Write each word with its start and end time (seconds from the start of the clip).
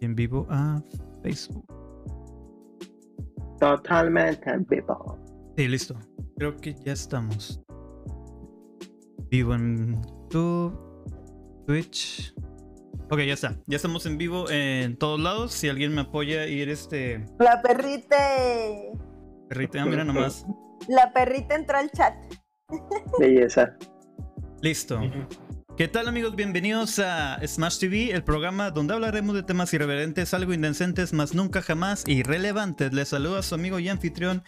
en 0.00 0.14
vivo 0.14 0.46
a 0.50 0.82
Facebook. 1.22 1.66
Totalmente 3.60 4.50
en 4.50 4.64
vivo. 4.66 5.18
Sí, 5.56 5.68
listo. 5.68 5.94
Creo 6.36 6.56
que 6.56 6.74
ya 6.74 6.92
estamos. 6.92 7.62
Vivo 9.30 9.54
en 9.54 10.02
YouTube, 10.02 10.76
Twitch. 11.66 12.34
Ok, 13.10 13.20
ya 13.20 13.34
está. 13.34 13.56
Ya 13.66 13.76
estamos 13.76 14.06
en 14.06 14.18
vivo 14.18 14.50
en 14.50 14.96
todos 14.96 15.20
lados. 15.20 15.52
Si 15.52 15.68
alguien 15.68 15.94
me 15.94 16.00
apoya 16.00 16.46
ir 16.46 16.68
este. 16.68 17.24
La 17.38 17.60
perrite. 17.62 18.92
Perrita, 19.48 19.82
ah, 19.82 19.86
mira 19.86 20.04
nomás. 20.04 20.46
La 20.88 21.12
perrita 21.12 21.54
entró 21.54 21.78
al 21.78 21.90
chat. 21.90 22.14
Belleza. 23.18 23.76
Listo. 24.62 25.00
¿Qué 25.74 25.88
tal 25.88 26.06
amigos? 26.06 26.36
Bienvenidos 26.36 26.98
a 26.98 27.40
Smash 27.46 27.78
TV, 27.78 28.10
el 28.12 28.22
programa 28.22 28.70
donde 28.70 28.92
hablaremos 28.92 29.34
de 29.34 29.42
temas 29.42 29.72
irreverentes, 29.72 30.34
algo 30.34 30.52
indecentes, 30.52 31.14
más 31.14 31.34
nunca 31.34 31.62
jamás 31.62 32.04
irrelevantes. 32.06 32.92
Les 32.92 33.08
saluda 33.08 33.42
su 33.42 33.54
amigo 33.54 33.78
y 33.78 33.88
anfitrión 33.88 34.44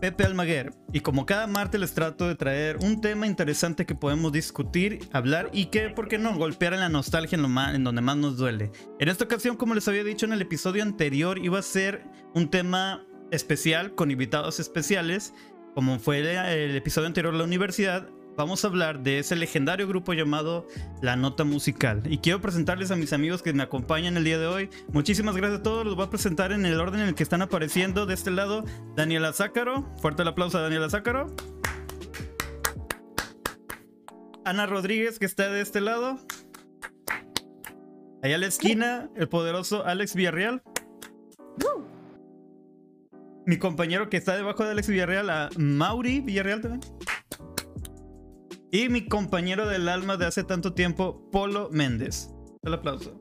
Pepe 0.00 0.24
Almaguer. 0.24 0.74
Y 0.92 0.98
como 0.98 1.26
cada 1.26 1.46
martes 1.46 1.80
les 1.80 1.94
trato 1.94 2.26
de 2.26 2.34
traer 2.34 2.78
un 2.78 3.00
tema 3.00 3.28
interesante 3.28 3.86
que 3.86 3.94
podemos 3.94 4.32
discutir, 4.32 5.08
hablar 5.12 5.48
y 5.52 5.66
que, 5.66 5.90
¿por 5.90 6.08
qué 6.08 6.18
no?, 6.18 6.36
golpear 6.36 6.74
en 6.74 6.80
la 6.80 6.88
nostalgia 6.88 7.36
en, 7.36 7.42
lo 7.42 7.48
más, 7.48 7.76
en 7.76 7.84
donde 7.84 8.02
más 8.02 8.16
nos 8.16 8.36
duele. 8.36 8.72
En 8.98 9.08
esta 9.08 9.24
ocasión, 9.24 9.56
como 9.56 9.76
les 9.76 9.86
había 9.86 10.02
dicho 10.02 10.26
en 10.26 10.32
el 10.32 10.42
episodio 10.42 10.82
anterior, 10.82 11.38
iba 11.38 11.60
a 11.60 11.62
ser 11.62 12.02
un 12.34 12.50
tema 12.50 13.06
especial 13.30 13.94
con 13.94 14.10
invitados 14.10 14.58
especiales. 14.58 15.34
Como 15.76 16.00
fue 16.00 16.18
el 16.18 16.74
episodio 16.76 17.06
anterior, 17.06 17.32
la 17.32 17.44
universidad, 17.44 18.08
vamos 18.36 18.64
a 18.64 18.68
hablar 18.68 19.02
de 19.02 19.18
ese 19.18 19.36
legendario 19.36 19.86
grupo 19.86 20.12
llamado 20.12 20.66
La 21.00 21.16
Nota 21.16 21.44
Musical. 21.44 22.02
Y 22.06 22.18
quiero 22.18 22.40
presentarles 22.40 22.90
a 22.90 22.96
mis 22.96 23.12
amigos 23.12 23.42
que 23.42 23.52
me 23.52 23.62
acompañan 23.62 24.16
el 24.16 24.24
día 24.24 24.38
de 24.38 24.46
hoy. 24.46 24.70
Muchísimas 24.92 25.36
gracias 25.36 25.60
a 25.60 25.62
todos. 25.62 25.84
Los 25.84 25.96
voy 25.96 26.06
a 26.06 26.10
presentar 26.10 26.52
en 26.52 26.66
el 26.66 26.80
orden 26.80 27.00
en 27.00 27.08
el 27.08 27.14
que 27.14 27.22
están 27.22 27.42
apareciendo. 27.42 28.06
De 28.06 28.14
este 28.14 28.30
lado, 28.30 28.64
Daniela 28.96 29.32
Zácaro. 29.32 29.88
Fuerte 30.00 30.22
el 30.22 30.28
aplauso 30.28 30.58
a 30.58 30.62
Daniela 30.62 30.90
Zácaro. 30.90 31.34
Ana 34.44 34.66
Rodríguez, 34.66 35.18
que 35.18 35.26
está 35.26 35.50
de 35.50 35.60
este 35.60 35.80
lado. 35.80 36.18
Allá 38.22 38.36
a 38.36 38.38
la 38.38 38.46
esquina, 38.46 39.10
el 39.16 39.28
poderoso 39.28 39.84
Alex 39.84 40.14
Villarreal. 40.14 40.62
Mi 43.44 43.58
compañero 43.58 44.08
que 44.08 44.16
está 44.16 44.36
debajo 44.36 44.64
de 44.64 44.70
Alex 44.70 44.86
Villarreal, 44.86 45.28
a 45.28 45.50
Mauri 45.56 46.20
Villarreal 46.20 46.60
también. 46.60 46.80
Y 48.74 48.88
mi 48.88 49.04
compañero 49.04 49.68
del 49.68 49.86
alma 49.86 50.16
de 50.16 50.24
hace 50.24 50.44
tanto 50.44 50.72
tiempo, 50.72 51.28
Polo 51.30 51.68
Méndez. 51.70 52.30
El 52.62 52.72
aplauso. 52.72 53.20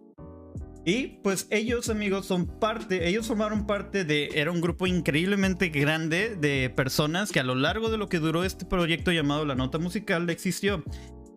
Y 0.85 1.19
pues 1.23 1.47
ellos, 1.51 1.89
amigos, 1.89 2.25
son 2.25 2.47
parte, 2.57 3.05
ellos 3.09 3.27
formaron 3.27 3.67
parte 3.67 4.05
de, 4.05 4.29
era 4.33 4.49
un 4.49 4.61
grupo 4.61 4.87
increíblemente 4.87 5.67
grande 5.67 6.37
de 6.37 6.69
personas 6.69 7.33
que 7.33 7.41
a 7.41 7.43
lo 7.43 7.53
largo 7.53 7.89
de 7.89 7.97
lo 7.97 8.07
que 8.07 8.19
duró 8.19 8.45
este 8.45 8.65
proyecto 8.65 9.11
llamado 9.11 9.43
La 9.43 9.55
Nota 9.55 9.77
Musical 9.77 10.29
existió. 10.29 10.85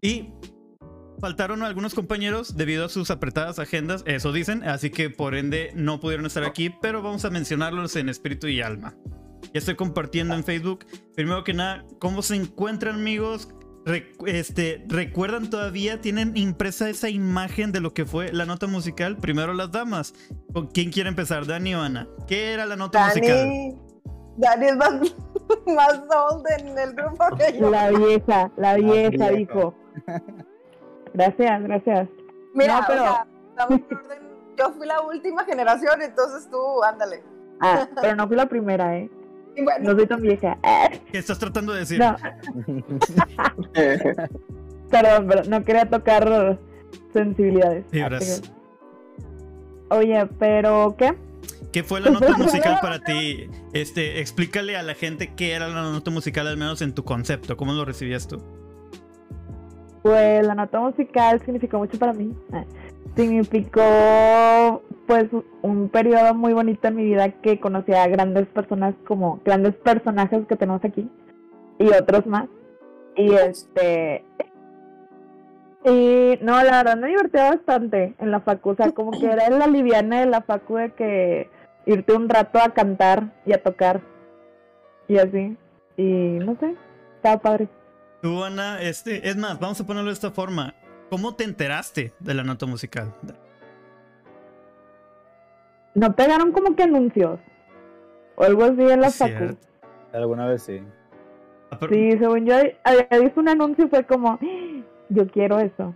Y 0.01 0.29
faltaron 1.21 1.65
algunos 1.65 1.93
compañeros 1.93 2.57
debido 2.57 2.85
a 2.85 2.91
sus 2.91 3.11
apretadas 3.11 3.59
agendas, 3.59 4.05
eso 4.07 4.33
dicen, 4.33 4.63
así 4.63 4.91
que 4.91 5.11
por 5.11 5.35
ende 5.35 5.73
no 5.75 5.99
pudieron 5.99 6.25
estar 6.25 6.45
aquí, 6.45 6.71
pero 6.81 7.03
vamos 7.03 7.25
a 7.25 7.31
mencionarlos 7.31 7.97
en 7.97 8.09
espíritu 8.09 8.47
y 8.47 8.61
alma. 8.61 8.97
Ya 9.53 9.59
estoy 9.59 9.75
compartiendo 9.75 10.35
en 10.35 10.45
Facebook. 10.45 10.87
Primero 11.17 11.43
que 11.43 11.53
nada, 11.53 11.85
¿cómo 11.99 12.23
se 12.23 12.37
encuentran 12.37 12.95
amigos? 12.95 13.49
Este, 14.27 14.85
¿Recuerdan 14.89 15.51
todavía? 15.51 16.01
¿Tienen 16.01 16.37
impresa 16.37 16.89
esa 16.89 17.09
imagen 17.09 17.73
de 17.73 17.81
lo 17.81 17.93
que 17.93 18.07
fue 18.07 18.33
la 18.33 18.47
nota 18.47 18.67
musical? 18.67 19.17
Primero 19.17 19.53
las 19.53 19.71
damas. 19.73 20.15
¿Con 20.53 20.69
quién 20.69 20.91
quiere 20.91 21.09
empezar? 21.09 21.47
¿Dani 21.47 21.75
o 21.75 21.83
Ana? 21.83 22.09
¿Qué 22.27 22.53
era 22.53 22.67
la 22.67 22.77
nota 22.77 23.07
musical? 23.09 23.77
Dani 24.37 24.67
es 24.67 24.77
más, 24.77 24.93
más 25.67 26.01
old 26.31 26.47
en 26.59 26.79
el 26.79 26.95
grupo 26.95 27.25
que 27.37 27.59
yo. 27.59 27.71
La 27.71 27.91
vieja, 27.91 28.51
la 28.57 28.75
vieja, 28.75 29.31
dijo. 29.31 29.75
Gracias, 31.13 31.63
gracias. 31.63 32.09
Mira, 32.55 32.85
pero... 32.87 33.05
yo 34.59 34.73
fui 34.73 34.87
la 34.87 35.01
última 35.03 35.45
generación, 35.45 36.03
entonces 36.03 36.49
tú, 36.51 36.83
ándale. 36.83 37.23
Ah, 37.61 37.87
pero 38.01 38.17
no 38.17 38.27
fui 38.27 38.37
la 38.37 38.47
primera, 38.47 38.97
¿eh? 38.97 39.11
No 39.81 39.93
soy 39.93 40.07
tan 40.07 40.21
vieja. 40.21 40.59
¿Qué 41.13 41.19
estás 41.19 41.39
tratando 41.39 41.73
de 41.73 41.81
decir? 41.81 42.01
No. 42.01 42.17
perdón, 44.91 45.27
pero 45.29 45.45
no 45.45 45.65
quería 45.65 45.89
tocar 45.89 46.59
sensibilidades. 47.13 47.85
Gracias. 47.91 48.43
Oye, 49.91 50.27
pero 50.39 50.95
¿qué? 50.99 51.15
¿Qué 51.73 51.83
fue 51.83 52.01
la 52.01 52.11
nota 52.11 52.37
musical 52.39 52.79
para 52.81 53.01
ti? 53.01 53.49
Este, 53.73 54.21
explícale 54.21 54.77
a 54.77 54.83
la 54.83 54.95
gente 54.95 55.35
qué 55.35 55.53
era 55.53 55.69
la 55.69 55.83
nota 55.83 56.11
musical, 56.11 56.47
al 56.47 56.57
menos 56.57 56.83
en 56.83 56.95
tu 56.95 57.05
concepto. 57.05 57.57
¿Cómo 57.57 57.73
lo 57.73 57.85
recibías 57.85 58.29
tú? 58.29 58.43
Pues 60.03 60.47
la 60.47 60.55
nota 60.55 60.81
musical 60.81 61.41
significó 61.41 61.79
mucho 61.79 61.99
para 61.99 62.13
mí. 62.13 62.33
Significó 63.17 64.83
pues 65.07 65.27
un 65.63 65.89
periodo 65.89 66.35
muy 66.35 66.53
bonito 66.53 66.89
en 66.89 66.97
mi 66.97 67.05
vida 67.05 67.31
que 67.31 67.61
conocí 67.61 67.93
a 67.93 68.09
grandes 68.09 68.47
personas 68.49 68.95
como 69.07 69.41
grandes 69.45 69.75
personajes 69.75 70.47
que 70.47 70.57
tenemos 70.57 70.85
aquí 70.85 71.09
y 71.79 71.89
otros 71.89 72.27
más. 72.27 72.49
Y 73.17 73.33
este 73.33 74.25
y 75.85 76.39
no, 76.41 76.63
la 76.63 76.83
verdad 76.83 76.97
me 76.97 77.09
divertía 77.09 77.51
bastante 77.51 78.15
en 78.19 78.31
la 78.31 78.41
facu, 78.41 78.71
o 78.71 78.75
sea, 78.75 78.93
como 78.93 79.11
que 79.11 79.27
era 79.27 79.51
la 79.51 79.67
liviana 79.67 80.21
de 80.21 80.27
la 80.27 80.41
facu 80.41 80.77
de 80.77 80.93
que 80.93 81.51
irte 81.85 82.15
un 82.15 82.29
rato 82.31 82.59
a 82.59 82.71
cantar 82.71 83.35
y 83.45 83.53
a 83.53 83.63
tocar 83.63 84.01
y 85.09 85.19
así. 85.19 85.57
Y 85.99 86.03
no 86.03 86.57
sé, 86.59 86.75
estaba 87.17 87.39
padre. 87.39 87.69
Tú, 88.23 88.43
Ana, 88.43 88.81
este, 88.81 89.29
es 89.29 89.37
más, 89.37 89.61
vamos 89.61 89.79
a 89.79 89.87
ponerlo 89.87 90.09
de 90.09 90.15
esta 90.15 90.31
forma. 90.31 90.75
¿Cómo 91.15 91.37
te 91.37 91.45
enteraste 91.45 92.13
de 92.19 92.35
la 92.35 92.43
nota 92.43 92.67
musical? 92.67 93.15
¿No 95.95 96.17
pegaron 96.17 96.51
como 96.51 96.75
que 96.75 96.83
anuncios? 96.83 97.39
O 98.35 98.43
algo 98.43 98.65
así 98.65 98.81
en 98.81 99.01
la 99.01 99.11
facu. 99.11 99.57
Alguna 100.13 100.49
vez 100.49 100.65
sí. 100.65 100.83
Ah, 101.71 101.79
sí, 101.89 102.11
según 102.19 102.47
yo 102.47 102.57
había 102.83 103.21
visto 103.23 103.41
un 103.41 103.49
anuncio 103.49 103.85
y 103.85 103.89
fue 103.91 104.05
como, 104.05 104.41
yo 105.09 105.29
quiero 105.29 105.61
eso. 105.61 105.95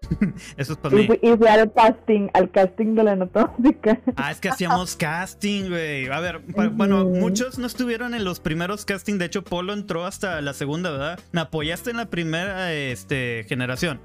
eso 0.56 0.72
es 0.72 0.78
para 0.80 0.96
mí. 0.96 1.08
Y 1.22 1.36
fui 1.36 1.46
al 1.46 1.72
casting, 1.72 2.26
al 2.34 2.50
casting 2.50 2.96
de 2.96 3.04
la 3.04 3.14
nota 3.14 3.54
musical. 3.56 4.02
Ah, 4.16 4.32
es 4.32 4.40
que 4.40 4.48
hacíamos 4.48 4.96
casting, 4.96 5.68
güey. 5.68 6.08
A 6.08 6.18
ver, 6.18 6.40
bueno, 6.72 7.04
muchos 7.04 7.56
no 7.60 7.68
estuvieron 7.68 8.14
en 8.14 8.24
los 8.24 8.40
primeros 8.40 8.84
casting. 8.84 9.16
De 9.18 9.26
hecho, 9.26 9.44
Polo 9.44 9.74
entró 9.74 10.06
hasta 10.06 10.40
la 10.40 10.54
segunda, 10.54 10.90
¿verdad? 10.90 11.20
Me 11.30 11.40
apoyaste 11.40 11.90
en 11.90 11.98
la 11.98 12.06
primera 12.06 12.72
este, 12.72 13.44
generación. 13.48 14.00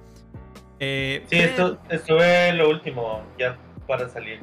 Eh, 0.80 1.24
sí, 1.30 1.38
esto, 1.38 1.80
estuve 1.90 2.54
lo 2.54 2.70
último, 2.70 3.26
ya 3.38 3.58
para 3.88 4.10
salir 4.10 4.40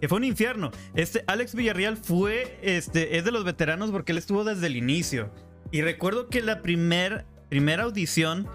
que 0.00 0.08
fue 0.08 0.18
un 0.18 0.24
infierno. 0.24 0.70
Este 0.94 1.24
Alex 1.26 1.54
Villarreal 1.54 1.96
fue, 1.96 2.58
este, 2.62 3.18
es 3.18 3.24
de 3.24 3.32
los 3.32 3.44
veteranos 3.44 3.90
porque 3.90 4.12
él 4.12 4.18
estuvo 4.18 4.44
desde 4.44 4.66
el 4.66 4.76
inicio. 4.76 5.30
Y 5.70 5.82
recuerdo 5.82 6.28
que 6.28 6.40
la 6.40 6.62
primer, 6.62 7.26
primera 7.48 7.84
audición, 7.84 8.48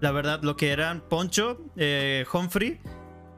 la 0.00 0.10
verdad, 0.10 0.40
lo 0.42 0.56
que 0.56 0.70
eran 0.70 1.00
Poncho, 1.08 1.60
eh, 1.76 2.24
Humphrey, 2.32 2.80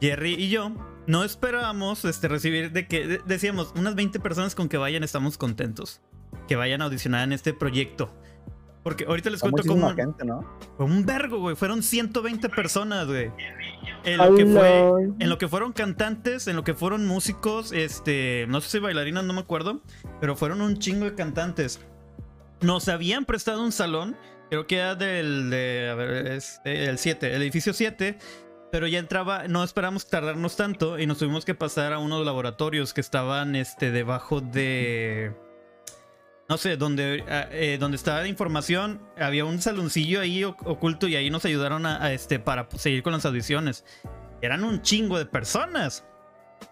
Jerry 0.01 0.35
y 0.35 0.49
yo, 0.49 0.73
no 1.07 1.25
esperábamos 1.25 2.05
este, 2.05 2.29
recibir 2.29 2.73
de 2.73 2.87
que 2.87 3.21
decíamos 3.27 3.73
unas 3.77 3.95
20 3.95 4.21
personas 4.21 4.55
con 4.55 4.69
que 4.69 4.77
vayan, 4.77 5.03
estamos 5.03 5.37
contentos. 5.37 6.01
Que 6.47 6.57
vayan 6.57 6.83
a 6.83 6.87
audicionar 6.87 7.25
en 7.25 7.33
este 7.33 7.53
proyecto. 7.53 8.15
Porque 8.89 9.05
ahorita 9.05 9.29
les 9.29 9.43
cuento 9.43 9.63
cómo. 9.67 9.95
gente, 9.95 10.25
¿no? 10.25 10.41
Fue 10.79 10.87
un 10.87 11.05
vergo, 11.05 11.41
güey. 11.41 11.55
Fueron 11.55 11.83
120 11.83 12.49
personas, 12.49 13.07
güey. 13.07 13.31
En 14.03 14.17
lo 14.17 14.35
que 14.35 14.47
fue. 14.47 14.93
En 15.19 15.29
lo 15.29 15.37
que 15.37 15.47
fueron 15.47 15.75
cantantes, 15.75 16.49
en 16.49 16.57
lo 16.57 16.65
que 16.65 16.73
fueron 16.73 17.07
músicos, 17.07 17.73
este. 17.73 18.47
No 18.49 18.63
sé 18.63 18.71
si 18.71 18.79
bailarinas, 18.79 19.25
no 19.25 19.35
me 19.35 19.41
acuerdo. 19.41 19.83
Pero 20.23 20.37
fueron 20.37 20.63
un 20.63 20.79
chingo 20.79 21.05
de 21.05 21.15
cantantes. 21.15 21.85
Nos 22.63 22.89
habían 22.89 23.27
prestado 23.27 23.63
un 23.63 23.73
salón. 23.73 24.17
Creo 24.49 24.67
que 24.67 24.79
era 24.79 24.95
del. 24.95 25.51
De, 25.51 25.91
a 25.91 25.95
ver, 25.95 26.27
es 26.29 26.63
el 26.65 26.97
7, 26.97 27.37
el 27.37 27.43
edificio 27.43 27.75
7. 27.75 28.17
Pero 28.73 28.87
ya 28.87 29.01
entraba, 29.01 29.49
no 29.49 29.65
esperamos 29.65 30.09
tardarnos 30.09 30.57
tanto 30.57 30.99
y 30.99 31.07
nos 31.07 31.19
tuvimos 31.19 31.45
que 31.45 31.55
pasar 31.55 31.93
a 31.93 31.99
unos 31.99 32.25
laboratorios 32.25 32.95
que 32.95 33.03
estaban 33.03 33.55
este, 33.55 33.91
debajo 33.91 34.41
de 34.41 35.35
no 36.49 36.57
sé, 36.57 36.79
donde, 36.79 37.25
ah, 37.29 37.47
eh, 37.51 37.77
donde 37.79 37.97
estaba 37.97 38.23
la 38.23 38.29
información, 38.29 39.03
había 39.19 39.45
un 39.45 39.61
saloncillo 39.61 40.21
ahí 40.21 40.45
oculto 40.45 41.07
y 41.07 41.15
ahí 41.15 41.29
nos 41.29 41.45
ayudaron 41.45 41.85
a, 41.85 42.13
este, 42.13 42.39
para 42.39 42.69
seguir 42.71 43.03
con 43.03 43.13
las 43.13 43.27
audiciones. 43.27 43.85
Eran 44.41 44.65
un 44.65 44.81
chingo 44.81 45.19
de 45.19 45.27
personas. 45.27 46.07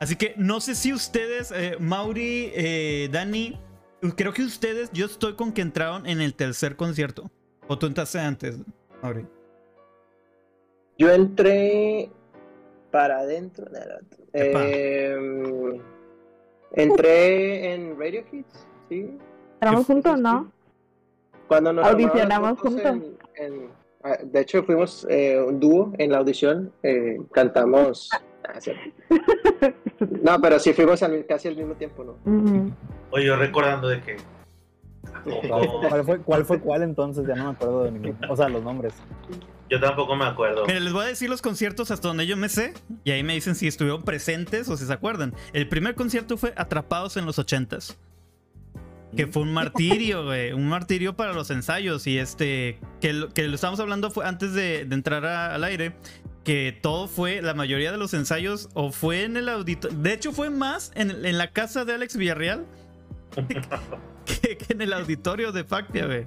Así 0.00 0.16
que 0.16 0.34
no 0.38 0.60
sé 0.60 0.74
si 0.74 0.94
ustedes, 0.94 1.52
eh, 1.52 1.76
Mauri, 1.78 2.50
eh, 2.54 3.08
Dani, 3.12 3.60
creo 4.16 4.32
que 4.32 4.42
ustedes, 4.42 4.90
yo 4.92 5.06
estoy 5.06 5.34
con 5.34 5.52
que 5.52 5.60
entraron 5.60 6.06
en 6.06 6.22
el 6.22 6.34
tercer 6.34 6.76
concierto. 6.76 7.30
¿O 7.68 7.78
tú 7.78 7.86
entraste 7.86 8.18
antes, 8.18 8.56
Mauri? 9.02 9.26
Yo 10.96 11.12
entré 11.12 12.10
para 12.90 13.18
adentro. 13.18 13.66
eh, 14.32 15.80
entré 16.72 17.74
en 17.74 17.98
Radio 17.98 18.24
Hits, 18.32 18.66
sí. 18.88 19.18
Éramos 19.60 19.86
juntos, 19.86 20.18
¿no? 20.20 20.50
Cuando 21.48 21.72
nos 21.72 21.86
Audicionamos 21.86 22.58
juntos. 22.58 22.84
en- 22.84 23.16
en- 23.36 23.68
ah, 24.04 24.16
de 24.22 24.40
hecho, 24.40 24.62
fuimos 24.64 25.06
eh, 25.08 25.40
un 25.40 25.60
dúo 25.60 25.92
en 25.98 26.10
la 26.12 26.18
audición. 26.18 26.72
eh, 26.82 27.18
cantamos. 27.32 28.10
ah. 28.48 28.58
No, 30.22 30.40
pero 30.40 30.58
sí 30.58 30.72
fuimos 30.72 31.02
al- 31.02 31.24
casi 31.26 31.48
al 31.48 31.56
mismo 31.56 31.74
tiempo, 31.74 32.04
¿no? 32.04 32.16
Oye, 33.10 33.26
yo 33.26 33.36
recordando 33.36 33.88
de 33.88 34.00
que. 34.02 34.16
¿Cuál 35.88 36.04
fue, 36.04 36.18
¿Cuál 36.20 36.44
fue 36.44 36.60
cuál 36.60 36.82
entonces? 36.82 37.26
Ya 37.26 37.34
no 37.36 37.44
me 37.44 37.50
acuerdo 37.50 37.84
de 37.84 37.92
ninguno. 37.92 38.18
O 38.28 38.36
sea, 38.36 38.48
los 38.48 38.62
nombres. 38.62 38.94
yo 39.70 39.80
tampoco 39.80 40.14
me 40.16 40.24
acuerdo. 40.24 40.64
Mira, 40.66 40.80
les 40.80 40.92
voy 40.92 41.04
a 41.04 41.08
decir 41.08 41.30
los 41.30 41.42
conciertos 41.42 41.90
hasta 41.90 42.08
donde 42.08 42.26
yo 42.26 42.36
me 42.36 42.48
sé 42.48 42.74
y 43.04 43.10
ahí 43.12 43.22
me 43.22 43.34
dicen 43.34 43.54
si 43.54 43.66
estuvieron 43.66 44.02
presentes 44.02 44.68
o 44.68 44.76
si 44.76 44.84
se 44.84 44.92
acuerdan. 44.92 45.32
El 45.52 45.68
primer 45.68 45.94
concierto 45.94 46.36
fue 46.36 46.52
Atrapados 46.56 47.16
en 47.16 47.24
los 47.26 47.38
ochentas. 47.38 47.96
Que 49.14 49.26
fue 49.26 49.42
un 49.42 49.52
martirio, 49.52 50.24
güey. 50.26 50.52
Un 50.52 50.68
martirio 50.68 51.14
para 51.16 51.32
los 51.32 51.50
ensayos. 51.50 52.06
Y 52.06 52.18
este. 52.18 52.78
Que 53.00 53.12
lo, 53.12 53.28
que 53.28 53.46
lo 53.48 53.54
estábamos 53.54 53.80
hablando 53.80 54.10
fue 54.10 54.24
antes 54.26 54.52
de, 54.54 54.84
de 54.84 54.94
entrar 54.94 55.24
a- 55.26 55.54
al 55.54 55.64
aire. 55.64 55.94
Que 56.44 56.76
todo 56.82 57.06
fue. 57.08 57.42
La 57.42 57.54
mayoría 57.54 57.92
de 57.92 57.98
los 57.98 58.14
ensayos. 58.14 58.68
O 58.74 58.90
fue 58.92 59.24
en 59.24 59.36
el 59.36 59.48
auditorio. 59.48 59.96
De 59.98 60.12
hecho, 60.12 60.32
fue 60.32 60.50
más 60.50 60.90
en, 60.94 61.10
en 61.24 61.38
la 61.38 61.52
casa 61.52 61.84
de 61.84 61.92
Alex 61.94 62.16
Villarreal. 62.16 62.64
Que, 64.26 64.56
que 64.56 64.72
en 64.72 64.80
el 64.80 64.92
auditorio 64.92 65.52
de 65.52 65.62
Factia, 65.62 66.06
güey. 66.06 66.26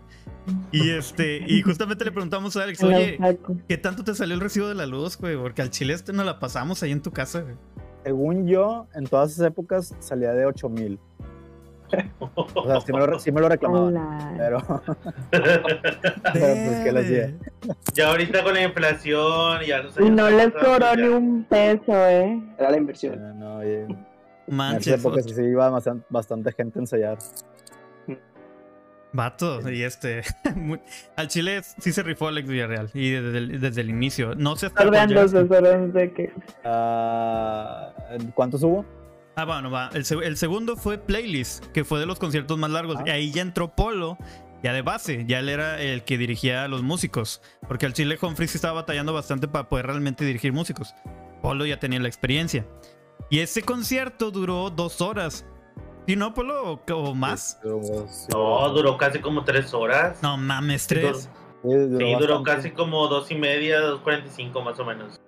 Y 0.72 0.92
este. 0.92 1.44
Y 1.46 1.62
justamente 1.62 2.06
le 2.06 2.12
preguntamos 2.14 2.56
a 2.56 2.64
Alex, 2.64 2.82
oye. 2.82 3.20
¿Qué 3.68 3.78
tanto 3.78 4.06
te 4.06 4.16
salió 4.16 4.36
el 4.36 4.40
recibo 4.42 4.70
de 4.70 4.76
la 4.76 4.86
luz, 4.86 5.18
güey? 5.18 5.36
Porque 5.36 5.62
al 5.62 5.70
chile 5.70 5.94
este 5.94 6.14
nos 6.14 6.26
la 6.26 6.40
pasamos 6.40 6.82
ahí 6.82 6.92
en 6.92 7.02
tu 7.02 7.12
casa, 7.12 7.42
güey. 7.42 7.56
Según 8.06 8.48
yo, 8.48 8.88
en 8.96 9.06
todas 9.06 9.34
esas 9.34 9.48
épocas 9.48 9.94
salía 10.00 10.32
de 10.32 10.46
8000. 10.46 10.98
O 12.36 12.66
sea, 12.68 12.82
sí 12.82 12.92
me 12.94 13.00
lo, 13.00 13.20
sí 13.20 13.32
me 13.32 13.42
lo 13.42 13.50
reclamaban. 13.50 13.88
Hola. 13.98 14.34
Pero, 14.38 14.60
pero 15.32 15.44
pues, 16.34 16.80
¿qué 16.84 16.92
le 16.92 17.00
hacía? 17.00 17.34
Ya 17.94 18.10
ahorita 18.10 18.44
con 18.44 18.54
la 18.54 18.64
inflación, 18.64 19.62
ya 19.68 19.84
no 19.84 19.92
sé. 19.92 20.04
Y 20.06 20.10
no 20.10 20.30
les 20.30 20.52
cobró 20.52 20.96
ni 20.96 21.08
un 21.08 21.44
peso, 21.44 21.94
¿eh? 22.08 22.42
Era 22.58 22.72
la 22.72 22.78
inversión. 22.78 23.16
Eh, 23.16 23.88
No, 24.48 24.72
en 24.72 24.82
sí 24.82 24.92
iba 25.44 25.70
bastan- 25.70 26.04
bastante 26.10 26.52
gente 26.54 26.80
a 26.80 26.82
ensayar. 26.82 27.18
vato. 29.12 29.70
Y 29.70 29.84
este. 29.84 30.22
muy- 30.56 30.80
al 31.16 31.28
chile 31.28 31.62
sí 31.64 31.92
se 31.92 32.02
rifó 32.04 32.28
Alex 32.30 32.48
Villarreal. 32.48 32.90
Y 32.94 33.12
desde 33.12 33.38
el, 33.38 33.60
desde 33.62 33.82
el 33.82 33.90
inicio. 33.90 34.36
No 34.36 34.56
sordeándose 34.56 36.12
que. 36.14 36.32
Ah, 36.64 37.92
¿Cuántos 38.36 38.64
hubo? 38.64 38.86
Ah, 39.36 39.46
bueno, 39.46 39.72
va. 39.72 39.90
El, 39.94 40.04
seg- 40.04 40.24
el 40.24 40.36
segundo 40.38 40.76
fue 40.76 40.98
Playlist, 40.98 41.66
que 41.68 41.86
fue 41.86 42.00
de 42.00 42.06
los 42.06 42.20
conciertos 42.20 42.58
más 42.58 42.72
largos. 42.72 42.98
Ah. 43.00 43.04
Y 43.08 43.10
ahí 43.12 43.32
ya 43.32 43.42
entró 43.42 43.76
Polo. 43.76 44.18
Ya 44.62 44.74
de 44.74 44.82
base, 44.82 45.24
ya 45.26 45.40
él 45.40 45.48
era 45.48 45.82
el 45.82 46.04
que 46.04 46.18
dirigía 46.18 46.66
a 46.66 46.68
los 46.68 46.82
músicos. 46.84 47.42
Porque 47.68 47.86
al 47.86 47.94
Chile 47.94 48.18
Humphrey 48.22 48.48
sí 48.50 48.58
estaba 48.58 48.74
batallando 48.82 49.14
bastante 49.14 49.48
para 49.48 49.70
poder 49.70 49.86
realmente 49.86 50.26
dirigir 50.26 50.52
músicos. 50.52 50.94
Polo 51.42 51.66
ya 51.66 51.80
tenía 51.80 52.00
la 52.02 52.10
experiencia. 52.10 52.66
Y 53.30 53.40
ese 53.40 53.62
concierto 53.62 54.32
duró 54.32 54.70
dos 54.70 55.00
horas. 55.00 55.46
¿Y 56.08 56.18
no, 56.18 56.34
Polo? 56.34 56.74
¿O, 56.74 56.94
o 56.94 57.16
más? 57.16 57.58
No, 57.64 58.70
duró 58.74 58.98
casi 58.98 59.20
como 59.20 59.46
tres 59.46 59.74
horas. 59.74 60.22
No 60.22 60.36
mames, 60.36 60.88
tres. 60.88 61.30
sí, 61.64 61.70
duró 61.70 61.98
Sí, 61.98 62.16
duró 62.20 62.44
casi 62.44 62.72
como 62.72 63.08
dos 63.08 63.32
y 63.32 63.36
media, 63.36 63.80
dos 63.80 64.02
cuarenta 64.02 64.28
y 64.28 64.32
cinco 64.36 64.62
más 64.62 64.78
o 64.80 64.84
menos. 64.86 65.22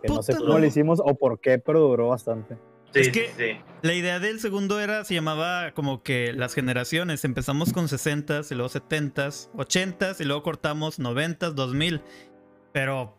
Que 0.00 0.08
no 0.08 0.22
sé 0.22 0.36
cómo 0.36 0.58
lo 0.58 0.64
hicimos 0.64 1.00
o 1.04 1.14
por 1.14 1.40
qué, 1.40 1.58
pero 1.58 1.80
duró 1.80 2.08
bastante. 2.08 2.56
Sí, 2.92 3.00
Es 3.00 3.06
sí, 3.06 3.12
que- 3.12 3.28
sí. 3.36 3.60
La 3.82 3.92
idea 3.94 4.20
del 4.20 4.38
segundo 4.40 4.78
era, 4.80 5.04
se 5.04 5.14
llamaba 5.14 5.72
como 5.72 6.02
que 6.02 6.32
las 6.32 6.54
generaciones. 6.54 7.24
Empezamos 7.24 7.72
con 7.72 7.88
60s 7.88 8.50
y 8.52 8.54
luego 8.54 8.68
70s, 8.68 9.50
80s 9.56 10.20
y 10.20 10.24
luego 10.24 10.42
cortamos 10.42 10.98
90s, 11.00 11.54
2000. 11.54 12.00
Pero 12.72 13.16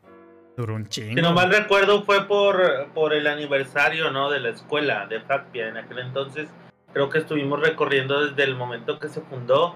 duró 0.58 0.76
un 0.76 0.88
chingo. 0.88 1.16
Si 1.16 1.22
no 1.22 1.34
mal 1.34 1.50
recuerdo 1.52 2.04
fue 2.04 2.26
por, 2.26 2.88
por 2.94 3.14
el 3.14 3.28
aniversario, 3.28 4.12
¿no? 4.12 4.30
De 4.32 4.40
la 4.40 4.50
escuela 4.50 5.06
de 5.08 5.20
Facpia. 5.22 5.68
En 5.68 5.78
aquel 5.78 6.00
entonces 6.00 6.48
creo 6.94 7.10
que 7.10 7.18
estuvimos 7.20 7.60
recorriendo 7.60 8.26
desde 8.26 8.44
el 8.44 8.56
momento 8.56 8.98
que 9.00 9.10
se 9.10 9.20
fundó 9.22 9.76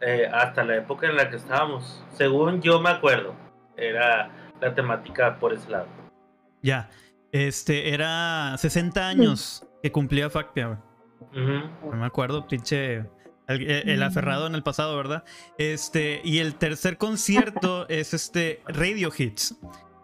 eh, 0.00 0.28
hasta 0.32 0.64
la 0.64 0.76
época 0.76 1.06
en 1.06 1.16
la 1.16 1.30
que 1.30 1.36
estábamos. 1.36 2.04
Según 2.14 2.60
yo 2.62 2.80
me 2.80 2.90
acuerdo, 2.90 3.34
era 3.76 4.30
la 4.60 4.74
temática 4.74 5.38
por 5.38 5.52
ese 5.52 5.70
lado. 5.70 5.86
Ya. 6.66 6.90
Este, 7.30 7.94
era 7.94 8.56
60 8.58 9.08
años 9.08 9.64
que 9.82 9.92
cumplía 9.92 10.28
güey. 10.28 10.46
Ujú. 11.32 11.90
No 11.90 11.96
me 11.96 12.06
acuerdo, 12.06 12.48
pinche. 12.48 13.04
El, 13.46 14.02
aferrado 14.02 14.48
en 14.48 14.56
el 14.56 14.64
pasado, 14.64 14.96
¿verdad? 14.96 15.22
Este, 15.58 16.20
y 16.24 16.40
el 16.40 16.56
tercer 16.56 16.98
concierto 16.98 17.86
es 17.88 18.14
este 18.14 18.60
Radio 18.66 19.12
Hits. 19.16 19.54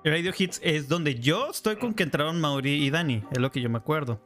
Radio 0.04 0.32
Hits 0.36 0.60
es 0.62 0.88
donde 0.88 1.16
yo 1.16 1.50
estoy 1.50 1.76
con 1.76 1.94
que 1.94 2.04
entraron 2.04 2.40
Mauri 2.40 2.84
y 2.84 2.90
Dani, 2.90 3.24
es 3.32 3.38
lo 3.38 3.50
que 3.50 3.60
yo 3.60 3.68
me 3.68 3.78
acuerdo. 3.78 4.20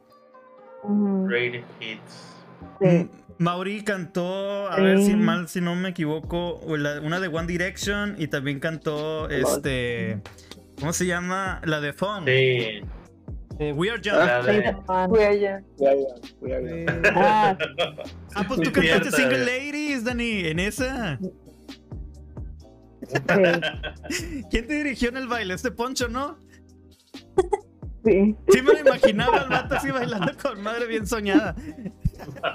Rated 0.83 1.63
Hits. 1.79 2.35
sí. 2.79 3.09
Mauri 3.39 3.83
cantó, 3.83 4.67
a 4.67 4.79
ver 4.79 4.99
si 5.01 5.15
mal, 5.15 5.47
si 5.47 5.61
no 5.61 5.75
me 5.75 5.89
equivoco, 5.89 6.55
una 6.55 7.19
de 7.19 7.27
One 7.27 7.45
Direction 7.45 8.15
y 8.17 8.27
también 8.27 8.59
cantó 8.59 9.29
este. 9.29 10.21
¿Cómo 10.79 10.93
se 10.93 11.05
llama? 11.05 11.61
La 11.65 11.79
de 11.81 11.93
Fun. 11.93 12.25
Sí, 12.25 12.81
Eh, 13.59 13.73
We 13.73 13.89
Are 13.89 13.99
Young. 13.99 14.45
de- 14.45 14.75
ya, 15.17 15.33
ya. 15.33 15.57
Ah, 17.15 17.57
Ah, 18.35 18.45
pues 18.47 18.61
tú 18.61 18.71
cantaste 18.71 19.11
Single. 19.11 19.39
Ladies, 19.45 20.03
Dani, 20.03 20.41
en 20.45 20.59
esa. 20.59 21.17
sí, 24.09 24.43
¿Quién 24.51 24.67
te 24.67 24.73
dirigió 24.75 25.09
en 25.09 25.17
el 25.17 25.27
baile? 25.27 25.53
Este 25.55 25.71
Poncho, 25.71 26.07
¿no? 26.07 26.37
sí. 28.05 28.35
Sí 28.49 28.61
me 28.61 28.73
lo 28.73 28.79
imaginaba 28.79 29.37
el 29.39 29.49
vato 29.49 29.75
así 29.75 29.89
bailando 29.91 30.31
con 30.41 30.61
madre 30.61 30.85
bien 30.87 31.07
soñada. 31.07 31.55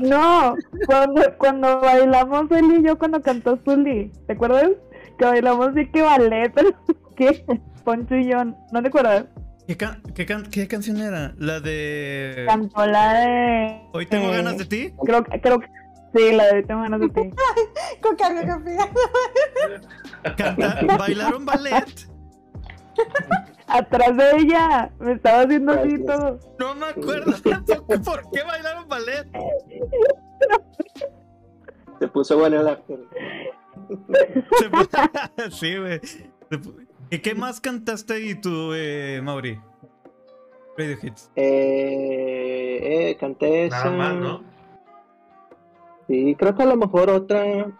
No, 0.00 0.54
cuando, 0.86 1.22
cuando 1.38 1.80
bailamos 1.80 2.50
él 2.52 2.78
y 2.80 2.86
yo 2.86 2.96
cuando 2.98 3.20
cantó 3.22 3.58
Zully, 3.64 4.12
¿te 4.26 4.32
acuerdas? 4.34 4.70
Que 5.19 5.24
bailamos 5.24 5.74
de 5.74 5.90
que 5.90 6.00
ballet, 6.02 6.52
pero 6.54 6.70
que 7.16 7.44
Poncho 7.82 8.14
y 8.17 8.29
yo, 8.29 8.44
¿no 8.44 8.82
te 8.82 8.88
acuerdas? 8.88 9.25
¿Qué, 9.67 9.76
can- 9.76 10.02
qué 10.14 10.26
can- 10.26 10.46
qué 10.50 10.67
canción 10.69 10.99
era? 10.99 11.32
La 11.38 11.61
de... 11.61 12.44
Cantó 12.49 12.84
la 12.86 13.12
de... 13.20 13.81
Hoy 13.93 14.06
tengo 14.06 14.29
eh, 14.31 14.36
ganas 14.36 14.58
de 14.58 14.65
ti. 14.65 14.93
Creo, 15.05 15.22
que- 15.24 15.41
creo 15.41 15.60
que 15.60 15.67
sí, 16.15 16.32
la 16.34 16.46
de 16.46 16.56
Hoy 16.56 16.65
tengo 16.67 16.81
ganas 16.82 17.01
de 17.01 17.08
ti. 17.08 17.20
Con 18.03 18.17
coreografía. 18.17 18.91
Canta- 20.36 20.96
¿Bailaron 20.98 21.44
ballet? 21.44 22.08
Atrás 23.69 24.17
de 24.17 24.36
ella, 24.39 24.91
me 24.98 25.12
estaba 25.12 25.43
haciendo 25.43 25.72
así 25.72 26.05
todo. 26.05 26.39
No 26.58 26.74
me 26.74 26.86
acuerdo 26.86 27.32
tampoco 27.43 28.03
por 28.03 28.31
qué 28.31 28.43
bailaron 28.43 28.89
ballet. 28.89 29.27
Se 31.98 32.08
puso 32.08 32.36
bueno 32.36 32.60
el 32.60 32.69
actor. 32.69 33.08
Se 34.58 35.51
sí, 35.53 35.77
güey. 35.79 36.01
Se 36.03 36.58
¿Y 37.12 37.19
qué 37.19 37.34
más 37.34 37.60
cantaste 37.60 38.14
ahí 38.14 38.34
tú, 38.34 38.72
eh, 38.74 39.20
Mauri? 39.22 39.60
Radio 40.78 40.96
Hits. 41.02 41.31
Eh, 41.36 43.10
eh, 43.10 43.16
canté 43.20 43.66
esa. 43.66 43.84
Nada 43.84 43.96
más, 43.96 44.14
¿no? 44.14 44.44
Sí, 46.08 46.34
creo 46.38 46.54
que 46.56 46.62
a 46.62 46.66
lo 46.66 46.76
mejor 46.76 47.10
otra. 47.10 47.70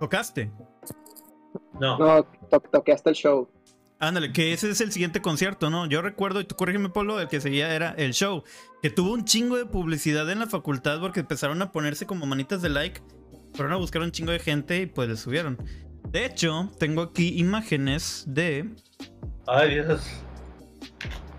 ¿Tocaste? 0.00 0.50
No. 1.78 1.98
No, 1.98 2.24
to- 2.50 2.60
toqué 2.72 2.92
hasta 2.92 3.10
el 3.10 3.16
show. 3.16 3.50
Ándale, 3.98 4.32
que 4.32 4.54
ese 4.54 4.70
es 4.70 4.80
el 4.80 4.92
siguiente 4.92 5.20
concierto, 5.20 5.68
¿no? 5.68 5.84
Yo 5.86 6.00
recuerdo, 6.00 6.40
y 6.40 6.44
tú 6.44 6.56
corrígeme, 6.56 6.88
Polo, 6.88 7.20
el 7.20 7.28
que 7.28 7.42
seguía 7.42 7.74
era 7.74 7.90
el 7.98 8.14
show, 8.14 8.44
que 8.82 8.88
tuvo 8.88 9.12
un 9.12 9.26
chingo 9.26 9.58
de 9.58 9.66
publicidad 9.66 10.30
en 10.30 10.38
la 10.38 10.46
facultad 10.46 11.00
porque 11.00 11.20
empezaron 11.20 11.60
a 11.60 11.70
ponerse 11.70 12.06
como 12.06 12.24
manitas 12.24 12.62
de 12.62 12.70
like, 12.70 13.02
fueron 13.52 13.74
a 13.74 13.76
buscar 13.76 14.00
un 14.00 14.10
chingo 14.10 14.32
de 14.32 14.38
gente 14.38 14.80
y 14.80 14.86
pues 14.86 15.06
le 15.06 15.16
subieron. 15.18 15.58
De 16.08 16.24
hecho, 16.26 16.70
tengo 16.78 17.02
aquí 17.02 17.38
imágenes 17.38 18.24
de... 18.26 18.68
Ay, 19.46 19.74
Dios. 19.74 20.02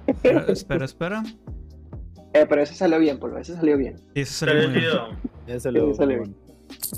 Espera, 0.07 0.45
espera, 0.47 0.85
espera. 0.85 1.23
Eh, 2.33 2.45
pero 2.47 2.61
ese 2.61 2.73
salió 2.75 2.97
bien, 2.99 3.19
por 3.19 3.37
ese 3.39 3.55
salió 3.55 3.77
bien. 3.77 3.95
Ese 4.15 4.31
Salió 4.33 4.63
salió 4.63 4.69
bien. 4.69 4.81
chido. 4.81 5.07
Ya 5.47 5.59
se 5.59 5.71
lo- 5.71 5.87
Sí, 5.91 5.97
sale. 5.97 6.21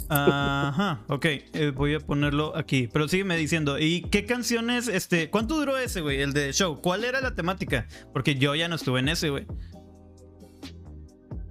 Ajá, 0.10 1.03
ok, 1.08 1.25
eh, 1.25 1.72
voy 1.75 1.96
a 1.96 2.00
ponerlo 2.00 2.55
aquí. 2.55 2.88
Pero 2.91 3.08
sígueme 3.08 3.36
diciendo, 3.38 3.79
¿y 3.79 4.01
qué 4.03 4.25
canciones, 4.25 4.88
este, 4.88 5.29
cuánto 5.32 5.55
duró 5.55 5.77
ese, 5.77 6.01
güey, 6.01 6.22
el 6.22 6.34
de 6.34 6.53
show? 6.53 6.79
¿Cuál 6.82 7.03
era 7.03 7.22
la 7.22 7.34
temática? 7.34 7.88
Porque 8.13 8.36
yo 8.36 8.53
ya 8.55 8.67
no 8.67 8.75
estuve 8.75 9.00
en 9.00 9.10
ese, 9.10 9.29
güey. 9.32 9.48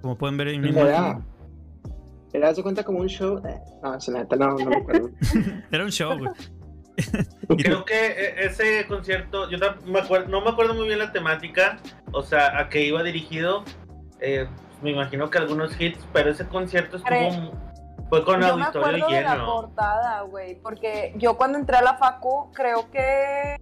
Como 0.00 0.16
pueden 0.18 0.36
ver 0.36 0.48
en 0.48 0.60
mi 0.60 0.68
imagen. 0.68 1.24
Era, 2.32 2.54
¿se 2.54 2.62
cuenta 2.62 2.82
como 2.84 3.00
un 3.00 3.08
show? 3.08 3.40
Eh, 3.46 3.60
no, 3.82 4.00
se 4.00 4.12
neta, 4.12 4.36
no, 4.36 4.48
no 4.56 4.70
me 4.70 4.76
acuerdo. 4.76 5.10
Era 5.70 5.84
un 5.84 5.90
show, 5.90 6.16
güey. 6.18 6.30
Creo 7.58 7.84
que 7.84 8.06
e- 8.06 8.44
ese 8.46 8.86
concierto, 8.86 9.50
yo 9.50 9.58
tam- 9.58 9.80
me 9.84 10.00
acuerdo, 10.00 10.28
no 10.28 10.40
me 10.42 10.50
acuerdo 10.50 10.74
muy 10.74 10.86
bien 10.86 10.98
la 10.98 11.12
temática, 11.12 11.78
o 12.12 12.22
sea, 12.22 12.58
a 12.58 12.68
qué 12.68 12.82
iba 12.84 13.02
dirigido. 13.02 13.64
eh, 14.20 14.46
me 14.82 14.90
imagino 14.90 15.30
que 15.30 15.38
algunos 15.38 15.80
hits, 15.80 15.98
pero 16.12 16.30
ese 16.30 16.46
concierto 16.48 16.96
estuvo 16.96 17.52
fue 18.08 18.24
con 18.24 18.40
yo 18.40 18.56
me 18.56 18.64
auditorio 18.64 19.04
acuerdo 19.06 19.08
de 19.08 19.22
la 19.22 19.44
portada, 19.46 20.20
güey, 20.22 20.56
porque 20.60 21.14
yo 21.16 21.36
cuando 21.36 21.56
entré 21.58 21.76
a 21.76 21.82
la 21.82 21.96
facu 21.96 22.50
creo 22.52 22.90
que 22.90 23.56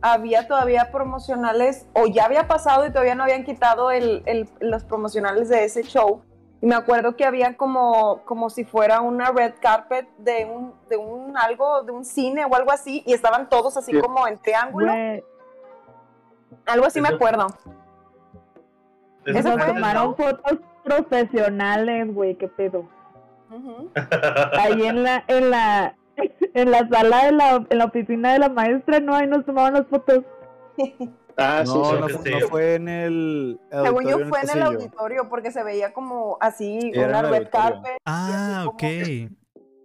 había 0.00 0.46
todavía 0.48 0.90
promocionales, 0.92 1.86
o 1.94 2.06
ya 2.06 2.24
había 2.26 2.46
pasado 2.48 2.86
y 2.86 2.90
todavía 2.90 3.14
no 3.14 3.24
habían 3.24 3.44
quitado 3.44 3.90
el, 3.90 4.22
el- 4.26 4.48
los 4.60 4.84
promocionales 4.84 5.48
de 5.48 5.64
ese 5.64 5.82
show. 5.82 6.22
Y 6.62 6.66
me 6.66 6.76
acuerdo 6.76 7.16
que 7.16 7.24
había 7.24 7.56
como, 7.56 8.22
como 8.24 8.48
si 8.48 8.64
fuera 8.64 9.00
una 9.00 9.32
red 9.32 9.54
carpet 9.60 10.08
de 10.18 10.44
un, 10.46 10.72
de 10.88 10.96
un 10.96 11.36
algo, 11.36 11.82
de 11.82 11.90
un 11.92 12.04
cine 12.04 12.44
o 12.44 12.54
algo 12.54 12.70
así, 12.70 13.02
y 13.04 13.12
estaban 13.12 13.48
todos 13.48 13.76
así 13.76 13.92
Sí. 13.92 14.00
como 14.00 14.26
en 14.28 14.38
triángulo. 14.38 14.92
Güey, 14.92 15.24
Algo 16.66 16.86
así 16.86 17.00
me 17.00 17.08
acuerdo. 17.08 17.48
Eso 19.26 19.56
nos 19.56 19.64
fue 19.64 19.74
tomaron 19.74 20.14
fotos 20.16 20.58
profesionales, 20.84 22.14
güey, 22.14 22.36
qué 22.36 22.46
pedo. 22.48 22.88
Ahí 24.58 24.86
en 24.86 25.02
la, 25.02 25.24
en 25.26 25.50
la, 25.50 25.94
en 26.16 26.70
la 26.70 26.88
sala 26.88 27.24
de 27.26 27.32
la, 27.32 27.66
en 27.68 27.78
la 27.78 27.84
oficina 27.86 28.32
de 28.34 28.38
la 28.38 28.48
maestra, 28.48 29.00
no, 29.00 29.14
ahí 29.16 29.26
nos 29.26 29.44
tomaban 29.44 29.74
las 29.74 29.86
fotos. 29.88 30.22
Ah, 31.36 31.62
No, 31.66 31.72
sí. 31.72 31.78
no, 32.00 32.08
fue, 32.48 32.78
no 32.78 32.86
en 32.86 32.88
el. 32.88 33.60
Según 33.70 34.04
yo 34.08 34.18
fue 34.26 34.40
en 34.42 34.50
el 34.50 34.62
auditorio 34.62 35.28
porque 35.28 35.50
se 35.50 35.62
veía 35.62 35.92
como 35.92 36.36
así, 36.40 36.90
Era 36.94 37.08
una 37.08 37.20
el 37.20 37.28
red 37.30 37.48
carpet. 37.50 37.92
Ah, 38.04 38.62
como- 38.66 38.74
ok. 38.76 38.82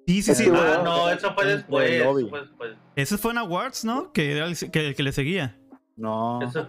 Sí, 0.08 0.22
sí, 0.22 0.36
sí. 0.36 0.50
no, 0.50 0.58
Ah, 0.60 0.82
no, 0.84 1.10
eso 1.10 1.34
fue 1.34 1.44
el 1.44 1.58
después. 1.58 2.00
lobby. 2.04 2.22
eso 2.24 2.30
fue 2.30 2.42
después. 2.42 2.72
Ese 2.96 3.18
fue 3.18 3.32
en 3.32 3.38
Awards, 3.40 3.84
¿no? 3.86 4.12
Que 4.14 4.32
era 4.38 4.46
el 4.46 4.58
que, 4.72 4.88
el 4.88 4.96
que 4.96 5.04
le 5.04 5.12
seguía. 5.12 5.58
No, 5.98 6.42
Eso- 6.42 6.68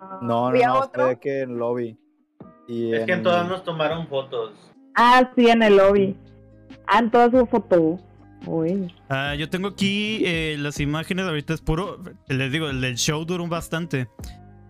no, 0.00 0.20
no, 0.22 0.46
¿Había 0.48 0.68
no, 0.68 0.80
otro? 0.80 1.04
fue 1.04 1.18
que 1.20 1.42
en 1.42 1.58
lobby. 1.58 1.98
Y 2.66 2.94
es 2.94 3.04
que 3.06 3.12
en 3.12 3.22
todas 3.22 3.48
nos 3.48 3.64
tomaron 3.64 4.06
fotos. 4.08 4.52
Ah, 4.94 5.30
sí, 5.36 5.48
en 5.48 5.62
el 5.62 5.76
lobby. 5.76 6.16
Ah, 6.86 6.98
en 7.00 7.10
toda 7.10 7.30
su 7.30 7.46
Ah, 9.08 9.34
yo 9.34 9.48
tengo 9.50 9.68
aquí 9.68 10.22
eh, 10.24 10.56
las 10.58 10.80
imágenes, 10.80 11.26
ahorita 11.26 11.54
es 11.54 11.60
puro, 11.60 12.00
les 12.28 12.52
digo, 12.52 12.68
el 12.68 12.80
del 12.80 12.96
show 12.96 13.24
duró 13.24 13.46
bastante. 13.46 14.08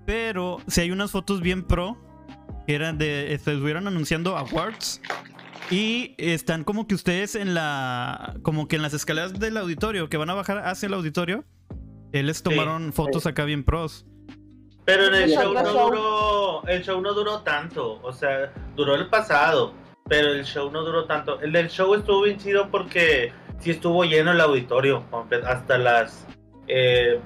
Pero 0.07 0.59
si 0.67 0.81
hay 0.81 0.91
unas 0.91 1.11
fotos 1.11 1.41
bien 1.41 1.63
pro, 1.63 1.97
que 2.67 2.75
eran 2.75 2.99
de, 2.99 3.35
estuvieron 3.35 3.87
anunciando 3.87 4.37
awards. 4.37 5.01
Y 5.71 6.15
están 6.17 6.65
como 6.65 6.87
que 6.87 6.95
ustedes 6.95 7.35
en 7.35 7.53
la, 7.53 8.35
como 8.43 8.69
que 8.69 8.77
en 8.77 8.83
las 8.83 8.95
escaleras 8.95 9.39
del 9.39 9.57
auditorio, 9.59 10.09
que 10.09 10.17
van 10.17 10.31
a 10.31 10.35
bajar 10.35 10.67
hacia 10.67 10.87
el 10.87 10.95
auditorio. 10.95 11.45
eh, 12.13 12.23
les 12.23 12.43
tomaron 12.43 12.93
fotos 12.93 13.27
acá 13.27 13.45
bien 13.45 13.65
pros. 13.65 14.07
Pero 14.87 15.09
en 15.09 15.15
el 15.15 15.31
show 15.31 15.53
no 15.53 15.63
show. 15.63 15.91
duró, 15.91 16.67
el 16.67 16.83
show 16.83 17.01
no 17.03 17.13
duró 17.13 17.41
tanto, 17.43 18.01
o 18.03 18.11
sea, 18.11 18.51
duró 18.75 18.95
el 18.95 19.09
pasado, 19.09 19.75
pero 20.09 20.33
el 20.33 20.45
show 20.47 20.71
no 20.71 20.83
duró 20.83 21.05
tanto. 21.05 21.39
El 21.43 21.53
del 21.53 21.69
show 21.69 21.95
estuvo 21.95 22.23
bien 22.23 22.39
chido 22.39 22.71
porque 22.71 23.31
sí 23.61 23.71
estuvo 23.71 24.05
lleno 24.05 24.33
el 24.33 24.41
auditorio, 24.41 25.05
hasta 25.47 25.79
las, 25.79 26.27
eh, 26.67 27.21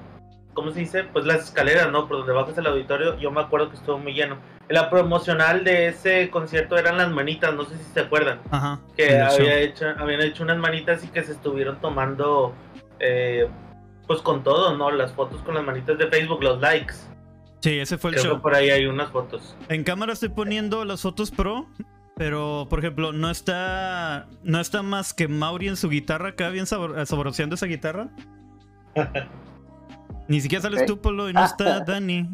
¿cómo 0.53 0.71
se 0.71 0.81
dice? 0.81 1.03
Pues 1.03 1.25
las 1.25 1.43
escaleras, 1.45 1.91
¿no? 1.91 2.07
Por 2.07 2.17
donde 2.17 2.33
bajas 2.33 2.57
el 2.57 2.67
auditorio, 2.67 3.17
yo 3.19 3.31
me 3.31 3.41
acuerdo 3.41 3.69
que 3.69 3.75
estuvo 3.75 3.97
muy 3.97 4.13
lleno. 4.13 4.37
La 4.69 4.89
promocional 4.89 5.63
de 5.63 5.87
ese 5.87 6.29
concierto 6.29 6.77
eran 6.77 6.97
las 6.97 7.11
manitas, 7.11 7.53
no 7.53 7.65
sé 7.65 7.77
si 7.77 7.83
se 7.83 7.99
acuerdan, 7.99 8.39
Ajá. 8.49 8.79
que 8.95 9.19
había 9.19 9.59
hecho, 9.59 9.85
habían 9.97 10.21
hecho 10.21 10.43
unas 10.43 10.57
manitas 10.57 11.03
y 11.03 11.07
que 11.07 11.21
se 11.23 11.33
estuvieron 11.33 11.79
tomando, 11.81 12.53
eh, 12.99 13.47
pues 14.07 14.21
con 14.21 14.43
todo, 14.43 14.77
¿no? 14.77 14.89
Las 14.91 15.11
fotos 15.11 15.41
con 15.41 15.55
las 15.55 15.63
manitas 15.63 15.97
de 15.97 16.07
Facebook, 16.07 16.41
los 16.43 16.61
likes. 16.61 16.93
Sí, 17.59 17.79
ese 17.79 17.97
fue 17.97 18.11
el 18.11 18.15
Creo 18.15 18.25
show. 18.31 18.35
que 18.37 18.41
por 18.41 18.55
ahí 18.55 18.69
hay 18.69 18.85
unas 18.85 19.09
fotos. 19.09 19.55
En 19.69 19.83
cámara 19.83 20.13
estoy 20.13 20.29
poniendo 20.29 20.83
las 20.85 21.01
fotos 21.01 21.31
pro, 21.31 21.67
pero 22.15 22.67
por 22.69 22.79
ejemplo, 22.79 23.11
no 23.13 23.29
está 23.29 24.27
no 24.43 24.59
está 24.59 24.83
más 24.83 25.13
que 25.13 25.27
Mauri 25.27 25.67
en 25.67 25.75
su 25.77 25.89
guitarra 25.89 26.29
acá 26.29 26.49
bien 26.49 26.65
sabor, 26.65 26.97
eh, 26.99 27.05
saboreando 27.05 27.55
esa 27.55 27.65
guitarra. 27.65 28.09
Ni 30.27 30.39
siquiera 30.41 30.61
sales 30.61 30.81
Ok. 30.81 30.87
tú, 30.87 31.01
Polo, 31.01 31.29
y 31.29 31.33
no 31.33 31.43
está 31.43 31.81
Dani. 31.81 32.29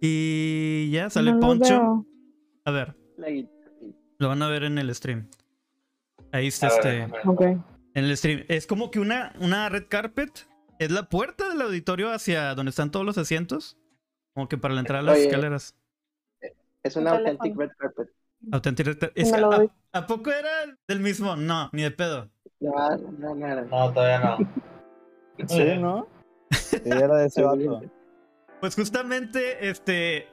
Y 0.00 0.90
ya 0.92 1.10
sale 1.10 1.32
No 1.32 1.40
Poncho. 1.40 1.68
veo. 1.68 2.06
A 2.64 2.70
ver, 2.70 2.94
lo 4.18 4.28
van 4.28 4.42
a 4.42 4.48
ver 4.48 4.64
en 4.64 4.78
el 4.78 4.94
stream. 4.94 5.28
Ahí 6.32 6.46
está 6.46 6.66
A 6.68 6.70
este. 6.70 6.88
ver. 6.88 7.10
En 7.94 8.04
el 8.04 8.16
stream. 8.16 8.44
Es 8.48 8.66
como 8.66 8.90
que 8.90 9.00
una, 9.00 9.32
una 9.40 9.68
red 9.68 9.86
carpet. 9.88 10.46
Es 10.78 10.90
la 10.90 11.08
puerta 11.08 11.48
del 11.48 11.60
auditorio 11.60 12.12
hacia 12.12 12.54
donde 12.54 12.70
están 12.70 12.90
todos 12.90 13.04
los 13.04 13.18
asientos. 13.18 13.76
Como 14.32 14.48
que 14.48 14.56
para 14.56 14.72
la 14.74 14.80
entrada 14.80 15.00
a 15.00 15.04
las 15.04 15.16
Oye. 15.16 15.26
escaleras. 15.26 15.74
Es 16.82 16.96
Un 16.96 17.02
una 17.02 17.12
authentic 17.16 17.56
red 17.58 17.70
carpet. 17.76 18.08
Auténtica- 18.50 19.10
es 19.14 19.32
¿a, 19.32 19.40
doy. 19.40 19.70
¿A 19.92 20.06
poco 20.06 20.30
era 20.30 20.50
del 20.88 21.00
mismo? 21.00 21.36
No, 21.36 21.68
ni 21.72 21.82
de 21.82 21.90
pedo. 21.90 22.30
No, 22.60 22.72
no, 23.18 23.34
no, 23.34 23.34
no. 23.34 23.64
No, 23.64 23.92
todavía 23.92 24.20
no. 24.20 24.38
Sí, 25.48 25.78
¿no? 25.78 26.06
Sí, 26.50 26.76
era 26.84 27.16
de 27.16 27.26
ese 27.26 27.42
vato. 27.42 27.82
Pues 28.60 28.74
justamente, 28.74 29.68
este. 29.70 30.28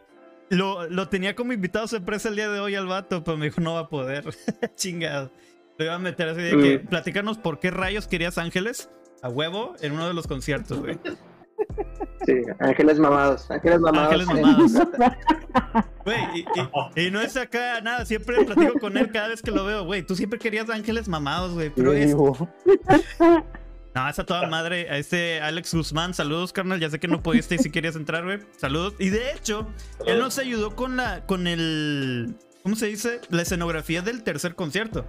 Lo, 0.49 0.87
lo 0.89 1.09
tenía 1.09 1.35
como 1.35 1.53
invitado 1.53 1.87
sorpresa 1.87 2.29
el 2.29 2.35
día 2.35 2.49
de 2.49 2.59
hoy 2.59 2.75
al 2.75 2.87
vato, 2.87 3.23
pero 3.23 3.37
me 3.37 3.45
dijo 3.45 3.61
no 3.61 3.73
va 3.73 3.81
a 3.81 3.89
poder. 3.89 4.25
Chingado. 4.75 5.31
Lo 5.77 5.85
iba 5.85 5.93
a 5.93 5.99
meter 5.99 6.29
así 6.29 6.41
de 6.41 6.57
que. 6.57 6.79
Mm. 6.79 6.87
Platícanos 6.87 7.37
por 7.37 7.59
qué 7.59 7.71
rayos 7.71 8.07
querías 8.07 8.37
ángeles 8.37 8.89
a 9.21 9.29
huevo 9.29 9.75
en 9.81 9.93
uno 9.93 10.07
de 10.07 10.13
los 10.13 10.27
conciertos, 10.27 10.79
güey. 10.79 10.97
Sí, 12.25 12.33
ángeles 12.59 12.99
mamados. 12.99 13.49
Ángeles 13.51 13.79
mamados. 13.79 14.11
Ángeles 14.13 14.27
mamados. 14.27 14.71
Güey, 16.05 16.17
y, 16.35 17.01
y- 17.01 17.07
y 17.07 17.11
no 17.11 17.19
es 17.19 17.35
acá 17.35 17.81
nada, 17.81 18.05
siempre 18.05 18.43
platico 18.45 18.79
con 18.79 18.95
él 18.97 19.11
cada 19.11 19.27
vez 19.27 19.41
que 19.41 19.51
lo 19.51 19.65
veo, 19.65 19.83
güey. 19.83 20.03
Tú 20.03 20.15
siempre 20.15 20.39
querías 20.39 20.69
ángeles 20.69 21.09
mamados, 21.09 21.53
güey. 21.53 21.69
Pero 21.69 21.91
es, 21.93 22.15
No, 23.93 24.07
esa 24.09 24.23
toda 24.25 24.47
madre. 24.47 24.89
A 24.89 24.97
este 24.97 25.41
Alex 25.41 25.73
Guzmán, 25.73 26.13
saludos, 26.13 26.53
carnal. 26.53 26.79
Ya 26.79 26.89
sé 26.89 26.99
que 26.99 27.07
no 27.09 27.21
pudiste 27.21 27.55
y 27.55 27.57
si 27.57 27.69
querías 27.71 27.95
entrar, 27.97 28.23
güey. 28.23 28.39
Saludos. 28.57 28.93
Y 28.99 29.09
de 29.09 29.31
hecho, 29.33 29.67
él 30.05 30.19
nos 30.19 30.37
ayudó 30.39 30.75
con 30.75 30.95
la. 30.97 31.25
con 31.25 31.45
el. 31.47 32.35
¿Cómo 32.63 32.75
se 32.77 32.85
dice? 32.87 33.19
La 33.29 33.41
escenografía 33.41 34.01
del 34.01 34.23
tercer 34.23 34.55
concierto. 34.55 35.05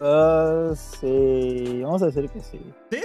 ah, 0.00 0.72
sí, 0.74 1.80
vamos 1.82 2.02
a 2.02 2.06
decir 2.06 2.28
que 2.30 2.40
sí. 2.40 2.60
¿Sí? 2.92 3.00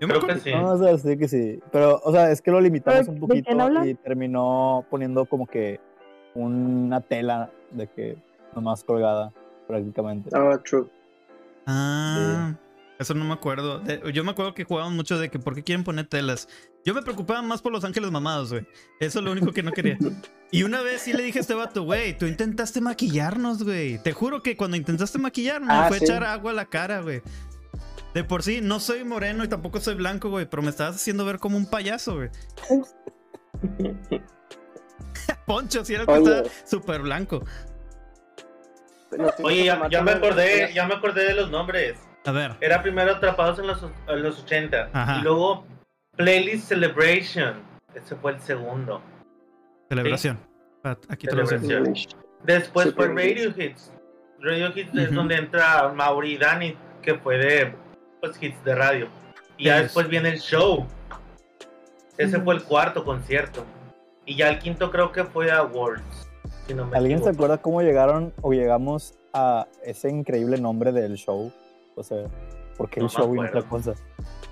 Yo 0.00 0.06
me 0.06 0.14
Creo 0.14 0.26
que 0.26 0.40
sí. 0.40 0.50
Vamos 0.52 0.80
a 0.82 0.86
decir 0.92 1.18
que 1.18 1.28
sí. 1.28 1.60
Pero, 1.72 2.00
o 2.04 2.12
sea, 2.12 2.30
es 2.30 2.42
que 2.42 2.50
lo 2.50 2.60
limitamos 2.60 3.00
¿Pero 3.00 3.12
un 3.12 3.20
poquito 3.20 3.84
y 3.84 3.94
terminó 3.94 4.84
poniendo 4.90 5.24
como 5.26 5.46
que 5.46 5.80
una 6.34 7.00
tela 7.00 7.50
de 7.72 7.86
que 7.88 8.16
nomás 8.54 8.84
colgada 8.84 9.32
prácticamente. 9.66 10.30
Oh, 10.36 10.58
true. 10.60 10.86
Ah. 11.66 12.54
Eso 12.98 13.14
no 13.14 13.24
me 13.24 13.32
acuerdo. 13.32 13.78
De- 13.78 14.00
yo 14.12 14.24
me 14.24 14.32
acuerdo 14.32 14.54
que 14.54 14.64
jugaban 14.64 14.96
mucho 14.96 15.18
de 15.20 15.30
que 15.30 15.38
por 15.38 15.54
qué 15.54 15.62
quieren 15.62 15.84
poner 15.84 16.06
telas. 16.06 16.48
Yo 16.84 16.94
me 16.94 17.02
preocupaba 17.02 17.40
más 17.42 17.62
por 17.62 17.70
los 17.70 17.84
ángeles 17.84 18.10
mamados, 18.10 18.50
güey. 18.50 18.66
Eso 18.98 19.20
es 19.20 19.24
lo 19.24 19.30
único 19.30 19.52
que 19.52 19.62
no 19.62 19.72
quería. 19.72 19.96
Y 20.50 20.62
una 20.62 20.80
vez 20.80 21.02
sí 21.02 21.12
le 21.12 21.22
dije 21.22 21.40
a 21.40 21.42
este 21.42 21.52
vato, 21.52 21.82
güey, 21.82 22.16
tú 22.16 22.24
intentaste 22.24 22.80
maquillarnos, 22.80 23.64
güey. 23.64 24.02
Te 24.02 24.12
juro 24.14 24.42
que 24.42 24.56
cuando 24.56 24.78
intentaste 24.78 25.18
maquillarme 25.18 25.66
Ah, 25.68 25.84
fue 25.88 25.98
sí. 25.98 26.04
echar 26.06 26.24
agua 26.24 26.52
a 26.52 26.54
la 26.54 26.64
cara, 26.64 27.02
güey. 27.02 27.20
De 28.14 28.24
por 28.24 28.42
sí, 28.42 28.60
no 28.62 28.80
soy 28.80 29.04
moreno 29.04 29.44
y 29.44 29.48
tampoco 29.48 29.80
soy 29.80 29.94
blanco, 29.94 30.30
güey, 30.30 30.46
pero 30.46 30.62
me 30.62 30.70
estabas 30.70 30.96
haciendo 30.96 31.24
ver 31.24 31.38
como 31.38 31.56
un 31.56 31.68
payaso, 31.68 32.16
güey. 32.16 32.30
Poncho, 35.46 35.84
si 35.84 35.94
era 35.94 36.02
el 36.02 36.08
que 36.08 36.14
estaba 36.14 36.42
súper 36.64 37.02
blanco. 37.02 37.44
Oye, 39.42 39.64
ya, 39.64 39.76
me 40.02 40.10
acordé, 40.12 40.72
ya 40.74 40.86
me 40.86 40.94
acordé 40.94 41.24
de 41.24 41.34
los 41.34 41.50
nombres. 41.50 41.98
A 42.26 42.32
ver. 42.32 42.52
Era 42.60 42.82
primero 42.82 43.12
Atrapados 43.12 43.58
en 43.58 43.66
los, 43.66 43.82
en 44.06 44.22
los 44.22 44.42
80. 44.42 44.90
Ajá. 44.92 45.18
Y 45.18 45.22
luego 45.22 45.64
Playlist 46.16 46.68
Celebration. 46.68 47.62
Ese 47.94 48.16
fue 48.16 48.32
el 48.32 48.40
segundo. 48.40 49.00
Celebración. 49.88 50.38
Pat, 50.82 50.98
Aquí 51.08 51.26
te 51.26 51.34
lo 51.34 51.46
Celebración. 51.46 51.92
hacen. 51.92 52.18
Después 52.44 52.94
fue 52.94 53.06
Super 53.06 53.16
Radio 53.16 53.54
Hits. 53.56 53.90
Radio 54.40 54.68
Hits 54.74 54.94
es 54.94 55.06
Ujú. 55.06 55.14
donde 55.16 55.36
entra 55.36 55.88
Mauri 55.94 56.34
y 56.34 56.38
Dani, 56.38 56.76
que 57.00 57.14
fue 57.14 57.38
de 57.38 57.74
pues, 58.20 58.42
hits 58.42 58.62
de 58.64 58.74
radio. 58.74 59.08
Y 59.56 59.64
ya 59.64 59.82
después 59.82 60.08
viene 60.08 60.30
el 60.30 60.40
show. 60.40 60.86
Ese 62.16 62.40
fue 62.40 62.54
el 62.54 62.62
cuarto 62.62 63.04
concierto. 63.04 63.64
Y 64.24 64.36
ya 64.36 64.48
el 64.50 64.58
quinto 64.58 64.90
creo 64.90 65.12
que 65.12 65.24
fue 65.24 65.50
Awards. 65.50 66.28
Si 66.66 66.74
no 66.74 66.86
me 66.86 66.96
¿Alguien 66.96 67.22
se 67.22 67.30
acuerda 67.30 67.58
cómo 67.58 67.82
llegaron 67.82 68.32
o 68.42 68.52
llegamos 68.52 69.14
a 69.32 69.66
ese 69.84 70.10
increíble 70.10 70.60
nombre 70.60 70.92
del 70.92 71.16
show? 71.16 71.52
O 71.94 72.02
sea, 72.02 72.24
¿por 72.76 72.90
qué 72.90 73.00
No 73.00 73.06
el 73.06 73.12
show 73.12 73.34
y 73.34 73.38
otra 73.38 73.62
cosa? 73.62 73.94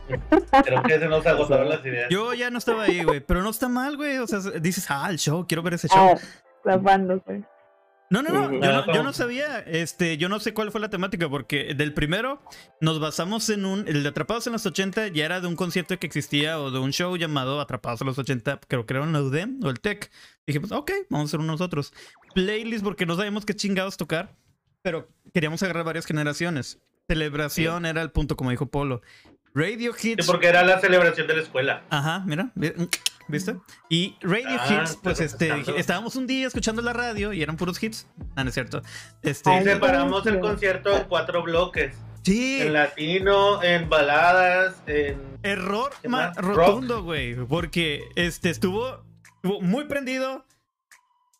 Creo 0.65 0.83
que 0.83 0.99
se 0.99 1.09
nos 1.09 1.27
agotaron 1.27 1.69
las 1.71 1.85
ideas. 1.85 2.09
Yo 2.11 2.35
ya 2.35 2.51
no 2.51 2.59
estaba 2.59 2.85
ahí, 2.85 3.03
güey, 3.03 3.21
pero 3.21 3.43
no 3.43 3.51
está 3.51 3.69
mal, 3.69 3.97
güey. 3.97 4.19
O 4.19 4.27
sea, 4.27 4.39
dices, 4.61 4.87
ah, 4.89 5.09
el 5.11 5.19
show, 5.19 5.45
quiero 5.47 5.63
ver 5.63 5.75
ese 5.75 5.89
show. 5.89 6.15
Ah, 6.15 6.19
zafándose. 6.65 7.45
No, 8.09 8.23
no, 8.23 8.31
no, 8.31 8.43
Ujú. 8.47 8.55
yo 8.55 8.61
no, 8.61 8.79
Ah, 8.79 8.85
yo 8.95 9.03
no 9.03 9.13
sabía, 9.13 9.59
este, 9.61 10.17
yo 10.17 10.29
no 10.29 10.39
sé 10.39 10.55
cuál 10.55 10.71
fue 10.71 10.81
la 10.81 10.91
temática, 10.91 11.29
porque 11.29 11.75
del 11.75 11.93
primero 11.93 12.41
nos 12.81 13.01
basamos 13.01 13.49
en 13.51 13.65
un, 13.65 13.89
el 13.89 14.03
de 14.05 14.09
Atrapados 14.09 14.47
en 14.47 14.53
los 14.53 14.65
80 14.65 15.09
ya 15.09 15.25
era 15.25 15.41
de 15.41 15.49
un 15.49 15.57
concierto 15.57 15.99
que 15.99 16.07
existía 16.07 16.61
o 16.61 16.71
de 16.71 16.79
un 16.79 16.93
show 16.93 17.17
llamado 17.17 17.61
Atrapados 17.61 18.01
en 18.03 18.07
los 18.07 18.19
80, 18.19 18.61
creo 18.69 18.87
que 18.87 18.95
era 18.95 19.03
en 19.03 19.13
la 19.13 19.23
UDEM 19.23 19.59
o 19.65 19.71
el 19.71 19.81
TEC. 19.81 20.11
Dijimos, 20.47 20.71
ok, 20.71 20.93
vamos 21.11 21.27
a 21.27 21.29
hacer 21.31 21.41
uno 21.41 21.53
nosotros. 21.53 21.93
Playlist 22.35 22.85
porque 22.85 23.07
no 23.07 23.17
sabíamos 23.17 23.45
qué 23.45 23.55
chingados 23.55 23.97
tocar, 23.97 24.37
pero 24.83 25.09
queríamos 25.35 25.61
agarrar 25.65 25.85
varias 25.85 26.07
generaciones. 26.07 26.79
Celebración 27.09 27.87
era 27.87 28.03
el 28.03 28.11
punto, 28.13 28.37
como 28.37 28.51
dijo 28.51 28.67
Polo. 28.67 29.01
Radio 29.57 29.95
Sí, 29.97 30.13
Hits. 30.13 30.27
porque 30.27 30.49
era 30.49 30.63
la 30.63 30.79
celebración 30.81 31.27
de 31.27 31.35
la 31.37 31.43
escuela. 31.43 31.83
Ajá, 31.89 32.23
mira, 32.27 32.51
vi- 32.55 32.73
¿viste? 33.27 33.57
Y 33.89 34.17
Radio 34.21 34.59
Ah, 34.61 34.83
Hits, 34.83 34.99
pues 35.03 35.19
estoy 35.21 35.49
este, 35.49 35.81
estábamos 35.81 36.15
un 36.17 36.27
día 36.27 36.47
escuchando 36.47 36.83
la 36.83 36.93
radio 36.93 37.33
y 37.33 37.43
eran 37.43 37.57
puros 37.57 37.83
hits. 37.83 38.07
Ah, 38.37 38.45
no 38.45 38.49
es 38.51 38.55
cierto. 38.55 38.83
Este, 39.23 39.49
Ay, 39.51 39.65
Separamos 39.65 40.27
el 40.27 40.41
concierto 40.41 40.95
en 40.95 41.05
cuatro 41.05 41.43
bloques. 41.43 41.97
sí, 42.23 42.61
En 42.61 42.75
latino, 42.75 43.63
en 43.63 43.89
baladas, 43.89 44.83
en... 44.87 45.39
error 45.43 45.91
¿Qué 46.03 46.09
ma- 46.11 46.29
más? 46.29 46.37
rotundo, 46.37 47.03
güey, 47.03 47.35
porque 47.47 48.03
este 48.15 48.51
estuvo, 48.51 49.05
estuvo 49.37 49.61
muy 49.63 49.85
prendido, 49.87 50.45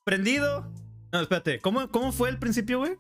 prendido. 0.05 0.73
No, 1.13 1.21
espérate, 1.21 1.61
¿cómo, 1.61 1.89
cómo 1.91 2.13
fue 2.13 2.29
el 2.31 2.39
principio, 2.39 2.79
güey? 2.79 2.97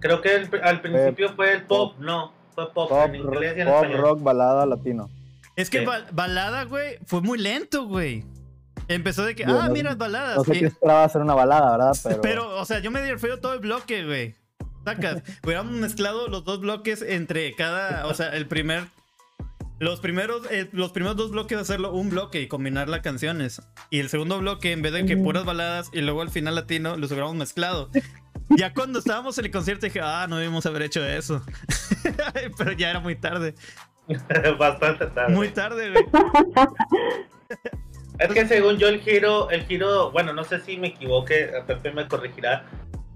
Creo 0.00 0.20
que 0.22 0.34
el- 0.34 0.50
al 0.62 0.80
principio 0.80 1.34
fue 1.34 1.52
el 1.52 1.66
pop, 1.66 1.96
no, 1.98 2.32
fue 2.64 2.72
pop, 2.74 2.88
Pop, 2.88 3.08
en 3.08 3.14
inglés 3.16 3.54
y 3.56 3.60
en 3.60 3.66
pop, 3.68 3.76
español. 3.76 4.00
rock, 4.00 4.22
balada, 4.22 4.66
latino. 4.66 5.08
Es 5.56 5.70
que 5.70 5.80
Sí. 5.80 5.84
ba- 5.86 6.06
balada, 6.12 6.64
güey, 6.64 6.98
fue 7.06 7.20
muy 7.20 7.38
lento, 7.38 7.84
güey. 7.86 8.24
Empezó 8.88 9.24
de 9.24 9.34
que, 9.34 9.44
Digo, 9.44 9.58
ah, 9.60 9.68
no- 9.68 9.72
mira, 9.74 9.94
baladas. 9.94 10.36
No 10.38 10.44
sé 10.44 10.56
y- 10.56 10.60
qué 10.60 10.66
esperaba 10.66 11.04
hacer 11.04 11.20
una 11.20 11.34
balada, 11.34 11.70
¿verdad? 11.76 11.92
Pero, 12.04 12.20
Pero, 12.22 12.60
o 12.60 12.64
sea, 12.64 12.78
yo 12.80 12.90
me 12.90 13.00
refiero 13.10 13.38
todo 13.40 13.52
el 13.54 13.60
bloque, 13.60 14.04
güey. 14.04 14.34
Sacas. 14.84 15.22
Hubiéramos 15.44 15.72
mezclado 15.72 16.28
los 16.28 16.44
dos 16.44 16.60
bloques 16.60 17.02
entre 17.02 17.54
cada. 17.54 18.06
O 18.06 18.14
sea, 18.14 18.28
el 18.30 18.46
primer. 18.46 18.84
Los 19.80 20.00
primeros, 20.00 20.42
eh, 20.50 20.68
los 20.72 20.90
primeros 20.90 21.16
dos 21.16 21.30
bloques 21.30 21.56
hacerlo 21.56 21.92
un 21.92 22.10
bloque 22.10 22.40
y 22.40 22.48
combinar 22.48 22.88
las 22.88 23.00
canciones. 23.00 23.62
Y 23.90 24.00
el 24.00 24.08
segundo 24.08 24.38
bloque, 24.40 24.72
en 24.72 24.82
vez 24.82 24.92
de 24.92 25.06
que 25.06 25.16
puras 25.16 25.44
baladas 25.44 25.88
y 25.92 26.00
luego 26.00 26.22
al 26.22 26.30
final 26.30 26.56
latino, 26.56 26.96
los 26.96 27.10
hubiéramos 27.12 27.36
mezclado. 27.36 27.88
Ya 28.56 28.72
cuando 28.72 28.98
estábamos 28.98 29.36
en 29.38 29.44
el 29.46 29.50
concierto 29.50 29.86
dije, 29.86 30.00
ah, 30.02 30.26
no 30.28 30.36
debimos 30.38 30.64
haber 30.66 30.82
hecho 30.82 31.04
eso. 31.04 31.42
Pero 32.58 32.72
ya 32.72 32.90
era 32.90 33.00
muy 33.00 33.14
tarde. 33.16 33.54
Bastante 34.58 35.06
tarde. 35.08 35.34
Muy 35.34 35.48
tarde, 35.48 35.90
güey. 35.90 36.04
Es 38.18 38.32
que 38.32 38.48
según 38.48 38.78
yo 38.78 38.88
el 38.88 39.00
giro, 39.00 39.48
el 39.50 39.64
giro, 39.64 40.10
bueno, 40.10 40.32
no 40.32 40.42
sé 40.42 40.58
si 40.60 40.76
me 40.76 40.88
equivoqué, 40.88 41.52
Pepe 41.68 41.92
me 41.92 42.08
corregirá. 42.08 42.64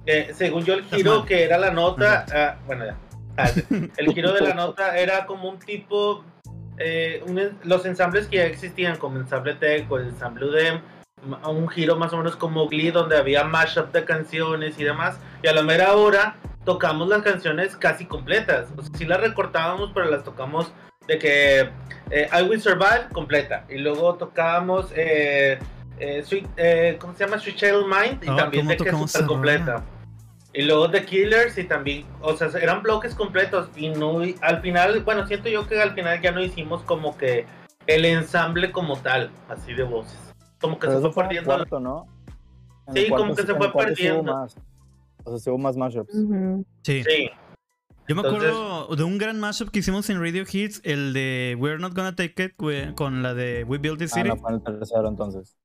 Eh, 0.07 0.31
según 0.33 0.65
yo 0.65 0.75
el 0.75 0.85
giro 0.85 1.25
que 1.25 1.43
era 1.43 1.59
la 1.59 1.71
nota, 1.73 2.25
ah, 2.33 2.57
bueno 2.67 2.87
ya, 2.87 2.97
Ah, 3.37 3.51
el 3.97 4.13
giro 4.15 4.33
de 4.33 4.43
la 4.43 4.55
nota 4.55 4.97
era 4.99 5.27
como 5.27 5.49
un 5.49 5.59
tipo, 5.59 6.25
eh, 6.79 7.21
un- 7.27 7.59
los 7.65 7.85
ensambles 7.87 8.27
que 8.29 8.37
ya 8.37 8.45
existían, 8.45 8.97
como 8.99 9.17
ensamble 9.19 9.55
tech 9.55 9.91
o 9.91 9.99
el 9.99 10.09
ensamble 10.09 10.45
UDEM, 10.47 10.81
un 11.45 11.69
giro 11.69 11.97
más 11.97 12.13
o 12.13 12.19
menos 12.19 12.37
como 12.37 12.69
Glee, 12.69 12.91
donde 12.91 13.17
había 13.17 13.45
mashup 13.45 13.93
de 13.93 14.05
canciones 14.05 14.79
y 14.79 14.85
demás, 14.85 15.19
y 15.43 15.49
a 15.49 15.53
la 15.53 15.63
mera 15.63 15.95
hora 15.95 16.37
tocamos 16.65 17.09
las 17.09 17.23
canciones 17.23 17.77
casi 17.77 18.07
completas, 18.07 18.69
o 18.77 18.83
sea, 18.83 18.95
sí 18.97 19.05
las 19.05 19.21
recortábamos, 19.21 19.91
pero 19.95 20.11
las 20.11 20.25
tocamos 20.25 20.73
de 21.07 21.19
que 21.19 21.61
eh, 22.11 22.29
I 22.33 22.43
Will 22.43 22.61
Survive 22.61 23.09
completa. 23.13 23.65
Y 23.69 23.79
luego 23.79 24.15
tocábamos 24.15 24.93
eh, 24.95 25.59
eh, 25.99 26.23
Sweet, 26.25 26.47
eh, 26.57 26.97
¿cómo 27.01 27.15
se 27.15 27.25
llama? 27.25 27.39
Sweet 27.39 27.57
Child 27.57 27.85
Mind 27.87 28.25
y 28.25 28.29
Oh, 28.29 28.37
también 28.37 28.67
¿cómo 28.67 28.71
de 28.71 28.77
que 28.77 28.89
es 28.89 29.15
esa 29.15 29.27
completa. 29.27 29.85
Y 30.55 30.63
luego 30.63 30.91
The 30.91 31.05
Killers 31.05 31.57
y 31.57 31.65
también, 31.65 32.05
o 32.21 32.37
sea, 32.37 32.49
eran 32.61 32.83
bloques 32.83 33.15
completos 33.15 33.69
y 33.75 33.89
no, 33.89 34.21
al 34.43 34.61
final, 34.61 35.01
bueno, 35.01 35.27
siento 35.27 35.49
yo 35.49 35.67
que 35.67 35.81
al 35.81 35.95
final 35.95 36.21
ya 36.21 36.31
no 36.31 36.43
hicimos 36.43 36.83
como 36.83 37.17
que 37.17 37.47
el 37.87 38.05
ensamble 38.05 38.71
como 38.71 38.99
tal, 38.99 39.31
así 39.49 39.73
de 39.73 39.83
voces. 39.83 40.32
Como 40.63 40.79
que 40.79 40.87
pero 40.87 41.03
se 41.03 41.11
fue 41.11 41.23
perdiendo. 41.25 41.47
cuarto, 41.51 41.79
¿no? 41.81 42.07
Sí, 42.95 43.09
como 43.11 43.17
cuarto 43.25 43.37
que 43.37 43.43
se 43.47 43.55
fue 43.55 43.73
perdiendo. 43.73 44.23
más. 44.35 44.57
O 45.25 45.31
sea, 45.31 45.39
sí 45.39 45.51
hubo 45.51 45.59
más 45.59 45.77
mashups. 45.77 46.13
Sí. 46.83 47.03
Sí, 47.05 47.31
Yo 48.09 48.17
me 48.17 48.23
Entonces- 48.23 48.51
acuerdo 48.51 48.97
de 48.97 49.05
un 49.05 49.17
gran 49.19 49.39
mashup 49.39 49.69
que 49.71 49.79
hicimos 49.79 50.11
en 50.11 50.21
Radio 50.21 50.43
Hits, 50.51 50.81
el 50.85 51.13
de 51.13 51.57
We're 51.59 51.79
Not 51.79 51.95
Gonna 51.95 52.17
Take 52.17 52.45
It, 52.45 52.95
con 52.97 53.23
la 53.23 53.33
de 53.35 53.63
We 53.65 53.79
Built 53.79 53.99
This 54.01 54.13
Ah, 54.13 54.17
City. 54.17 54.29
no, 54.31 54.37
fue 54.37 54.51
en 54.51 54.57
el 54.57 54.63
tercero 54.63 55.09
entonces. 55.09 55.57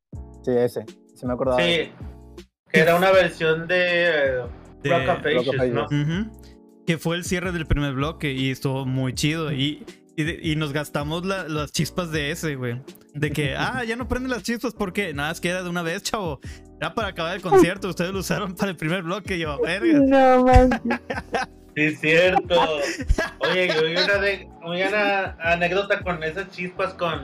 Sí, 0.44 0.52
ese. 0.52 0.86
Sí 1.16 1.26
me 1.26 1.34
acordaba. 1.34 1.58
de 1.62 1.86
sí. 1.86 2.44
Que 2.72 2.82
era 2.82 2.96
una 2.96 3.12
versión 3.12 3.68
de 3.68 3.76
De- 3.76 4.90
Rock 4.90 5.10
of 5.18 5.24
Rock 5.24 5.48
of 5.48 5.56
Ages, 5.60 5.74
¿no? 5.74 5.84
Ages. 5.86 6.08
Ujú. 6.08 6.42
Que 6.86 6.98
fue 7.00 7.16
el 7.16 7.24
cierre 7.24 7.52
del 7.52 7.66
primer 7.66 7.94
bloque 7.94 8.32
y 8.32 8.52
estuvo 8.52 8.86
muy 8.86 9.14
chido. 9.14 9.52
Y, 9.52 9.84
y 10.16 10.56
nos 10.56 10.74
gastamos 10.74 11.26
la- 11.26 11.48
las 11.48 11.72
chispas 11.72 12.12
de 12.12 12.30
ese, 12.32 12.56
güey. 12.56 12.82
De 13.20 13.32
que, 13.32 13.56
ah, 13.56 13.84
ya 13.84 13.96
no 13.96 14.08
prenden 14.08 14.32
las 14.32 14.44
chispas 14.44 14.74
porque 14.74 15.14
nada, 15.14 15.32
es 15.32 15.42
que 15.42 15.50
era 15.50 15.64
de 15.64 15.70
una 15.70 15.82
vez, 15.82 16.04
chavo. 16.04 16.40
Era 16.80 16.94
para 16.94 17.08
acabar 17.10 17.36
el 17.36 17.42
concierto. 17.42 17.90
Ustedes 17.90 18.12
lo 18.12 18.20
usaron 18.20 18.54
para 18.56 18.70
el 18.72 18.78
primer 18.78 19.02
bloque. 19.04 19.40
Yo, 19.40 19.60
verga. 19.62 20.00
No 20.06 20.46
manches. 20.46 20.82
Sí, 21.76 21.84
es 21.84 22.00
cierto. 22.00 22.60
Oye, 23.40 23.68
yo 23.68 23.84
vi 23.86 23.96
una, 23.98 24.18
de, 24.18 24.50
una 24.64 25.36
anécdota 25.40 26.02
con 26.02 26.24
esas 26.24 26.50
chispas 26.52 26.94
con, 26.96 27.22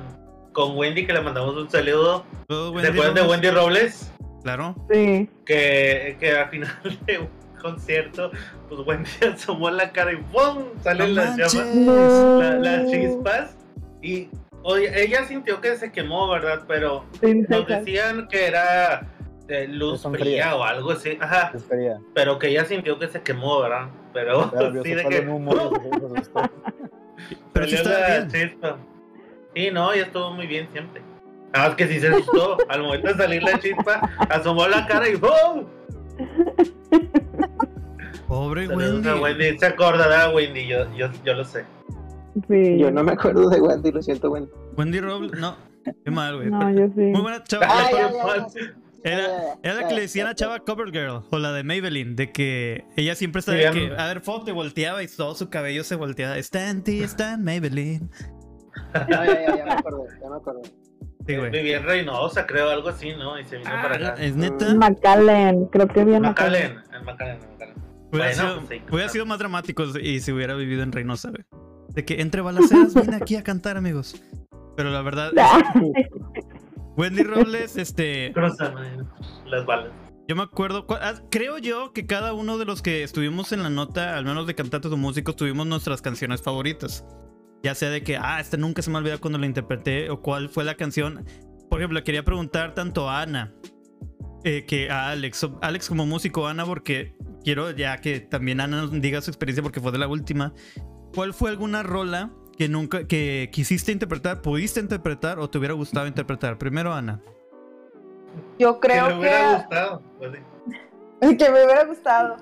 con 0.51 0.75
Wendy, 0.77 1.05
que 1.07 1.13
le 1.13 1.21
mandamos 1.21 1.55
un 1.55 1.69
saludo. 1.69 2.25
Todo 2.47 2.69
¿Se 2.69 2.75
Wendy 2.75 2.89
acuerdan 2.91 3.15
de. 3.15 3.21
Wendy 3.31 3.49
Robles? 3.49 4.11
Claro. 4.43 4.75
Sí. 4.91 5.29
Que, 5.45 6.17
que 6.19 6.31
al 6.31 6.49
final 6.49 6.69
de 7.05 7.19
un 7.19 7.29
concierto, 7.61 8.31
pues 8.69 8.81
Wendy 8.85 9.09
asomó 9.33 9.69
la 9.71 9.91
cara 9.91 10.13
y 10.13 10.17
¡pum! 10.17 10.65
Salen 10.83 11.15
No 11.15 11.21
las 11.21 11.37
llamas, 11.37 11.53
manches. 11.55 11.75
No. 11.75 12.39
la- 12.41 12.55
las 12.59 12.91
chispas. 12.91 13.55
Y 14.01 14.29
oye, 14.63 15.03
ella 15.03 15.25
sintió 15.25 15.61
que 15.61 15.75
se 15.77 15.91
quemó, 15.91 16.29
¿verdad? 16.29 16.63
Pero 16.67 17.05
nos 17.49 17.67
decían 17.67 18.27
que 18.27 18.47
era 18.47 19.07
de 19.47 19.67
luz 19.67 20.03
fría 20.11 20.55
o 20.55 20.63
algo 20.63 20.91
así. 20.91 21.17
Ajá. 21.19 21.51
Es 21.53 21.63
fría. 21.65 21.99
Pero 22.15 22.39
que 22.39 22.47
ella 22.49 22.65
sintió 22.65 22.97
que 22.99 23.07
se 23.07 23.21
quemó, 23.21 23.61
¿verdad? 23.61 23.89
Pero 24.13 24.49
Pero 24.51 24.71
vio 24.71 24.83
sí 24.83 24.93
de 24.93 25.03
que. 25.05 25.21
Pero 27.53 27.67
sí 27.67 27.77
Salió 27.77 27.91
estaba 27.91 27.99
la 27.99 28.19
bien. 28.25 28.49
chispa. 28.49 28.77
Sí, 29.55 29.69
no, 29.71 29.93
ya 29.95 30.01
estuvo 30.03 30.31
muy 30.31 30.47
bien 30.47 30.67
siempre. 30.71 31.01
Nada 31.53 31.67
más 31.67 31.75
que 31.77 31.87
sí 31.87 31.99
se 31.99 32.07
asustó. 32.07 32.57
Al 32.69 32.81
momento 32.81 33.07
de 33.09 33.13
salir 33.15 33.43
la 33.43 33.59
chispa, 33.59 34.09
asomó 34.29 34.67
la 34.67 34.87
cara 34.87 35.07
y 35.07 35.15
¡boom! 35.15 35.67
Pobre 38.27 38.65
Saludos 38.67 38.93
Wendy. 38.93 39.09
a 39.09 39.15
Wendy. 39.17 39.59
Se 39.59 39.65
acordará 39.67 40.29
Wendy, 40.29 40.65
yo, 40.67 40.91
yo, 40.95 41.09
yo 41.23 41.33
lo 41.35 41.43
sé. 41.43 41.65
Sí. 42.49 42.77
Yo 42.79 42.91
no 42.91 43.03
me 43.03 43.11
acuerdo 43.13 43.49
de 43.49 43.61
Wendy, 43.61 43.91
lo 43.91 44.01
siento, 44.01 44.31
Wendy. 44.31 44.49
Wendy 44.77 44.99
Robles, 44.99 45.39
no. 45.39 45.55
Qué 46.03 46.11
mal, 46.11 46.37
güey. 46.37 46.49
No, 46.49 46.71
yo 46.71 46.87
sí. 46.95 47.01
Muy 47.01 47.21
buena 47.21 47.43
chava. 47.43 47.67
Ah, 47.69 47.83
La- 47.83 47.91
ya, 47.91 48.11
ya, 48.11 48.35
ya, 48.37 48.49
sí. 48.49 48.59
Era, 49.05 49.27
era 49.61 49.73
la 49.73 49.87
que 49.89 49.95
le 49.95 50.01
decían 50.01 50.27
a 50.27 50.33
Chava 50.35 50.59
Covergirl 50.59 51.23
o 51.29 51.37
la 51.37 51.51
de 51.51 51.63
Maybelline, 51.65 52.15
de 52.15 52.31
que 52.31 52.85
ella 52.95 53.15
siempre 53.15 53.39
está 53.39 53.51
Sí, 53.51 53.57
que, 53.77 53.93
a 53.97 54.07
ver, 54.07 54.21
foto 54.21 54.49
y 54.49 54.53
volteaba 54.53 55.03
y 55.03 55.07
todo 55.07 55.35
su 55.35 55.49
cabello 55.49 55.83
se 55.83 55.95
volteaba. 55.95 56.37
Está 56.37 56.69
en 56.69 56.83
ti, 56.83 57.03
está 57.03 57.33
en 57.33 57.43
Maybelline. 57.43 58.09
No, 58.93 59.07
ya, 59.09 59.25
ya, 59.25 59.57
ya 59.57 59.65
me 59.65 59.71
acordé, 59.73 60.07
ya 60.21 60.29
me 60.29 60.35
acordé. 60.37 60.61
Sí, 61.27 61.35
güey. 61.35 61.51
Viví 61.51 61.75
Reynosa, 61.77 62.45
creo, 62.47 62.69
algo 62.69 62.87
así, 62.89 63.11
¿no? 63.13 63.37
Y 63.37 63.43
se 63.43 63.57
vino 63.57 63.69
para 63.69 63.95
Ah, 63.95 64.13
acá. 64.13 64.23
es 64.23 64.35
neta. 64.37 64.73
McAllen, 64.73 65.65
creo 65.65 65.87
que 65.89 66.03
bien 66.05 66.21
Macallen, 66.21 66.77
en 66.97 67.03
Macallen, 67.05 67.37
en 67.39 67.51
Macallen. 67.51 67.75
Hubiera, 68.09 68.27
Bueno, 68.27 68.33
sido, 68.33 68.55
pues 68.55 68.67
sí, 68.69 68.75
hubiera 68.75 68.85
claro. 68.87 69.09
sido 69.09 69.25
más 69.25 69.39
dramático 69.39 69.83
y 70.01 70.19
si 70.21 70.31
hubiera 70.31 70.53
vivido 70.55 70.81
en 70.83 70.91
Reynosa, 70.93 71.29
güey. 71.29 71.43
De 71.93 72.05
que 72.05 72.21
entre 72.21 72.41
balaceras 72.41 72.93
vine 72.95 73.15
aquí 73.15 73.35
a 73.35 73.43
cantar, 73.43 73.77
amigos. 73.77 74.21
Pero 74.75 74.89
la 74.89 75.01
verdad, 75.01 75.31
Wendy 76.97 77.23
Robles, 77.23 77.77
este, 77.77 78.31
Cruzan 78.33 79.07
las 79.45 79.65
balas. 79.65 79.91
Yo 80.27 80.35
me 80.35 80.43
acuerdo, 80.43 80.87
cu- 80.87 80.95
ah, 80.95 81.15
creo 81.29 81.57
yo 81.57 81.91
que 81.91 82.05
cada 82.05 82.33
uno 82.33 82.57
de 82.57 82.65
los 82.65 82.81
que 82.81 83.03
estuvimos 83.03 83.51
en 83.51 83.61
la 83.63 83.69
nota, 83.69 84.17
al 84.17 84.25
menos 84.25 84.47
de 84.47 84.55
cantantes 84.55 84.91
o 84.91 84.97
músicos, 84.97 85.35
tuvimos 85.35 85.67
nuestras 85.67 86.01
canciones 86.01 86.41
favoritas. 86.41 87.05
Ya 87.61 87.75
sea 87.75 87.89
de 87.89 88.03
que, 88.03 88.17
ah, 88.17 88.39
esta 88.39 88.57
nunca 88.57 88.81
se 88.81 88.89
me 88.89 88.97
olvida 88.97 89.17
cuando 89.17 89.37
la 89.39 89.45
interpreté 89.45 90.09
o 90.09 90.21
cuál 90.21 90.49
fue 90.49 90.63
la 90.63 90.75
canción. 90.75 91.25
Por 91.69 91.79
ejemplo, 91.79 92.03
quería 92.03 92.23
preguntar 92.23 92.73
tanto 92.73 93.09
a 93.09 93.21
Ana 93.21 93.53
eh, 94.43 94.65
que 94.65 94.89
a 94.89 95.09
Alex. 95.09 95.47
Alex 95.61 95.89
como 95.89 96.05
músico, 96.05 96.47
Ana, 96.47 96.65
porque 96.65 97.15
quiero 97.43 97.71
ya 97.71 97.97
que 97.97 98.19
también 98.21 98.61
Ana 98.61 98.77
nos 98.83 98.91
diga 99.01 99.21
su 99.21 99.29
experiencia 99.29 99.61
porque 99.63 99.81
fue 99.81 99.91
de 99.91 99.97
la 99.97 100.07
última. 100.07 100.53
¿Cuál 101.13 101.33
fue 101.33 101.49
alguna 101.51 101.83
rola 101.83 102.29
que 102.57 102.67
nunca, 102.69 103.05
que 103.07 103.49
quisiste 103.51 103.91
interpretar, 103.91 104.41
pudiste 104.41 104.79
interpretar 104.79 105.39
o 105.39 105.49
te 105.49 105.57
hubiera 105.57 105.73
gustado 105.73 106.07
interpretar? 106.07 106.57
Primero, 106.57 106.93
Ana. 106.93 107.19
Yo 108.57 108.79
creo 108.79 109.07
que 109.07 109.13
que, 109.13 109.15
me 109.15 109.19
hubiera 109.19 109.55
gustado. 109.57 110.01
pues, 110.17 110.31
que 111.37 111.49
me 111.51 111.63
hubiera 111.65 111.85
gustado. 111.85 112.35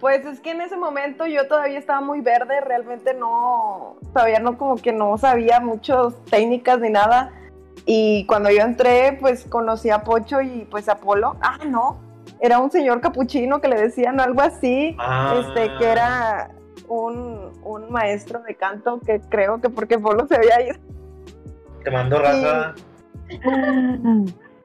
Pues 0.00 0.26
es 0.26 0.40
que 0.40 0.50
en 0.50 0.60
ese 0.60 0.76
momento 0.76 1.26
yo 1.26 1.46
todavía 1.46 1.78
estaba 1.78 2.00
muy 2.00 2.20
verde, 2.20 2.60
realmente 2.60 3.14
no, 3.14 3.96
todavía 4.12 4.40
no 4.40 4.58
como 4.58 4.76
que 4.76 4.92
no 4.92 5.16
sabía 5.18 5.60
muchas 5.60 6.14
técnicas 6.24 6.80
ni 6.80 6.90
nada. 6.90 7.32
Y 7.84 8.26
cuando 8.26 8.50
yo 8.50 8.62
entré, 8.62 9.16
pues 9.20 9.44
conocí 9.44 9.90
a 9.90 10.02
Pocho 10.02 10.40
y 10.40 10.66
pues 10.70 10.88
a 10.88 10.96
Polo. 10.98 11.36
Ah, 11.40 11.58
no. 11.64 12.00
era 12.40 12.58
un 12.58 12.70
señor 12.70 13.00
capuchino 13.00 13.60
que 13.60 13.68
le 13.68 13.80
decían 13.80 14.18
algo 14.20 14.40
así, 14.42 14.96
Ah. 14.98 15.40
este, 15.40 15.70
que 15.78 15.84
era 15.86 16.50
un, 16.88 17.52
un 17.62 17.90
maestro 17.90 18.40
de 18.40 18.54
canto 18.54 19.00
que 19.00 19.20
creo 19.28 19.60
que 19.60 19.70
porque 19.70 19.98
Polo 19.98 20.26
se 20.26 20.36
había 20.36 20.68
ido. 20.68 20.76
Te 21.84 21.90
mando 21.90 22.18
raza. 22.18 22.74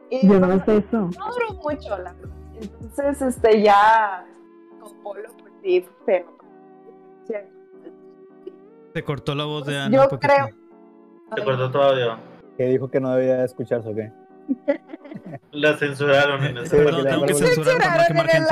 Y 0.09 0.27
Yo 0.27 0.39
no, 0.39 0.47
no 0.47 0.65
sé 0.65 0.77
eso. 0.77 1.09
no 1.17 1.33
duró 1.33 1.53
mucho, 1.63 1.89
la 1.97 2.13
verdad. 2.13 2.29
Entonces, 2.59 3.21
este, 3.21 3.61
ya 3.61 4.25
con 4.79 4.93
Polo, 5.01 5.29
pues 5.41 5.53
sí, 5.63 5.85
pero... 6.05 6.37
sí. 7.27 7.33
Se 8.93 9.03
cortó 9.03 9.35
la 9.35 9.45
voz 9.45 9.65
de 9.65 9.79
Ana. 9.79 9.95
Yo 9.95 10.19
creo... 10.19 10.49
Te 11.33 11.43
cortó 11.43 11.71
tu 11.71 11.77
audio. 11.77 12.17
Que 12.57 12.65
dijo 12.65 12.89
que 12.89 12.99
no 12.99 13.15
debía 13.15 13.45
escucharse 13.45 13.87
o 13.89 13.95
qué. 13.95 14.11
La 15.51 15.77
censuraron 15.77 16.43
en 16.43 16.57
ese 16.57 16.69
Sí, 16.69 16.75
Perdón, 16.75 16.93
porque 16.93 17.09
tengo 17.09 17.25
que 17.25 17.33
censurar 17.33 17.77
para 17.77 17.97
no 17.97 18.07
quemar 18.07 18.29
Censuraron 18.29 18.29
en 18.29 18.43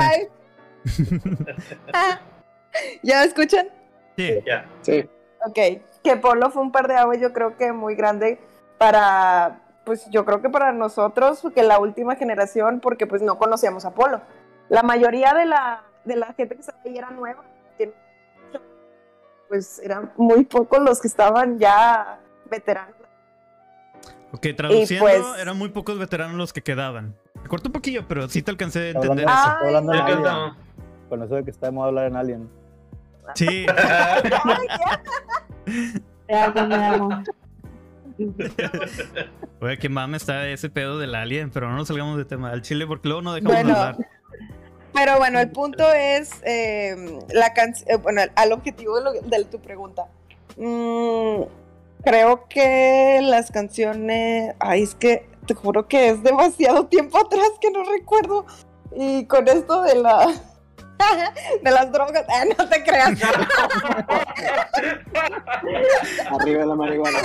el 0.86 0.90
gente. 0.90 2.20
¿Ya 3.02 3.24
escuchan? 3.24 3.68
Sí. 4.16 4.40
Ya. 4.46 4.66
Sí. 4.82 5.08
Ok, 5.46 5.58
que 6.02 6.16
Polo 6.16 6.50
fue 6.50 6.62
un 6.62 6.72
par 6.72 6.88
de 6.88 6.96
aguas, 6.96 7.18
yo 7.20 7.32
creo 7.32 7.56
que 7.56 7.72
muy 7.72 7.94
grande 7.94 8.38
para, 8.78 9.60
pues 9.84 10.06
yo 10.10 10.24
creo 10.24 10.42
que 10.42 10.50
para 10.50 10.72
nosotros, 10.72 11.42
que 11.54 11.62
la 11.62 11.78
última 11.78 12.16
generación, 12.16 12.80
porque 12.80 13.06
pues 13.06 13.22
no 13.22 13.38
conocíamos 13.38 13.84
a 13.84 13.92
Polo. 13.94 14.20
La 14.68 14.82
mayoría 14.82 15.32
de 15.34 15.46
la, 15.46 15.82
de 16.04 16.16
la 16.16 16.32
gente 16.34 16.54
que 16.54 16.60
estaba 16.60 16.78
ahí 16.84 16.96
era 16.96 17.10
nueva, 17.10 17.44
pues 19.48 19.80
eran 19.82 20.12
muy 20.16 20.44
pocos 20.44 20.78
los 20.80 21.00
que 21.00 21.08
estaban 21.08 21.58
ya 21.58 22.20
veteranos. 22.48 22.94
Ok, 24.32 24.46
traduciendo, 24.56 25.04
pues- 25.04 25.40
eran 25.40 25.58
muy 25.58 25.70
pocos 25.70 25.98
veteranos 25.98 26.36
los 26.36 26.52
que 26.52 26.62
quedaban. 26.62 27.16
Me 27.42 27.48
cortó 27.48 27.68
un 27.68 27.72
poquillo, 27.72 28.06
pero 28.06 28.28
sí 28.28 28.42
te 28.42 28.50
alcancé 28.52 28.78
a 28.78 28.90
entender 28.90 29.28
hablando, 29.28 29.32
eso. 29.32 29.66
hablando 29.66 29.92
en 29.94 30.00
Alien. 30.00 30.54
Con 31.08 31.22
eso 31.24 31.34
de 31.34 31.44
que 31.44 31.50
está 31.50 31.66
de 31.66 31.72
moda 31.72 31.88
hablar 31.88 32.06
en 32.06 32.16
Alien. 32.16 32.59
Sí. 33.34 33.66
Te 36.26 36.34
amo, 36.34 36.66
me 36.66 36.74
amo. 36.86 37.22
Oye, 39.60 39.78
que 39.78 39.88
mame 39.88 40.16
está 40.16 40.46
ese 40.48 40.68
pedo 40.70 40.98
del 40.98 41.14
alien, 41.14 41.50
pero 41.50 41.68
no 41.70 41.76
nos 41.76 41.88
salgamos 41.88 42.16
de 42.18 42.24
tema 42.24 42.50
del 42.50 42.62
chile 42.62 42.86
porque 42.86 43.08
luego 43.08 43.22
no 43.22 43.32
dejamos 43.34 43.56
de 43.56 43.62
Bueno, 43.64 43.78
hablar. 43.78 44.06
Pero 44.92 45.18
bueno, 45.18 45.38
el 45.40 45.50
punto 45.50 45.90
es 45.92 46.30
eh, 46.44 47.18
la 47.32 47.52
canción, 47.54 48.02
bueno, 48.02 48.22
al 48.34 48.52
objetivo 48.52 48.96
de, 48.98 49.04
lo- 49.04 49.12
de 49.12 49.44
tu 49.44 49.60
pregunta. 49.60 50.06
Mm, 50.56 51.42
creo 52.04 52.46
que 52.48 53.20
las 53.22 53.50
canciones, 53.50 54.54
ay, 54.58 54.82
es 54.82 54.94
que 54.94 55.28
te 55.46 55.54
juro 55.54 55.86
que 55.88 56.08
es 56.10 56.22
demasiado 56.22 56.86
tiempo 56.86 57.18
atrás 57.18 57.48
que 57.60 57.70
no 57.70 57.84
recuerdo. 57.84 58.46
Y 58.96 59.24
con 59.26 59.46
esto 59.48 59.82
de 59.82 59.94
la 59.94 60.26
de 61.62 61.70
las 61.70 61.92
drogas, 61.92 62.24
ah, 62.28 62.44
no 62.58 62.68
te 62.68 62.82
creas. 62.82 63.18
Arriba 66.40 66.66
la 66.66 66.74
marihuana. 66.74 67.18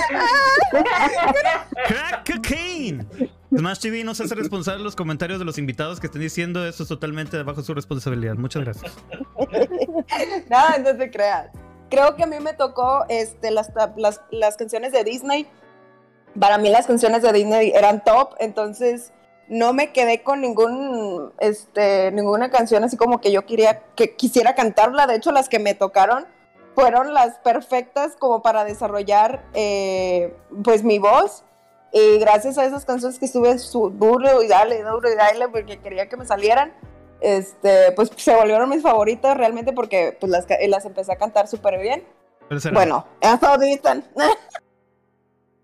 Crack 1.86 2.32
cocaine. 2.32 3.06
Smash 3.56 3.78
TV 3.80 4.04
no 4.04 4.14
se 4.14 4.24
hace 4.24 4.34
responsable 4.34 4.78
de 4.78 4.84
los 4.84 4.96
comentarios 4.96 5.38
de 5.38 5.44
los 5.44 5.58
invitados 5.58 6.00
que 6.00 6.06
estén 6.06 6.20
diciendo 6.20 6.66
eso 6.66 6.82
es 6.82 6.88
totalmente 6.88 7.42
bajo 7.42 7.62
su 7.62 7.74
responsabilidad. 7.74 8.34
Muchas 8.34 8.64
gracias. 8.64 8.92
Nada, 10.48 10.78
no 10.78 10.96
te 10.96 11.10
creas. 11.10 11.50
Creo 11.88 12.16
que 12.16 12.24
a 12.24 12.26
mí 12.26 12.36
me 12.40 12.52
tocó 12.52 13.04
este, 13.08 13.50
las, 13.50 13.70
las, 13.96 14.20
las 14.30 14.56
canciones 14.56 14.92
de 14.92 15.04
Disney. 15.04 15.46
Para 16.38 16.58
mí 16.58 16.68
las 16.68 16.86
canciones 16.86 17.22
de 17.22 17.32
Disney 17.32 17.72
eran 17.74 18.02
top, 18.04 18.34
entonces 18.40 19.12
no 19.48 19.72
me 19.72 19.92
quedé 19.92 20.22
con 20.22 20.40
ningún, 20.40 21.32
este, 21.38 22.10
ninguna 22.12 22.50
canción 22.50 22.84
así 22.84 22.96
como 22.96 23.20
que 23.20 23.30
yo 23.32 23.46
quería, 23.46 23.82
que 23.94 24.14
quisiera 24.16 24.54
cantarla. 24.54 25.06
De 25.06 25.16
hecho, 25.16 25.32
las 25.32 25.48
que 25.48 25.58
me 25.58 25.74
tocaron 25.74 26.26
fueron 26.74 27.14
las 27.14 27.38
perfectas 27.38 28.16
como 28.16 28.42
para 28.42 28.64
desarrollar 28.64 29.44
eh, 29.54 30.34
pues 30.64 30.82
mi 30.82 30.98
voz. 30.98 31.44
Y 31.92 32.18
gracias 32.18 32.58
a 32.58 32.64
esas 32.66 32.84
canciones 32.84 33.18
que 33.18 33.24
estuve 33.26 33.58
su- 33.58 33.90
duro 33.90 34.42
y 34.42 34.48
dale, 34.48 34.82
duro 34.82 35.10
y 35.10 35.14
dale, 35.14 35.48
porque 35.48 35.78
quería 35.80 36.08
que 36.08 36.16
me 36.16 36.26
salieran 36.26 36.72
este, 37.20 37.92
pues 37.92 38.10
se 38.16 38.34
volvieron 38.34 38.68
mis 38.68 38.82
favoritas 38.82 39.36
realmente 39.36 39.72
porque 39.72 40.16
pues 40.20 40.30
las, 40.30 40.46
las 40.68 40.84
empecé 40.84 41.12
a 41.12 41.16
cantar 41.16 41.48
súper 41.48 41.80
bien. 41.80 42.04
Bueno, 42.74 43.06
hasta 43.22 43.54
están. 43.66 44.04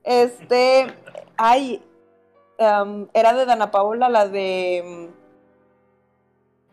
este, 0.02 0.86
ay, 1.36 1.82
em, 2.62 3.08
era 3.12 3.32
de 3.34 3.44
Dana 3.46 3.70
Paola, 3.70 4.08
la 4.08 4.28
de 4.28 4.78
em, 4.78 5.10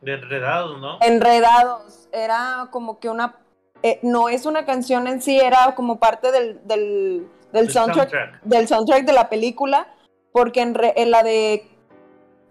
De 0.01 0.13
enredados, 0.13 0.79
¿no? 0.79 0.97
Enredados. 1.01 2.07
Era 2.11 2.67
como 2.71 2.99
que 2.99 3.09
una, 3.09 3.35
eh, 3.83 3.99
no 4.03 4.29
es 4.29 4.45
una 4.45 4.65
canción 4.65 5.07
en 5.07 5.21
sí, 5.21 5.39
era 5.39 5.75
como 5.75 5.99
parte 5.99 6.31
del, 6.31 6.65
del, 6.67 7.27
del 7.51 7.65
El 7.65 7.69
soundtrack, 7.71 8.41
del 8.43 8.67
soundtrack 8.67 9.05
de 9.05 9.13
la 9.13 9.29
película, 9.29 9.87
porque 10.31 10.61
en, 10.61 10.73
re- 10.73 10.93
en 10.95 11.11
la 11.11 11.23
de 11.23 11.67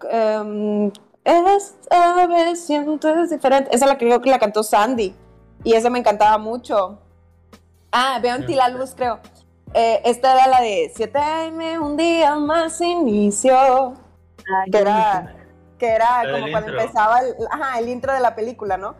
em, 0.09 0.91
esta 1.23 2.27
vez 2.27 2.65
sientes 2.65 3.29
diferente, 3.29 3.69
esa 3.75 3.85
la 3.85 3.97
creo 3.97 4.21
que 4.21 4.29
la 4.29 4.39
cantó 4.39 4.63
Sandy 4.63 5.13
y 5.63 5.73
esa 5.73 5.89
me 5.89 5.99
encantaba 5.99 6.37
mucho. 6.37 6.99
Ah, 7.91 8.19
veo 8.21 8.35
en 8.35 8.45
ti 8.45 8.55
la 8.55 8.69
luz, 8.69 8.93
creo. 8.95 9.19
Eh, 9.73 10.01
esta 10.05 10.33
era 10.33 10.47
la 10.47 10.61
de 10.61 10.91
7 10.95 11.19
AM, 11.19 11.79
un 11.79 11.95
día 11.95 12.35
más 12.35 12.81
inicio, 12.81 13.55
Ay, 13.57 14.65
que 14.65 14.71
qué 14.71 14.79
era, 14.79 15.35
que 15.77 15.87
era 15.87 16.21
como 16.31 16.49
cuando 16.51 16.69
intro. 16.69 16.79
empezaba 16.79 17.19
el, 17.19 17.35
ajá, 17.51 17.79
el 17.79 17.89
intro 17.89 18.13
de 18.13 18.19
la 18.19 18.35
película, 18.35 18.77
¿no? 18.77 18.95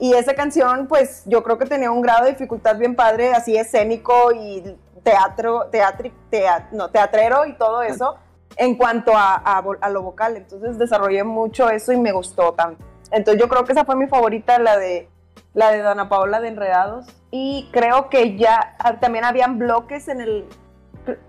Y 0.00 0.14
esa 0.14 0.34
canción, 0.34 0.88
pues 0.88 1.22
yo 1.26 1.42
creo 1.42 1.58
que 1.58 1.66
tenía 1.66 1.90
un 1.90 2.00
grado 2.00 2.24
de 2.24 2.32
dificultad 2.32 2.76
bien 2.76 2.96
padre, 2.96 3.32
así 3.34 3.56
escénico 3.56 4.32
y 4.32 4.76
teatro, 5.04 5.66
teatri, 5.70 6.12
tea- 6.30 6.68
no, 6.72 6.90
teatrero 6.90 7.46
y 7.46 7.52
todo 7.56 7.82
eso 7.82 8.16
en 8.56 8.76
cuanto 8.76 9.12
a, 9.16 9.34
a 9.36 9.62
a 9.80 9.90
lo 9.90 10.02
vocal. 10.02 10.36
Entonces 10.36 10.78
desarrollé 10.78 11.22
mucho 11.22 11.70
eso 11.70 11.92
y 11.92 11.98
me 11.98 12.12
gustó 12.12 12.52
tanto. 12.54 12.84
Entonces 13.12 13.40
yo 13.40 13.48
creo 13.48 13.64
que 13.64 13.72
esa 13.72 13.84
fue 13.84 13.94
mi 13.96 14.06
favorita, 14.08 14.58
la 14.58 14.76
de 14.78 15.08
la 15.54 15.70
de 15.70 15.78
Dana 15.78 16.08
Paola 16.08 16.40
de 16.40 16.48
Enredados. 16.48 17.06
Y 17.30 17.68
creo 17.72 18.08
que 18.08 18.36
ya 18.36 18.76
ah, 18.78 18.98
también 19.00 19.24
habían 19.24 19.58
bloques 19.58 20.08
en 20.08 20.20
el 20.20 20.44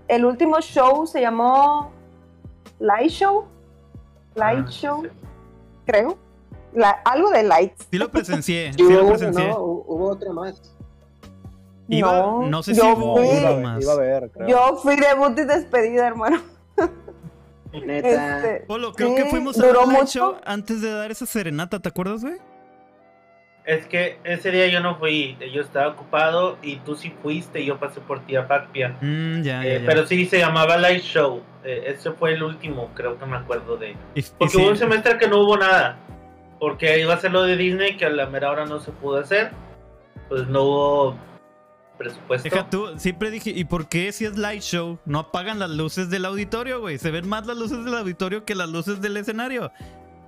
el 0.08 0.24
último 0.24 0.60
show 0.60 1.06
se 1.06 1.20
llamó 1.20 1.90
Light 2.78 3.10
Show, 3.10 3.46
Light 4.34 4.66
Ah, 4.66 4.70
Show, 4.70 5.02
sí. 5.02 5.08
creo. 5.86 6.18
La- 6.74 7.00
algo 7.04 7.30
de 7.30 7.42
lights. 7.42 7.86
Sí 7.90 7.98
lo 7.98 8.10
presencié. 8.10 8.72
Sí, 8.76 8.82
lo 8.82 9.06
presencié. 9.08 9.48
¿no? 9.48 9.56
Hu- 9.56 9.84
Hubo 9.86 10.08
otra 10.10 10.32
más. 10.32 10.60
Iba, 11.88 12.12
No, 12.12 12.42
no 12.48 12.62
sé 12.62 12.74
si 12.74 12.80
yo 12.80 12.94
hubo 12.96 13.16
fui- 13.16 13.60
más. 13.62 13.82
iba 13.82 13.92
a 13.92 13.96
ver, 13.96 14.30
creo. 14.30 14.48
Yo 14.48 14.76
fui 14.76 14.96
debut 14.96 15.36
y 15.38 15.44
despedida, 15.44 16.06
hermano. 16.06 16.40
Neta. 17.72 18.36
Este, 18.38 18.66
Polo, 18.66 18.92
creo 18.92 19.08
Sí, 19.10 19.14
que 19.16 19.24
fuimos 19.26 19.58
a 19.58 19.66
un 19.80 19.92
mucho. 19.92 20.06
show 20.06 20.34
antes 20.44 20.80
de 20.82 20.90
dar 20.92 21.10
esa 21.10 21.24
serenata, 21.26 21.80
¿te 21.80 21.88
acuerdas, 21.88 22.22
güey? 22.22 22.36
Es 23.64 23.86
que 23.86 24.18
ese 24.24 24.50
día 24.50 24.66
yo 24.66 24.80
no 24.80 24.96
fui, 24.98 25.36
yo 25.54 25.62
estaba 25.62 25.88
ocupado 25.88 26.58
y 26.62 26.76
tú 26.78 26.96
sí 26.96 27.12
fuiste 27.22 27.60
y 27.60 27.66
yo 27.66 27.78
pasé 27.78 28.00
por 28.00 28.18
ti 28.26 28.34
a 28.34 28.44
Facpia. 28.44 28.96
Mm, 29.00 29.42
ya, 29.42 29.64
Eh, 29.64 29.74
ya, 29.74 29.80
ya. 29.80 29.86
Pero 29.86 30.04
sí 30.06 30.26
se 30.26 30.38
llamaba 30.38 30.76
Light 30.78 31.02
Show. 31.02 31.42
Eh, 31.64 31.84
ese 31.86 32.10
fue 32.10 32.32
el 32.34 32.42
último, 32.42 32.90
creo 32.94 33.16
que 33.18 33.24
me 33.26 33.36
acuerdo 33.36 33.76
de. 33.76 33.92
Y- 34.16 34.20
y 34.20 34.22
Porque 34.36 34.48
sí, 34.48 34.56
hubo 34.58 34.68
un 34.70 34.76
semestre 34.76 35.16
que 35.16 35.28
no 35.28 35.40
hubo 35.42 35.56
nada. 35.56 35.96
Porque 36.58 36.98
iba 37.00 37.14
a 37.14 37.18
ser 37.20 37.30
lo 37.32 37.42
de 37.44 37.56
Disney, 37.56 37.96
que 37.96 38.04
a 38.04 38.10
la 38.10 38.26
mera 38.26 38.50
hora 38.50 38.64
no 38.66 38.80
se 38.80 38.90
pudo 38.90 39.18
hacer. 39.18 39.50
Pues 40.28 40.46
no 40.48 40.62
hubo 40.64 41.16
presupuesto. 41.98 42.48
Deja 42.48 42.68
tú, 42.68 42.98
siempre 42.98 43.30
dije, 43.30 43.50
¿y 43.50 43.64
por 43.64 43.88
qué 43.88 44.10
si 44.10 44.24
es 44.24 44.36
light 44.36 44.62
show 44.62 44.98
no 45.04 45.20
apagan 45.20 45.60
las 45.60 45.70
luces 45.70 46.10
del 46.10 46.24
auditorio, 46.24 46.80
güey? 46.80 46.98
Se 46.98 47.12
ven 47.12 47.28
más 47.28 47.46
las 47.46 47.56
luces 47.56 47.84
del 47.84 47.94
auditorio 47.94 48.44
que 48.44 48.56
las 48.56 48.68
luces 48.68 49.00
del 49.00 49.16
escenario. 49.18 49.70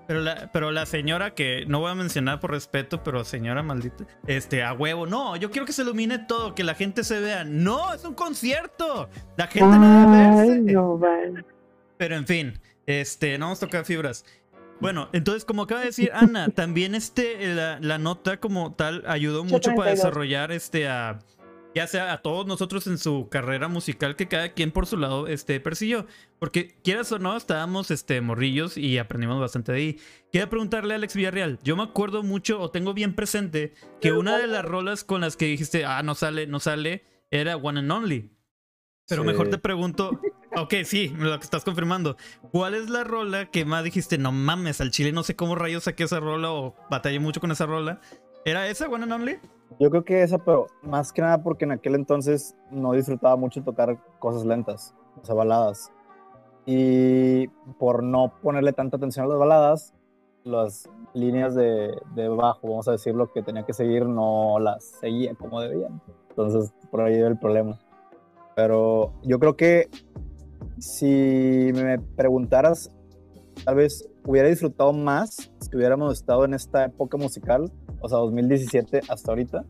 Pero 0.07 0.21
la, 0.21 0.51
pero 0.53 0.71
la 0.71 0.87
señora 0.87 1.35
que 1.35 1.64
no 1.67 1.81
voy 1.81 1.90
a 1.90 1.95
mencionar 1.95 2.40
por 2.40 2.51
respeto, 2.51 3.03
pero 3.03 3.25
señora 3.25 3.62
maldita, 3.62 4.05
este, 4.27 4.62
a 4.62 4.73
huevo, 4.73 5.07
no, 5.07 5.37
yo 5.37 5.51
quiero 5.51 5.67
que 5.67 5.73
se 5.73 5.83
ilumine 5.83 6.19
todo, 6.19 6.55
que 6.55 6.64
la 6.64 6.75
gente 6.75 7.05
se 7.05 7.21
vea. 7.21 7.45
No, 7.45 7.95
es 7.95 8.05
un 8.05 8.14
concierto. 8.14 9.09
La 9.37 9.47
gente 9.47 9.79
no 9.79 10.11
debe 10.11 10.47
verse. 10.47 10.73
no, 10.73 10.99
vale. 10.99 11.45
Pero 11.97 12.17
en 12.17 12.27
fin, 12.27 12.61
este, 12.87 13.38
no 13.38 13.47
vamos 13.47 13.62
a 13.62 13.67
tocar 13.67 13.85
fibras. 13.85 14.25
Bueno, 14.81 15.09
entonces, 15.12 15.45
como 15.45 15.62
acaba 15.62 15.81
de 15.81 15.87
decir 15.87 16.11
Ana, 16.12 16.49
también 16.49 16.95
este, 16.95 17.55
la, 17.55 17.79
la 17.81 17.99
nota 17.99 18.38
como 18.38 18.75
tal 18.75 19.05
ayudó 19.07 19.45
mucho 19.45 19.71
para 19.75 19.93
832. 19.93 19.97
desarrollar 19.97 20.53
este 20.53 20.88
a 20.88 21.21
ya 21.74 21.87
sea 21.87 22.12
a 22.12 22.22
todos 22.22 22.46
nosotros 22.46 22.87
en 22.87 22.98
su 22.98 23.28
carrera 23.28 23.68
musical 23.68 24.16
que 24.16 24.28
cada 24.28 24.52
quien 24.52 24.70
por 24.70 24.87
su 24.87 24.96
lado 24.96 25.26
este 25.26 25.58
persiguió. 25.60 26.06
Porque 26.38 26.76
quieras 26.82 27.10
o 27.12 27.18
no, 27.18 27.37
estábamos 27.37 27.90
este 27.90 28.20
morrillos 28.20 28.76
y 28.76 28.98
aprendimos 28.98 29.40
bastante 29.40 29.72
de 29.72 29.78
ahí. 29.78 30.00
Quería 30.32 30.48
preguntarle 30.50 30.94
a 30.94 30.96
Alex 30.96 31.14
Villarreal, 31.14 31.58
yo 31.62 31.76
me 31.76 31.82
acuerdo 31.82 32.22
mucho 32.22 32.60
o 32.60 32.70
tengo 32.70 32.94
bien 32.94 33.14
presente 33.14 33.74
que 34.00 34.12
una 34.12 34.38
de 34.38 34.46
las 34.46 34.64
rolas 34.64 35.04
con 35.04 35.20
las 35.20 35.37
que 35.37 35.46
dijiste, 35.46 35.84
ah, 35.84 36.02
no 36.02 36.14
sale, 36.14 36.46
no 36.46 36.60
sale, 36.60 37.04
era 37.30 37.56
One 37.56 37.80
and 37.80 37.90
Only. 37.92 38.30
Pero 39.06 39.22
Sí. 39.22 39.28
mejor 39.28 39.48
te 39.50 39.58
pregunto, 39.58 40.20
Ok, 40.56 40.72
sí, 40.84 41.08
lo 41.18 41.37
que 41.38 41.44
estás 41.44 41.64
confirmando. 41.64 42.16
¿Cuál 42.52 42.74
es 42.74 42.88
la 42.88 43.02
rola 43.02 43.50
que 43.50 43.64
más 43.64 43.82
dijiste, 43.82 44.18
no 44.18 44.30
mames, 44.30 44.80
al 44.80 44.92
chile 44.92 45.10
no 45.10 45.24
sé 45.24 45.34
cómo 45.34 45.56
rayos 45.56 45.84
saqué 45.84 46.04
esa 46.04 46.20
rola 46.20 46.52
o 46.52 46.76
batallé 46.90 47.18
mucho 47.18 47.40
con 47.40 47.50
esa 47.50 47.66
rola? 47.66 48.00
¿Era 48.44 48.68
esa, 48.68 48.88
One 48.88 49.11
Only? 49.12 49.38
Yo 49.80 49.90
creo 49.90 50.04
que 50.04 50.22
esa, 50.22 50.38
pero 50.38 50.66
más 50.83 51.12
que 51.12 51.22
nada 51.22 51.42
porque 51.42 51.64
en 51.64 51.72
aquel 51.72 51.94
entonces 51.94 52.54
no 52.70 52.92
disfrutaba 52.92 53.37
mucho 53.37 53.62
tocar 53.62 53.98
cosas 54.18 54.44
lentas, 54.44 54.94
o 55.20 55.24
sea, 55.24 55.35
baladas. 55.35 55.90
Y 56.66 57.48
por 57.78 58.02
no 58.02 58.33
ponerle 58.42 58.72
tanta 58.72 58.98
atención 58.98 59.24
a 59.24 59.28
las 59.28 59.38
baladas, 59.38 59.94
las 60.44 60.88
líneas 61.14 61.54
de, 61.54 61.94
de 62.14 62.28
bajo, 62.28 62.68
vamos 62.68 62.87
a 62.87 62.92
decirlo, 62.92 63.33
que 63.33 63.42
tenía 63.42 63.64
que 63.64 63.72
seguir, 63.72 64.07
no 64.07 64.59
las 64.59 64.85
seguía 64.85 65.35
como 65.35 65.61
debían. 65.61 66.00
Entonces, 66.28 66.74
por 66.90 67.00
ahí 67.00 67.14
era 67.14 67.28
el 67.28 67.38
problema. 67.38 67.78
Pero 68.54 69.12
yo 69.22 69.38
creo 69.38 69.57
que 69.57 69.88
si 70.78 71.72
me 71.74 71.98
preguntaras, 71.98 72.90
tal 73.64 73.77
vez 73.77 74.09
hubiera 74.27 74.49
disfrutado 74.49 74.93
más 74.93 75.51
si 75.61 75.77
hubiéramos 75.77 76.12
estado 76.14 76.45
en 76.45 76.55
esta 76.55 76.85
época 76.87 77.17
musical, 77.17 77.71
o 78.01 78.09
sea, 78.09 78.19
2017 78.19 79.01
hasta 79.09 79.33
ahorita, 79.33 79.64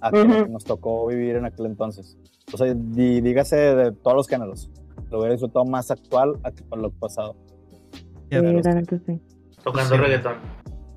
a 0.00 0.10
que 0.10 0.22
Ujú. 0.22 0.52
nos 0.52 0.64
tocó 0.64 1.06
vivir 1.06 1.36
en 1.36 1.44
aquel 1.44 1.66
entonces. 1.66 2.16
O 2.52 2.56
sea, 2.56 2.72
di- 2.74 3.20
dígase 3.20 3.56
de 3.56 3.92
todos 3.92 4.16
los 4.16 4.28
géneros. 4.28 4.70
Lo 5.10 5.18
hubiera 5.18 5.32
disfrutado 5.34 5.64
más 5.64 5.90
actual 5.90 6.38
a 6.42 6.50
que 6.50 6.62
para 6.64 6.82
lo 6.82 6.90
pasado. 6.90 7.36
Sí, 8.30 8.40
neta 8.40 8.72
sí. 9.06 9.20
Tocando 9.62 9.94
Sí. 9.94 10.00
reggaetón. 10.00 10.34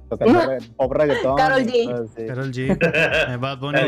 Tocando 0.09 0.39
regga- 0.39 0.75
pop 0.75 0.91
reggaetón. 0.93 1.35
Karol 1.37 1.61
G. 1.63 2.27
Carol 2.27 2.51
G. 2.51 2.77
eh, 3.33 3.37
Bad 3.37 3.59
Bunny. 3.59 3.79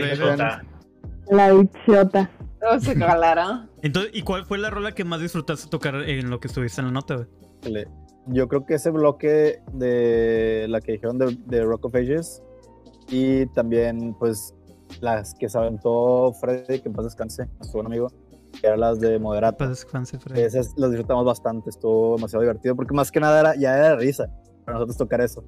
La 1.29 1.51
bichota. 1.53 2.29
No 2.61 2.79
se 2.79 2.93
calara. 2.95 3.67
Entonces, 3.81 4.11
¿y 4.13 4.21
cuál 4.21 4.45
fue 4.45 4.59
la 4.59 4.69
rola 4.69 4.91
que 4.91 5.03
más 5.03 5.19
disfrutaste 5.19 5.67
tocar 5.69 5.95
en 5.95 6.29
lo 6.29 6.39
que 6.39 6.47
estuviste 6.47 6.81
en 6.81 6.87
la 6.87 6.93
nota, 6.93 7.15
güey? 7.63 7.85
Yo 8.27 8.47
creo 8.47 8.65
que 8.65 8.75
ese 8.75 8.91
bloque 8.91 9.61
de 9.73 10.67
la 10.69 10.79
que 10.79 10.93
dijeron 10.93 11.17
de, 11.17 11.37
de 11.47 11.63
Rock 11.63 11.85
of 11.85 11.95
Ages 11.95 12.43
y 13.09 13.47
también 13.47 14.15
pues 14.19 14.53
las 14.99 15.33
que 15.33 15.49
se 15.49 15.57
aventó 15.57 16.33
Freddy, 16.33 16.79
que 16.79 16.89
en 16.89 16.93
paz 16.93 17.05
descanse, 17.05 17.47
su 17.61 17.73
buen 17.73 17.87
amigo, 17.87 18.11
que 18.59 18.67
eran 18.67 18.79
las 18.79 18.99
de 18.99 19.17
Moderato. 19.19 19.57
Para 19.57 19.69
descanse, 19.71 20.19
Freddy. 20.19 20.41
Esas 20.41 20.73
las 20.77 20.91
disfrutamos 20.91 21.25
bastante, 21.25 21.69
estuvo 21.69 22.15
demasiado 22.15 22.41
divertido 22.41 22.75
porque 22.75 22.93
más 22.93 23.11
que 23.11 23.19
nada 23.19 23.39
era, 23.39 23.55
ya 23.55 23.77
era 23.77 23.95
risa 23.95 24.29
para 24.65 24.77
nosotros 24.77 24.97
tocar 24.97 25.21
eso. 25.21 25.43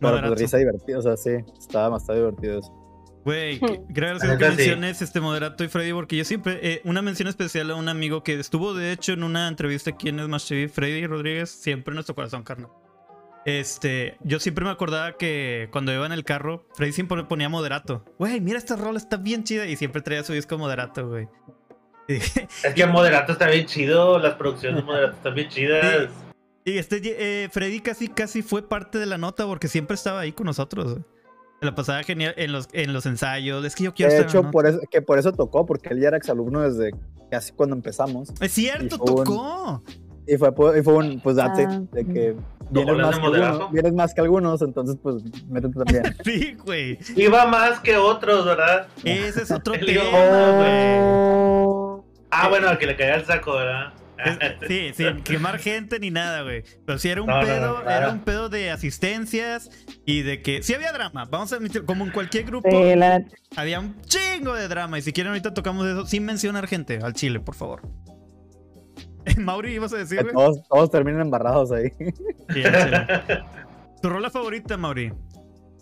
Pero 0.00 0.20
pues 0.20 0.40
risa 0.40 0.58
divertida, 0.58 0.98
o 0.98 1.02
sea, 1.02 1.16
sí, 1.16 1.30
estaba 1.58 1.86
demasiado 1.86 2.20
divertido 2.20 2.58
eso. 2.58 2.77
Güey, 3.28 3.60
gracias 3.90 4.38
que 4.38 4.48
menciones 4.48 5.02
este 5.02 5.20
moderato 5.20 5.62
y 5.62 5.68
Freddy, 5.68 5.92
porque 5.92 6.16
yo 6.16 6.24
siempre, 6.24 6.60
eh, 6.62 6.80
una 6.84 7.02
mención 7.02 7.28
especial 7.28 7.70
a 7.70 7.74
un 7.74 7.90
amigo 7.90 8.22
que 8.22 8.40
estuvo 8.40 8.72
de 8.72 8.90
hecho 8.90 9.12
en 9.12 9.22
una 9.22 9.48
entrevista 9.48 9.90
aquí 9.90 10.08
en 10.08 10.18
Smash 10.18 10.48
TV, 10.48 10.68
Freddy 10.70 11.06
Rodríguez, 11.06 11.50
siempre 11.50 11.92
en 11.92 11.96
nuestro 11.96 12.14
corazón, 12.14 12.42
carnal. 12.42 12.70
Este, 13.44 14.16
yo 14.22 14.40
siempre 14.40 14.64
me 14.64 14.70
acordaba 14.70 15.18
que 15.18 15.68
cuando 15.72 15.92
iba 15.92 16.06
en 16.06 16.12
el 16.12 16.24
carro, 16.24 16.66
Freddy 16.74 16.92
siempre 16.92 17.22
ponía 17.24 17.50
moderato. 17.50 18.02
Güey, 18.18 18.40
mira 18.40 18.56
esta 18.56 18.76
rola, 18.76 18.96
está 18.96 19.18
bien 19.18 19.44
chida. 19.44 19.66
Y 19.66 19.76
siempre 19.76 20.00
traía 20.00 20.24
su 20.24 20.32
disco 20.32 20.56
moderato, 20.56 21.06
güey. 21.06 21.28
Es 22.08 22.74
que 22.74 22.86
Moderato 22.86 23.32
está 23.32 23.48
bien 23.50 23.66
chido, 23.66 24.18
las 24.18 24.36
producciones 24.36 24.80
de 24.80 24.86
Moderato 24.86 25.16
están 25.16 25.34
bien 25.34 25.50
chidas. 25.50 26.08
Y 26.64 26.78
este 26.78 27.02
eh, 27.04 27.50
Freddy 27.50 27.80
casi 27.80 28.08
casi 28.08 28.40
fue 28.40 28.66
parte 28.66 28.96
de 28.96 29.04
la 29.04 29.18
nota 29.18 29.44
porque 29.44 29.68
siempre 29.68 29.96
estaba 29.96 30.20
ahí 30.20 30.32
con 30.32 30.46
nosotros. 30.46 30.94
güey. 30.94 31.17
Se 31.60 31.66
la 31.66 31.74
pasaba 31.74 32.02
genial 32.04 32.34
en 32.36 32.52
los, 32.52 32.68
en 32.72 32.92
los 32.92 33.04
ensayos. 33.06 33.64
Es 33.64 33.74
que 33.74 33.84
yo 33.84 33.94
quiero 33.94 34.12
De 34.12 34.20
hecho, 34.20 34.50
por 34.50 34.66
eso, 34.66 34.78
que 34.90 35.02
por 35.02 35.18
eso 35.18 35.32
tocó, 35.32 35.66
porque 35.66 35.88
él 35.90 36.00
ya 36.00 36.08
era 36.08 36.16
exalumno 36.16 36.60
desde 36.60 36.92
casi 37.30 37.52
cuando 37.52 37.74
empezamos. 37.74 38.32
Es 38.40 38.52
cierto, 38.52 38.94
y 38.94 38.98
fue 38.98 39.10
un- 39.10 39.16
tocó. 39.24 39.82
Y 40.26 40.36
fue, 40.36 40.50
y 40.78 40.82
fue 40.82 40.92
un, 40.94 41.20
pues, 41.20 41.36
that's 41.36 41.58
it, 41.58 41.66
Ah, 41.70 41.80
de 41.92 42.04
que 42.04 42.36
vienes 42.70 42.96
más, 42.98 43.18
que 43.18 43.24
algunos, 43.24 43.72
vienes 43.72 43.92
más 43.94 44.14
que 44.14 44.20
algunos, 44.20 44.60
entonces, 44.62 44.96
pues, 45.02 45.16
métete 45.48 45.74
también. 45.82 46.16
Sí, 46.24 46.54
güey. 46.64 46.98
Iba 47.16 47.46
más 47.46 47.80
que 47.80 47.96
otros, 47.96 48.44
¿verdad? 48.44 48.86
Ese 49.04 49.42
es 49.42 49.50
otro 49.50 49.72
tema, 49.86 50.02
güey. 50.02 50.98
Oh, 51.00 52.04
Ah, 52.30 52.48
bueno, 52.50 52.68
al 52.68 52.78
que 52.78 52.86
le 52.86 52.94
caía 52.94 53.14
el 53.16 53.24
saco, 53.24 53.54
¿verdad? 53.56 53.94
Sí, 54.66 54.90
sin 54.94 55.22
quemar 55.22 55.58
gente 55.60 55.98
ni 56.00 56.10
nada, 56.10 56.42
güey. 56.42 56.62
Pero 56.84 56.98
sí 56.98 57.08
era 57.08 57.22
un 57.22 57.28
No, 57.28 57.40
pedo, 57.40 57.82
no, 57.84 57.90
era 57.90 58.10
un 58.10 58.18
pedo 58.20 58.48
de 58.48 58.70
asistencias 58.70 59.70
y 60.08 60.22
de 60.22 60.40
que 60.40 60.62
sí 60.62 60.72
había 60.72 60.90
drama. 60.90 61.26
Vamos 61.26 61.52
a 61.52 61.56
admitir, 61.56 61.84
como 61.84 62.02
en 62.02 62.10
cualquier 62.10 62.44
grupo, 62.44 62.70
sí, 62.70 62.96
la 62.96 63.18
neta. 63.18 63.36
había 63.56 63.78
un 63.78 64.00
chingo 64.00 64.54
de 64.54 64.66
drama. 64.66 64.98
Y 64.98 65.02
si 65.02 65.12
quieren 65.12 65.32
ahorita 65.32 65.52
tocamos 65.52 65.86
eso, 65.86 66.06
sin 66.06 66.24
mencionar 66.24 66.66
gente, 66.66 66.98
al 67.02 67.12
chile, 67.12 67.40
por 67.40 67.54
favor. 67.54 67.82
Mauri, 69.36 69.74
ibas 69.74 69.92
a 69.92 69.98
decir, 69.98 70.26
todos, 70.32 70.66
todos 70.66 70.90
terminan 70.90 71.20
embarrados 71.20 71.70
ahí. 71.72 71.92
Sí. 72.48 72.62
Tu 74.00 74.08
rola 74.08 74.30
favorita, 74.30 74.78
Mauri. 74.78 75.12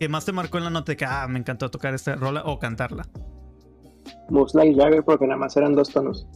Que 0.00 0.08
más 0.08 0.24
te 0.24 0.32
marcó 0.32 0.58
en 0.58 0.64
la 0.64 0.70
nota 0.70 0.90
de 0.90 0.96
que, 0.96 1.04
ah, 1.04 1.28
me 1.28 1.38
encantó 1.38 1.70
tocar 1.70 1.94
esta 1.94 2.16
rola 2.16 2.42
o 2.46 2.58
cantarla. 2.58 3.06
Moves 4.28 4.56
Like 4.56 4.74
Jagger 4.74 5.04
porque 5.04 5.28
nada 5.28 5.38
más 5.38 5.56
eran 5.56 5.76
dos 5.76 5.90
tonos. 5.90 6.26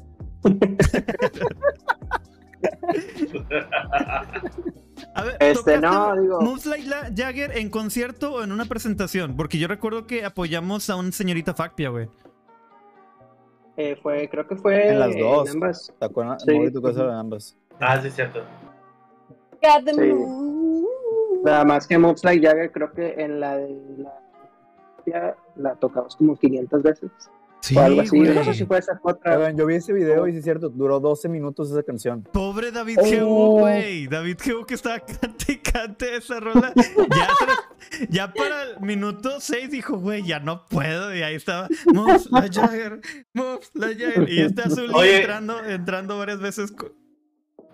A 5.15 5.25
ver, 5.25 5.37
Este, 5.41 5.55
¿tocaste 5.79 5.81
no, 5.81 6.21
digo- 6.21 6.41
Moves 6.41 6.67
Like 6.67 6.89
La- 6.89 7.11
Jagger 7.15 7.57
en 7.59 7.69
concierto 7.71 8.33
o 8.35 8.43
en 8.45 8.53
una 8.53 8.65
presentación? 8.67 9.37
Porque 9.37 9.59
yo 9.59 9.67
recuerdo 9.69 10.07
que 10.07 10.25
apoyamos 10.25 10.89
a 10.89 10.97
una 10.97 11.11
señorita 11.13 11.53
Facpia, 11.55 11.89
güey. 11.91 12.09
Eh, 13.77 13.97
fue, 14.03 14.29
creo 14.29 14.47
que 14.47 14.57
fue 14.57 14.89
En 14.89 15.01
las 15.01 15.17
dos. 15.17 15.51
ambas. 15.51 15.93
¿Te 15.99 16.05
acuerdas? 16.07 16.43
Sí. 16.47 16.53
Moví 16.55 16.73
tu 16.73 16.83
cosa 16.83 17.05
de 17.07 17.13
ambas. 17.13 17.57
Ah, 17.81 18.01
sí, 18.01 18.09
es 18.09 18.15
cierto. 18.15 18.41
Got 19.63 19.85
the 19.85 19.95
Sí. 19.95 20.01
move. 20.13 20.87
Nada 21.45 21.65
más 21.65 21.87
que 21.87 21.97
Moves 21.99 22.23
Like 22.25 22.47
Jagger, 22.47 22.71
creo 22.71 22.93
que 22.93 23.15
en 23.19 23.41
la 23.41 23.57
de 23.57 23.77
la 25.07 25.35
la 25.57 25.75
tocamos 25.77 26.15
como 26.15 26.37
500 26.37 26.83
veces. 26.83 27.11
Sí, 27.61 27.77
o 27.77 27.81
algo 27.81 28.01
así. 28.01 28.17
güey. 28.19 28.35
No 28.35 28.45
sé 28.45 28.55
si 28.55 28.65
fue 28.65 28.79
esa 28.79 28.99
otra. 29.03 29.51
Yo 29.53 29.67
vi 29.67 29.75
ese 29.77 29.93
video 29.93 30.27
y 30.27 30.33
sí 30.33 30.39
es 30.39 30.45
cierto, 30.45 30.69
duró 30.71 30.99
12 31.01 31.29
minutos 31.29 31.71
esa 31.71 31.83
canción. 31.83 32.23
Pobre 32.33 32.71
David 32.73 32.99
Oh. 33.01 33.05
Geu, 33.05 33.27
güey. 33.61 34.07
David 34.07 34.39
Geu 34.41 34.65
que 34.65 34.75
estaba 34.75 34.99
cante 35.01 35.53
y 35.53 35.57
cante 35.59 36.17
esa 36.17 36.41
rola. 36.41 36.73
Ya, 38.09 38.33
para 38.33 38.63
el 38.63 38.81
minuto 38.81 39.41
6 39.41 39.71
dijo, 39.71 39.99
güey, 39.99 40.23
ya 40.25 40.41
no 40.41 40.65
puedo. 40.67 41.15
Y 41.15 41.23
ahí 41.23 41.35
estaba, 41.35 41.69
Moves 41.93 42.29
la 42.31 42.49
Jagger, 42.51 43.01
Moves 43.35 43.71
la 43.75 43.89
Jagger. 43.89 44.29
Y 44.29 44.41
este 44.43 44.63
azul 44.63 44.91
entrando, 45.05 45.65
entrando 45.65 46.19
varias 46.19 46.41
veces. 46.41 46.73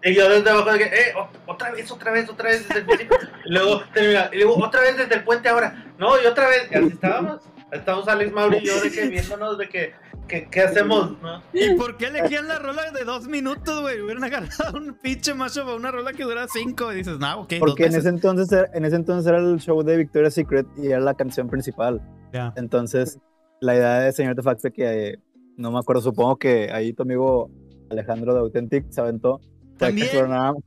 Y 0.03 0.14
yo 0.14 0.29
desde 0.29 0.51
abajo 0.51 0.72
de 0.72 0.79
que, 0.79 0.85
eh, 0.85 1.14
ot- 1.16 1.29
otra 1.46 1.70
vez, 1.72 1.90
otra 1.90 2.12
vez, 2.12 2.29
otra 2.29 2.51
vez 2.51 2.66
desde 2.68 2.81
el 2.81 2.87
principio. 2.87 3.16
luego 3.46 3.83
termina, 3.92 4.31
y 4.33 4.37
luego 4.38 4.64
otra 4.64 4.81
vez 4.83 4.96
desde 4.96 5.14
el 5.14 5.25
puente 5.25 5.49
ahora. 5.49 5.94
No, 5.99 6.20
y 6.22 6.27
otra 6.27 6.49
vez, 6.49 6.68
y 6.70 6.75
así 6.75 6.87
estábamos. 6.88 7.40
Estábamos 7.73 8.07
Alex 8.09 8.33
Mauri 8.33 8.59
y 8.59 8.67
yo 8.67 8.81
de 8.81 8.91
que 8.91 9.09
viéndonos 9.09 9.59
de 9.59 9.69
que, 9.69 9.93
que 10.29 10.49
¿qué 10.49 10.61
hacemos? 10.63 11.21
¿no? 11.21 11.43
¿Y 11.53 11.75
por 11.75 11.97
qué 11.97 12.07
elegían 12.07 12.47
la 12.47 12.59
rola 12.61 12.93
de 12.93 13.05
dos 13.05 13.27
minutos, 13.27 13.81
güey? 13.81 14.01
Hubieran 14.01 14.23
agarrado 14.23 14.79
un 14.79 14.95
pinche 14.95 15.35
macho 15.35 15.65
para 15.65 15.77
una 15.77 15.91
rola 15.91 16.13
que 16.13 16.23
dura 16.23 16.47
cinco. 16.49 16.93
Y 16.93 16.97
dices, 16.99 17.19
no, 17.19 17.41
ok, 17.41 17.51
dos 17.51 17.59
Porque 17.61 17.87
en 17.87 17.95
ese, 17.97 18.09
entonces, 18.09 18.51
era- 18.53 18.71
en 18.73 18.85
ese 18.85 18.97
entonces 18.97 19.27
era 19.29 19.39
el 19.39 19.59
show 19.61 19.83
de 19.83 19.97
Victoria's 19.97 20.35
Secret 20.35 20.67
y 20.77 20.87
era 20.89 21.01
la 21.01 21.15
canción 21.15 21.49
principal. 21.49 22.01
Ya. 22.33 22.53
Entonces, 22.57 23.19
la 23.61 23.75
idea 23.75 23.99
de 24.01 24.13
Señor 24.13 24.41
Fax 24.43 24.61
fue 24.63 24.73
que, 24.73 25.09
eh, 25.09 25.19
no 25.57 25.73
me 25.73 25.79
acuerdo, 25.79 26.03
supongo 26.03 26.37
que 26.37 26.71
ahí 26.73 26.93
tu 26.93 27.03
amigo 27.03 27.51
Alejandro 27.91 28.33
de 28.33 28.41
Authentic 28.41 28.87
se 28.91 29.01
aventó. 29.01 29.41
También. 29.77 30.07
Que 30.09 30.17
clonáramos, 30.19 30.63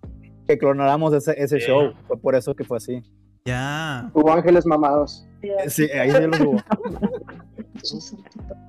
que 0.47 0.57
clonáramos 0.57 1.13
ese, 1.13 1.33
ese 1.41 1.59
Sí. 1.59 1.67
show. 1.67 1.93
Fue 2.07 2.17
por 2.19 2.35
eso 2.35 2.55
que 2.55 2.63
fue 2.65 2.77
así. 2.77 3.01
Ya. 3.45 4.09
Hubo 4.13 4.31
ángeles 4.31 4.65
mamados. 4.65 5.25
Sí, 5.67 5.89
ahí 5.91 6.11
sí 6.11 6.21
lo 6.21 6.49
hubo. 6.49 6.63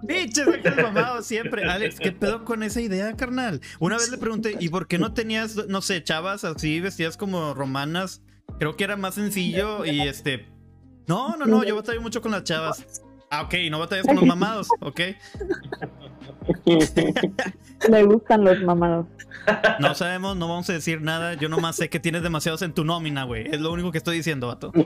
Pinches 0.07 0.47
ángeles 0.47 0.83
mamados 0.83 1.27
siempre. 1.27 1.69
Alex, 1.69 1.99
¿qué 1.99 2.13
pedo 2.13 2.45
con 2.45 2.63
esa 2.63 2.81
idea, 2.81 3.15
carnal? 3.17 3.61
Una 3.79 3.97
vez 3.97 4.11
le 4.11 4.19
pregunté, 4.19 4.57
¿y 4.59 4.69
por 4.69 4.87
qué 4.87 4.99
no 4.99 5.13
tenías, 5.13 5.57
no 5.69 5.83
sé, 5.83 6.03
chavas 6.03 6.45
así 6.45 6.81
vestidas 6.81 7.17
como 7.17 7.55
romanas? 7.55 8.23
Creo 8.59 8.77
que 8.77 8.85
era 8.85 8.97
más 8.97 9.15
sencillo 9.15 9.85
y 9.85 10.03
este. 10.03 10.49
No, 11.07 11.37
no, 11.37 11.47
no, 11.47 11.65
yo 11.65 11.77
batallo 11.77 12.01
mucho 12.01 12.23
con 12.23 12.31
las 12.31 12.45
chavas. 12.45 13.03
Ah, 13.31 13.43
ok, 13.43 13.55
no 13.71 13.79
batallas 13.79 14.07
con 14.07 14.17
los 14.17 14.25
mamados, 14.25 14.69
ok. 14.81 15.01
Le 17.89 18.03
gustan 18.05 18.45
los 18.45 18.61
mamados. 18.63 19.07
No 19.79 19.95
sabemos, 19.95 20.37
no 20.37 20.49
vamos 20.49 20.69
a 20.71 20.75
decir 20.75 21.01
nada. 21.01 21.35
Yo 21.35 21.49
nomás 21.49 21.77
sé 21.77 21.89
que 21.89 21.99
tienes 21.99 22.23
demasiados 22.23 22.63
en 22.63 22.75
tu 22.75 22.85
nómina, 22.85 23.25
güey. 23.25 23.47
Es 23.51 23.61
lo 23.61 23.73
único 23.73 23.91
que 23.91 23.99
estoy 23.99 24.17
diciendo, 24.17 24.49
vato. 24.49 24.73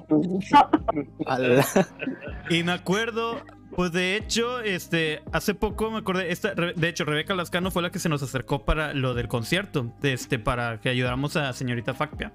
Y 2.51 2.63
me 2.63 2.73
acuerdo, 2.73 3.43
pues 3.75 3.93
de 3.93 4.17
hecho, 4.17 4.61
este, 4.61 5.23
hace 5.33 5.55
poco 5.55 5.91
me 5.91 5.99
acordé, 5.99 6.31
esta, 6.31 6.55
de 6.55 6.89
hecho, 6.89 7.05
Rebeca 7.05 7.35
Lascano 7.35 7.71
fue 7.71 7.83
la 7.83 7.91
que 7.91 7.99
se 7.99 8.09
nos 8.09 8.23
acercó 8.23 8.65
para 8.65 8.93
lo 8.93 9.15
del 9.15 9.29
concierto, 9.29 9.93
este, 10.03 10.39
para 10.39 10.79
que 10.81 10.91
ayudáramos 10.91 11.37
a 11.37 11.53
señorita 11.53 11.95
Facpia. 11.95 12.33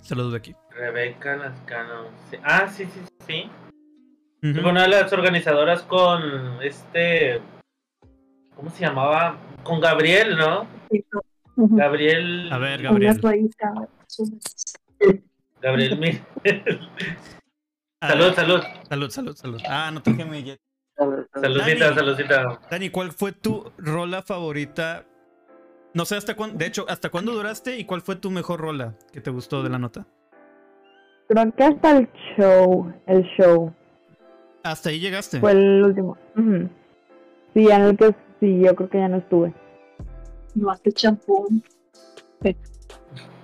Saludos 0.00 0.32
de 0.32 0.38
aquí. 0.38 0.54
Rebeca 0.70 1.36
Lascano. 1.36 2.06
sí. 2.30 2.38
Ah, 2.42 2.66
sí, 2.68 2.86
sí, 2.86 3.00
sí. 3.26 3.50
Fue 4.40 4.68
una 4.68 4.82
de 4.82 4.88
las 4.88 5.12
organizadoras 5.12 5.82
con 5.82 6.20
este. 6.62 7.40
¿Cómo 8.56 8.70
se 8.70 8.80
llamaba? 8.84 9.36
Con 9.62 9.80
Gabriel, 9.80 10.36
¿no? 10.36 10.66
Gabriel. 11.56 12.48
A 12.52 12.58
ver, 12.58 12.82
Gabriel. 12.82 13.18
Gabriel 15.60 15.98
Miguel. 15.98 16.20
A 18.00 18.08
salud, 18.08 18.32
salud. 18.34 18.60
salud, 18.88 19.10
salud, 19.10 19.36
salud. 19.36 19.60
Ah, 19.68 19.90
no 19.92 20.02
traje 20.02 20.24
mi 20.24 20.42
jet. 20.42 20.58
Saludcita, 20.96 21.84
Dani. 21.84 21.94
saludcita. 21.94 22.60
Dani, 22.68 22.90
¿cuál 22.90 23.12
fue 23.12 23.30
tu 23.30 23.70
rola 23.78 24.22
favorita? 24.22 25.04
No 25.94 26.04
sé 26.04 26.16
hasta 26.16 26.34
cuándo, 26.34 26.58
de 26.58 26.66
hecho, 26.66 26.84
¿hasta 26.88 27.10
cuándo 27.10 27.30
duraste 27.32 27.78
y 27.78 27.84
cuál 27.84 28.00
fue 28.02 28.16
tu 28.16 28.30
mejor 28.32 28.58
rola 28.60 28.94
que 29.12 29.20
te 29.20 29.30
gustó 29.30 29.62
de 29.62 29.70
la 29.70 29.78
nota? 29.78 30.04
Creo 31.28 31.52
que 31.52 31.62
hasta 31.62 31.98
el 31.98 32.08
show, 32.36 32.92
el 33.06 33.22
show, 33.36 33.72
Hasta 34.64 34.88
ahí 34.90 34.98
llegaste. 34.98 35.38
fue 35.38 35.52
el 35.52 35.84
último. 35.84 36.18
Sí, 37.54 37.68
en 37.70 37.82
el 37.82 37.96
que 37.96 38.14
sí, 38.42 38.60
yo 38.60 38.74
creo 38.74 38.88
que 38.90 38.98
ya 38.98 39.08
no 39.08 39.18
estuve. 39.18 39.54
No 40.56 40.70
hace 40.70 40.90
champú. 40.92 41.48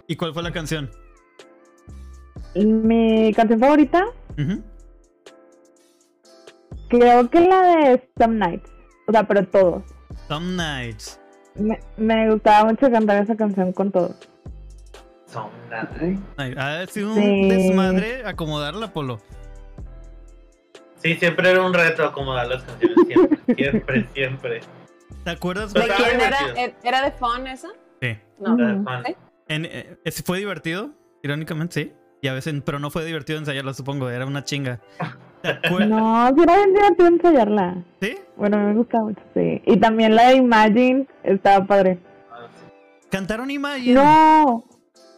¿Y 0.09 0.17
cuál 0.17 0.35
fue 0.35 0.43
la 0.43 0.51
canción? 0.53 0.91
Mi 2.57 3.33
canción 3.35 3.61
favorita, 3.61 4.05
creo 6.89 7.31
que 7.31 7.41
la 7.41 7.63
de 7.63 8.09
Some 8.19 8.35
Nights. 8.37 8.71
O 9.07 9.13
sea, 9.13 9.23
pero 9.29 9.47
todos. 9.47 9.83
Some 10.27 10.57
Nights. 10.57 11.21
Me, 11.55 11.79
me 11.97 12.31
gustaba 12.33 12.71
mucho 12.71 12.91
cantar 12.91 13.23
esa 13.23 13.37
canción 13.37 13.73
con 13.73 13.93
todos. 13.93 14.17
Nada. 15.71 15.91
Ay, 16.39 16.55
Ha 16.57 16.87
sido 16.87 17.11
un 17.13 17.17
Sí. 17.23 17.49
desmadre 17.51 18.25
acomodarla, 18.27 18.93
Polo. 18.93 19.21
Sí, 20.97 21.15
siempre 21.17 21.51
era 21.51 21.63
un 21.65 21.73
reto 21.75 22.05
acomodar 22.05 22.49
las 22.49 22.63
canciones. 22.65 22.97
Siempre, 23.07 23.55
siempre, 23.57 24.07
siempre. 24.15 24.61
¿Te 25.29 25.37
acuerdas? 25.37 25.75
¿De 25.75 25.81
quién 25.83 26.21
era? 26.23 26.39
divertido. 26.39 26.79
¿Era 26.85 27.03
de 27.03 27.11
Fun 27.13 27.47
esa? 27.47 27.69
Sí. 28.01 28.17
No. 28.39 28.59
Era 28.59 28.83
fan. 28.83 29.05
¿Sí? 29.07 29.17
En- 29.49 29.65
eh, 29.67 29.99
ese 30.05 30.23
fue 30.23 30.39
divertido, 30.39 30.91
irónicamente, 31.23 31.75
sí. 31.75 31.93
Y 32.23 32.29
a 32.29 32.33
veces, 32.33 32.55
pero 32.65 32.79
no 32.79 32.91
fue 32.91 33.05
divertido 33.05 33.39
ensayarla, 33.39 33.75
supongo. 33.75 34.09
Era 34.09 34.25
una 34.25 34.43
chinga. 34.45 34.81
¿Te 35.43 35.49
acuerdas? 35.67 35.89
No, 35.91 36.29
sí 36.35 36.43
era 36.43 36.57
bien 36.57 36.73
divertido 36.73 37.09
ensayarla. 37.09 37.85
¿Sí? 38.01 38.17
Bueno, 38.37 38.57
me 38.59 38.73
gusta 38.75 39.01
mucho, 39.01 39.21
sí. 39.35 39.61
Y 39.67 39.77
también 39.77 40.15
la 40.17 40.29
de 40.31 40.37
Imagine 40.37 41.07
estaba 41.25 41.67
padre. 41.67 41.99
Ah. 42.33 42.47
Cantaron 43.11 43.51
Imagine. 43.51 43.95
No. 43.95 44.65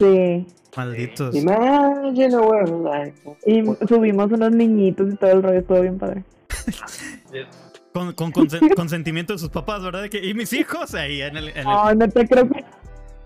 Sí. 0.00 0.44
Malditos. 0.76 1.36
Imagine 1.36 2.34
a 2.34 2.40
world 2.40 2.84
like. 2.84 3.14
Y 3.46 3.62
subimos 3.86 4.32
unos 4.32 4.50
niñitos 4.50 5.12
y 5.12 5.16
todo 5.16 5.30
el 5.30 5.42
rollo, 5.44 5.58
estuvo 5.60 5.80
bien 5.80 5.98
padre. 5.98 6.24
Con, 7.92 8.12
con 8.12 8.32
consen- 8.32 8.74
consentimiento 8.76 9.32
de 9.32 9.38
sus 9.38 9.48
papás, 9.50 9.82
¿verdad? 9.82 10.08
Que, 10.08 10.24
y 10.24 10.34
mis 10.34 10.52
hijos 10.52 10.94
ahí 10.94 11.22
en 11.22 11.36
el. 11.36 11.48
en 11.50 11.58
el- 11.58 11.64
No, 11.64 11.94
no 11.94 12.08
te 12.08 12.26
creo 12.26 12.48
que. 12.48 12.64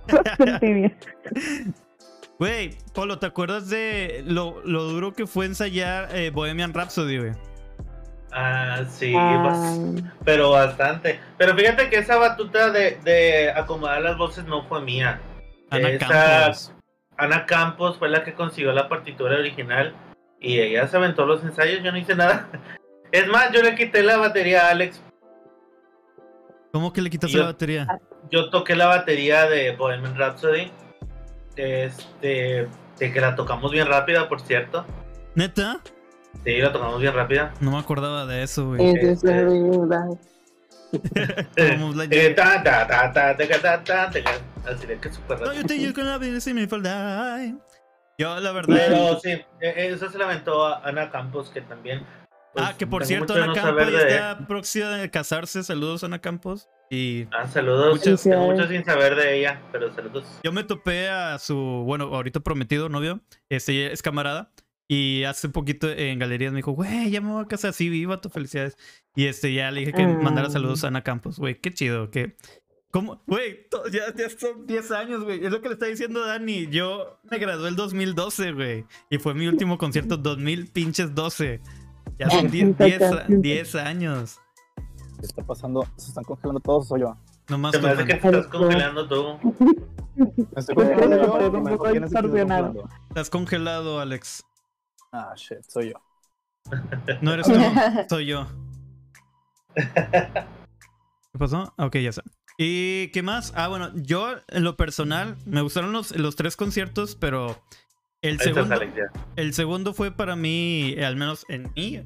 Güey, 2.39 2.71
Polo, 2.93 3.19
¿te 3.19 3.27
acuerdas 3.27 3.71
de 3.71 4.23
lo, 4.27 4.61
lo 4.65 4.85
duro 4.85 5.13
que 5.13 5.27
fue 5.27 5.47
ensayar 5.47 6.09
eh, 6.15 6.31
Bohemian 6.31 6.75
Rhapsody, 6.75 7.19
güey? 7.19 7.33
Ah, 8.33 8.81
sí, 8.89 9.15
Ah, 9.17 9.77
pero 10.25 10.51
bastante. 10.51 11.21
Pero 11.39 11.55
fíjate 11.57 11.89
que 11.89 11.99
esa 11.99 12.17
batuta 12.17 12.71
de, 12.71 12.99
de 13.05 13.53
acomodar 13.53 14.03
las 14.03 14.19
voces 14.19 14.45
no 14.47 14.65
fue 14.65 14.81
mía. 14.83 15.21
Ana 15.71 15.91
Esa- 15.91 16.09
Campos. 16.09 16.73
Ana 17.17 17.47
Campos 17.47 17.97
fue 17.99 18.09
la 18.09 18.25
que 18.25 18.35
consiguió 18.35 18.73
la 18.73 18.89
partitura 18.89 19.37
original 19.39 19.95
y 20.41 20.59
ella 20.59 20.89
se 20.89 20.97
aventó 20.97 21.25
los 21.27 21.45
ensayos, 21.45 21.85
yo 21.85 21.93
no 21.93 21.99
hice 21.99 22.17
nada. 22.17 22.49
Es 23.13 23.27
más, 23.29 23.53
yo 23.53 23.63
le 23.63 23.75
quité 23.75 24.03
la 24.03 24.17
batería 24.17 24.67
a 24.67 24.71
Alex. 24.71 25.01
¿Cómo 26.73 26.93
que 26.93 27.03
le 27.03 27.11
quitaste 27.11 27.39
la 27.39 27.47
batería? 27.47 27.87
Yo 28.31 28.51
toqué 28.51 28.75
la 28.75 28.87
batería 28.87 29.47
de 29.47 29.77
Bohemian 29.77 30.17
Rhapsody. 30.17 30.73
Este. 31.57 32.69
De 32.99 33.13
que 33.13 33.21
la 33.21 33.37
tocamos 33.37 33.71
bien 33.71 33.87
rápida, 33.87 34.29
por 34.29 34.41
cierto. 34.41 34.85
¿Neta? 35.35 35.81
Sí, 36.45 36.59
la 36.59 36.73
tocamos 36.73 37.01
bien 37.01 37.15
rápida. 37.15 37.55
No 37.61 37.71
me 37.71 37.79
acordaba 37.79 38.27
de 38.27 38.43
eso, 38.43 38.67
güey. 38.69 38.85
Este... 38.85 39.47
Así 44.67 44.87
de 44.87 44.99
que 44.99 45.13
super 45.13 45.41
no, 45.41 45.53
yo, 45.53 45.65
te, 45.65 45.79
yo, 45.79 45.93
yo 48.17 48.41
la 48.41 48.53
verdad. 48.53 48.77
Pero 48.77 49.21
sí, 49.21 49.31
e, 49.61 49.89
eso 49.89 50.09
se 50.09 50.19
lamentó 50.19 50.67
a 50.67 50.81
Ana 50.89 51.11
Campos, 51.11 51.51
que 51.51 51.61
también 51.61 52.07
pues, 52.55 52.65
ah, 52.67 52.75
que 52.79 52.87
por 52.87 53.05
cierto, 53.05 53.35
Ana 53.35 53.47
no 53.49 53.55
Campos 53.55 53.93
ya 53.93 53.99
de- 54.05 54.09
está 54.15 54.47
próxima 54.47 54.89
de 54.97 55.11
casarse. 55.11 55.63
Saludos, 55.63 56.05
Ana 56.05 56.21
Campos. 56.21 56.69
Y 56.91 57.27
Ah, 57.33 57.47
saludos. 57.49 57.97
Muchas- 57.99 58.23
Tengo 58.23 58.47
mucho 58.53 58.67
sin 58.69 58.85
saber 58.85 59.15
de 59.17 59.39
ella, 59.41 59.63
pero 59.73 59.93
saludos. 59.95 60.25
yo 60.43 60.53
me 60.53 60.65
topé 60.65 61.09
a 61.09 61.39
su, 61.39 61.57
bueno, 61.57 62.05
ahorita 62.15 62.41
prometido 62.41 62.89
novio. 62.89 63.21
Este 63.49 63.93
es 63.93 64.01
camarada. 64.03 64.53
Y 64.87 65.25
hace 65.25 65.49
poquito 65.49 65.91
en 65.91 66.19
galerías 66.19 66.53
me 66.53 66.59
dijo, 66.59 66.73
güey, 66.73 67.11
ya 67.11 67.21
me 67.23 67.31
voy 67.33 67.43
a 67.43 67.49
casar. 67.49 67.73
Sí, 67.73 67.89
viva 67.89 68.21
tu 68.21 68.29
felicidades. 68.29 68.77
Y 69.17 69.27
este, 69.27 69.53
ya 69.55 69.71
le 69.71 69.81
dije 69.81 69.93
que 69.95 70.03
Ah. 70.03 70.19
mandara 70.23 70.51
saludos 70.51 70.85
a 70.85 70.89
Ana 70.89 71.03
Campos, 71.03 71.39
güey. 71.39 71.59
Qué 71.61 71.73
chido, 71.73 72.11
que. 72.11 72.37
¿Cómo? 72.91 73.21
Güey, 73.27 73.67
ya, 73.91 74.15
ya 74.15 74.31
son 74.31 74.67
10 74.69 74.93
años, 74.93 75.25
güey. 75.25 75.45
Es 75.45 75.51
lo 75.51 75.61
que 75.61 75.69
le 75.69 75.75
está 75.75 75.87
diciendo 75.87 76.25
Dani. 76.25 76.69
Yo 76.69 77.19
me 77.29 77.39
gradué 77.39 77.69
el 77.71 77.75
2012, 77.77 78.53
güey. 78.53 78.85
Y 79.11 79.19
fue 79.19 79.35
mi 79.35 79.49
último 79.49 79.79
concierto 79.79 80.17
2000 80.17 80.71
pinches 80.71 81.13
12. 81.13 81.61
Ya 82.19 82.31
son 82.31 82.51
10, 82.51 82.79
10, 82.79 83.03
10 83.29 83.75
años. 83.77 84.41
¿Qué 85.19 85.27
está 85.27 85.43
pasando? 85.43 85.87
¿Se 85.97 86.09
están 86.09 86.25
congelando 86.25 86.61
todos 86.61 86.87
o 86.87 86.89
soy 86.89 87.01
yo? 87.01 87.17
Nomás 87.49 87.75
hace 87.75 87.81
toman. 87.83 88.07
que 88.07 88.15
te 88.15 88.27
estás 88.29 88.47
congelando 88.47 89.09
tú. 89.09 89.39
Estás 93.09 93.31
congelado, 93.31 94.01
Alex. 94.01 94.45
Ah, 95.13 95.33
shit, 95.37 95.63
soy 95.69 95.91
yo. 95.91 96.01
No 97.21 97.33
eres 97.33 97.47
tú, 97.47 97.55
soy 98.09 98.27
yo. 98.27 98.47
¿Qué 99.75 101.39
pasó? 101.39 101.73
Ok, 101.79 101.97
ya 101.97 102.13
sé. 102.13 102.23
¿Y 102.57 103.09
qué 103.09 103.23
más? 103.23 103.53
Ah, 103.57 103.69
bueno, 103.69 103.91
yo 103.95 104.37
en 104.49 104.63
lo 104.63 104.77
personal 104.77 105.37
me 105.45 105.61
gustaron 105.61 105.93
los, 105.93 106.17
los 106.17 106.37
tres 106.37 106.57
conciertos, 106.57 107.17
pero 107.17 107.61
el 108.25 108.41
segundo, 108.41 108.81
el 109.37 109.55
segundo 109.55 109.93
fue 109.93 110.11
para 110.11 110.35
mí, 110.35 110.97
al 110.99 111.17
menos 111.17 111.45
en 111.49 111.71
mí, 111.77 112.03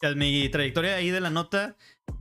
en 0.00 0.18
mi 0.18 0.48
trayectoria 0.48 0.94
ahí 0.94 1.10
de 1.10 1.20
la 1.20 1.30
nota, 1.30 1.76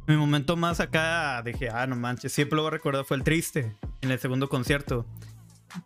mi 0.08 0.18
momento 0.18 0.56
más 0.56 0.80
acá 0.80 1.42
dije, 1.44 1.70
ah, 1.70 1.86
no 1.86 1.96
manches, 1.96 2.34
siempre 2.34 2.56
lo 2.56 2.64
voy 2.64 2.70
a 2.70 2.72
recordar, 2.72 3.06
fue 3.06 3.18
el 3.18 3.24
triste 3.24 3.76
en 4.02 4.12
el 4.12 4.20
segundo 4.20 4.50
concierto. 4.50 5.06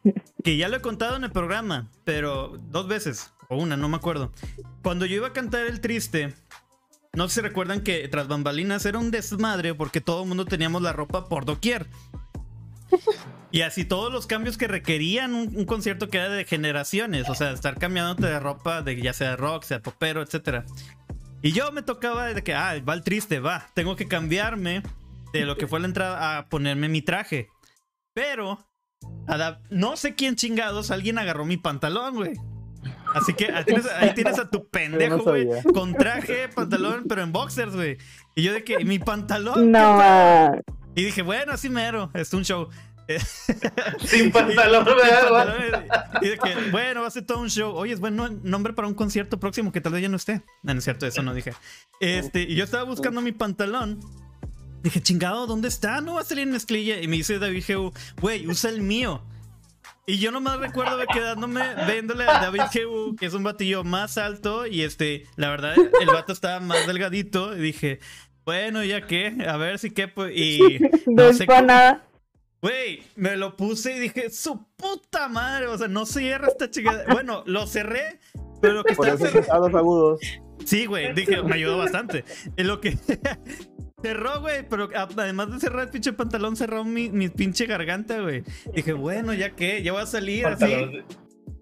Que 0.43 0.55
ya 0.55 0.69
lo 0.69 0.77
he 0.77 0.81
contado 0.81 1.17
en 1.17 1.25
el 1.25 1.31
programa, 1.31 1.91
pero 2.05 2.57
dos 2.69 2.87
veces, 2.87 3.33
o 3.49 3.57
una, 3.57 3.75
no 3.75 3.89
me 3.89 3.97
acuerdo. 3.97 4.31
Cuando 4.81 5.05
yo 5.05 5.17
iba 5.17 5.27
a 5.27 5.33
cantar 5.33 5.67
el 5.67 5.81
triste, 5.81 6.33
no 7.13 7.27
sé 7.27 7.35
si 7.35 7.41
recuerdan 7.41 7.81
que 7.81 8.07
tras 8.07 8.29
bambalinas 8.29 8.85
era 8.85 8.97
un 8.97 9.11
desmadre 9.11 9.75
porque 9.75 9.99
todo 9.99 10.21
el 10.21 10.29
mundo 10.29 10.45
teníamos 10.45 10.81
la 10.81 10.93
ropa 10.93 11.27
por 11.27 11.43
doquier. 11.43 11.87
Y 13.51 13.61
así 13.61 13.85
todos 13.85 14.11
los 14.11 14.27
cambios 14.27 14.57
que 14.57 14.67
requerían 14.67 15.33
un, 15.33 15.55
un 15.55 15.65
concierto 15.65 16.09
que 16.09 16.17
era 16.17 16.29
de 16.29 16.45
generaciones, 16.45 17.29
o 17.29 17.35
sea, 17.35 17.51
estar 17.51 17.79
cambiándote 17.79 18.27
de 18.27 18.39
ropa, 18.39 18.81
de 18.81 19.01
ya 19.01 19.13
sea 19.13 19.35
rock, 19.35 19.63
sea 19.63 19.81
popero, 19.81 20.21
etcétera. 20.21 20.65
Y 21.41 21.51
yo 21.51 21.71
me 21.71 21.81
tocaba 21.81 22.33
de 22.33 22.43
que, 22.43 22.53
ah, 22.53 22.75
va 22.87 22.93
el 22.93 23.03
triste, 23.03 23.39
va, 23.39 23.67
tengo 23.73 23.95
que 23.95 24.07
cambiarme 24.07 24.83
de 25.33 25.45
lo 25.45 25.57
que 25.57 25.67
fue 25.67 25.79
la 25.79 25.87
entrada 25.87 26.37
a 26.37 26.49
ponerme 26.49 26.89
mi 26.89 27.01
traje. 27.01 27.47
Pero, 28.13 28.67
no 29.69 29.95
sé 29.95 30.15
quién 30.15 30.35
chingados, 30.35 30.91
alguien 30.91 31.17
agarró 31.19 31.45
mi 31.45 31.57
pantalón, 31.57 32.15
güey. 32.15 32.33
Así 33.13 33.33
que 33.33 33.51
ahí 33.51 33.63
tienes, 33.63 33.85
ahí 33.87 34.13
tienes 34.13 34.39
a 34.39 34.49
tu 34.49 34.67
pendejo, 34.67 35.23
güey, 35.23 35.47
con 35.73 35.93
traje, 35.93 36.49
pantalón, 36.49 37.05
pero 37.07 37.21
en 37.21 37.31
boxers, 37.31 37.75
güey. 37.75 37.97
Y 38.35 38.43
yo 38.43 38.53
de 38.53 38.63
que, 38.63 38.83
mi 38.83 38.99
pantalón. 38.99 39.71
No, 39.71 40.61
¿qué 40.61 40.76
y 40.97 41.05
dije, 41.05 41.21
bueno, 41.21 41.53
así 41.53 41.69
mero, 41.69 42.09
es 42.15 42.33
un 42.33 42.43
show. 42.43 42.69
Sin 44.05 44.31
pantalón, 44.31 44.85
Y 46.21 46.27
de 46.27 46.37
que, 46.37 46.71
bueno, 46.71 47.01
va 47.01 47.07
a 47.07 47.11
ser 47.11 47.23
todo 47.25 47.39
un 47.39 47.49
show. 47.49 47.71
Oye, 47.73 47.93
es 47.93 47.99
buen 47.99 48.15
no- 48.15 48.29
nombre 48.43 48.73
para 48.73 48.87
un 48.87 48.95
concierto 48.95 49.39
próximo 49.39 49.71
que 49.71 49.79
tal 49.79 49.93
vez 49.93 50.01
ya 50.01 50.09
no 50.09 50.17
esté. 50.17 50.41
No, 50.63 50.73
no 50.73 50.79
es 50.79 50.83
cierto, 50.83 51.05
eso 51.05 51.21
no 51.21 51.33
dije. 51.33 51.53
Este, 51.99 52.41
y 52.41 52.55
yo 52.55 52.63
estaba 52.63 52.83
buscando 52.83 53.21
mi 53.21 53.31
pantalón. 53.31 53.99
Dije, 54.81 55.01
chingado, 55.01 55.47
¿dónde 55.47 55.67
está? 55.67 56.01
No 56.01 56.15
va 56.15 56.21
a 56.21 56.23
salir 56.23 56.43
en 56.43 56.51
mezclilla. 56.51 56.99
Y 56.99 57.07
me 57.07 57.17
dice 57.17 57.39
David 57.39 57.63
Geu, 57.63 57.93
güey, 58.19 58.47
usa 58.47 58.69
el 58.71 58.81
mío. 58.81 59.23
Y 60.05 60.19
yo 60.19 60.31
nomás 60.31 60.57
recuerdo 60.59 60.97
de 60.97 61.05
quedándome 61.05 61.61
viéndole 61.85 62.23
a 62.25 62.39
David 62.39 62.61
Geu, 62.71 63.15
que 63.15 63.25
es 63.25 63.33
un 63.33 63.43
batillo 63.43 63.83
más 63.83 64.17
alto. 64.17 64.65
Y 64.65 64.81
este, 64.81 65.27
la 65.35 65.49
verdad, 65.49 65.75
el 65.77 66.07
vato 66.07 66.33
estaba 66.33 66.59
más 66.59 66.87
delgadito. 66.87 67.55
Y 67.55 67.59
dije, 67.59 67.99
bueno, 68.47 68.81
¿ya 68.81 69.05
qué? 69.05 69.35
A 69.45 69.57
ver 69.57 69.77
si 69.77 69.91
qué. 69.91 70.07
pues, 70.07 70.31
Y 70.33 70.79
no 71.05 71.23
no 71.23 71.29
es 71.29 71.37
sé 71.37 71.45
para 71.45 71.61
nada. 71.61 72.07
Güey, 72.61 73.03
me 73.17 73.35
lo 73.35 73.57
puse 73.57 73.97
y 73.97 73.99
dije, 73.99 74.29
su 74.29 74.65
puta 74.77 75.27
madre, 75.27 75.67
o 75.67 75.77
sea, 75.77 75.89
no 75.89 76.05
cierra 76.05 76.47
esta 76.47 76.71
chingada. 76.71 77.03
Bueno, 77.11 77.43
lo 77.45 77.67
cerré, 77.67 78.19
pero 78.61 78.75
lo 78.75 78.83
que 78.85 78.95
Por 78.95 79.09
está 79.09 79.29
cerrado. 79.29 79.65
agudos. 79.77 80.21
Sí, 80.65 80.85
güey, 80.85 81.13
dije, 81.13 81.43
me 81.43 81.55
ayudó 81.55 81.77
bastante. 81.77 82.23
En 82.55 82.67
lo 82.67 82.79
que. 82.79 82.97
Cerró, 84.01 84.41
güey, 84.41 84.67
pero 84.69 84.89
además 84.93 85.51
de 85.51 85.59
cerrar 85.59 85.85
el 85.85 85.89
pinche 85.89 86.13
pantalón, 86.13 86.55
cerró 86.55 86.85
mi, 86.85 87.09
mi 87.09 87.29
pinche 87.29 87.65
garganta, 87.65 88.21
güey. 88.21 88.43
Dije, 88.73 88.93
bueno, 88.93 89.33
ya 89.33 89.55
que, 89.55 89.81
ya 89.81 89.91
voy 89.91 90.03
a 90.03 90.05
salir 90.05 90.45
así. 90.45 90.71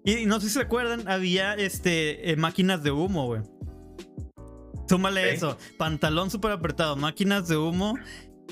Y 0.04 0.26
no 0.26 0.38
sé 0.38 0.48
si 0.48 0.52
se 0.54 0.60
acuerdan, 0.60 1.08
había 1.08 1.54
este 1.54 2.30
eh, 2.30 2.36
máquinas 2.36 2.82
de 2.82 2.90
humo, 2.90 3.24
güey. 3.26 3.40
Súmale 4.88 5.32
eso, 5.32 5.58
pantalón 5.78 6.30
súper 6.30 6.52
apretado, 6.52 6.96
máquinas 6.96 7.48
de 7.48 7.56
humo. 7.56 7.98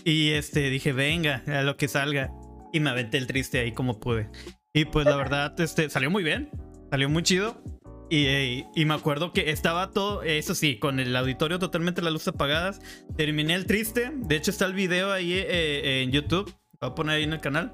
Y 0.05 0.31
este, 0.31 0.71
dije, 0.71 0.93
venga, 0.93 1.43
a 1.47 1.63
lo 1.63 1.77
que 1.77 1.89
salga. 1.89 2.33
Y 2.73 2.81
me 2.81 2.91
aventé 2.91 3.19
el 3.19 3.27
triste 3.27 3.61
ahí 3.61 3.73
como 3.73 4.01
pude. 4.01 4.29
Y 4.73 4.87
pues 4.87 5.07
la 5.07 5.17
verdad, 5.17 5.59
este, 5.61 5.89
salió 5.89 6.11
muy 6.11 6.25
bien. 6.25 6.51
Salió 6.91 7.09
muy 7.09 7.23
chido. 7.23 7.63
Y, 8.11 8.27
eh, 8.27 8.67
y 8.75 8.85
me 8.85 8.95
acuerdo 8.95 9.33
que 9.33 9.51
estaba 9.51 9.91
todo, 9.91 10.23
eso 10.23 10.55
sí, 10.55 10.79
con 10.79 11.01
el 11.01 11.15
auditorio 11.17 11.59
totalmente 11.59 12.03
las 12.03 12.13
luces 12.13 12.29
apagadas. 12.29 12.81
Terminé 13.17 13.55
el 13.55 13.67
triste. 13.67 14.11
De 14.13 14.37
hecho, 14.37 14.51
está 14.51 14.67
el 14.67 14.75
video 14.75 15.13
ahí 15.13 15.33
eh, 15.33 16.03
en 16.03 16.11
YouTube. 16.11 16.49
Lo 16.81 16.89
voy 16.89 16.91
a 16.91 16.95
poner 16.95 17.17
ahí 17.17 17.23
en 17.23 17.33
el 17.33 17.41
canal. 17.41 17.73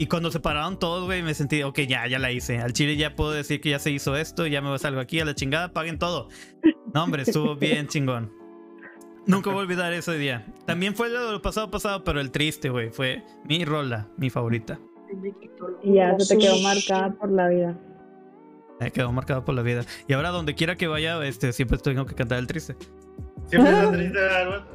Y 0.00 0.06
cuando 0.06 0.30
se 0.30 0.38
pararon 0.38 0.78
todos, 0.78 1.06
güey, 1.06 1.22
me 1.22 1.34
sentí, 1.34 1.64
ok, 1.64 1.80
ya, 1.80 2.06
ya 2.06 2.20
la 2.20 2.30
hice. 2.30 2.58
Al 2.58 2.72
chile 2.72 2.96
ya 2.96 3.16
puedo 3.16 3.32
decir 3.32 3.60
que 3.60 3.70
ya 3.70 3.80
se 3.80 3.90
hizo 3.90 4.16
esto, 4.16 4.46
ya 4.46 4.60
me 4.62 4.78
salgo 4.78 5.00
aquí 5.00 5.18
a 5.18 5.24
la 5.24 5.34
chingada, 5.34 5.72
paguen 5.72 5.98
todo. 5.98 6.28
No, 6.94 7.04
hombre, 7.04 7.22
estuvo 7.22 7.54
bien 7.56 7.86
chingón. 7.88 8.32
Nunca 9.26 9.50
voy 9.50 9.58
a 9.58 9.62
olvidar 9.62 9.92
ese 9.92 10.16
día. 10.16 10.46
También 10.64 10.94
fue 10.94 11.10
lo 11.10 11.30
del 11.30 11.40
pasado 11.40 11.70
pasado, 11.70 12.02
pero 12.02 12.20
el 12.20 12.30
triste, 12.30 12.70
güey, 12.70 12.90
fue 12.90 13.22
mi 13.44 13.64
rola, 13.64 14.08
mi 14.16 14.30
favorita. 14.30 14.78
Y 15.82 15.94
ya 15.94 16.18
se 16.18 16.34
te 16.34 16.40
quedó 16.40 16.58
marcada 16.60 17.12
por 17.12 17.30
la 17.30 17.48
vida. 17.48 17.78
Me 18.80 18.90
quedó 18.90 19.12
marcado 19.12 19.44
por 19.44 19.54
la 19.54 19.62
vida. 19.62 19.84
Y 20.06 20.12
ahora 20.14 20.30
donde 20.30 20.54
quiera 20.54 20.76
que 20.76 20.86
vaya, 20.86 21.22
este, 21.26 21.52
siempre 21.52 21.78
tengo 21.78 22.06
que 22.06 22.14
cantar 22.14 22.38
el 22.38 22.46
triste. 22.46 22.76
Siempre 23.46 23.72
está 23.72 23.92
triste, 23.92 24.18
¿verdad? 24.18 24.66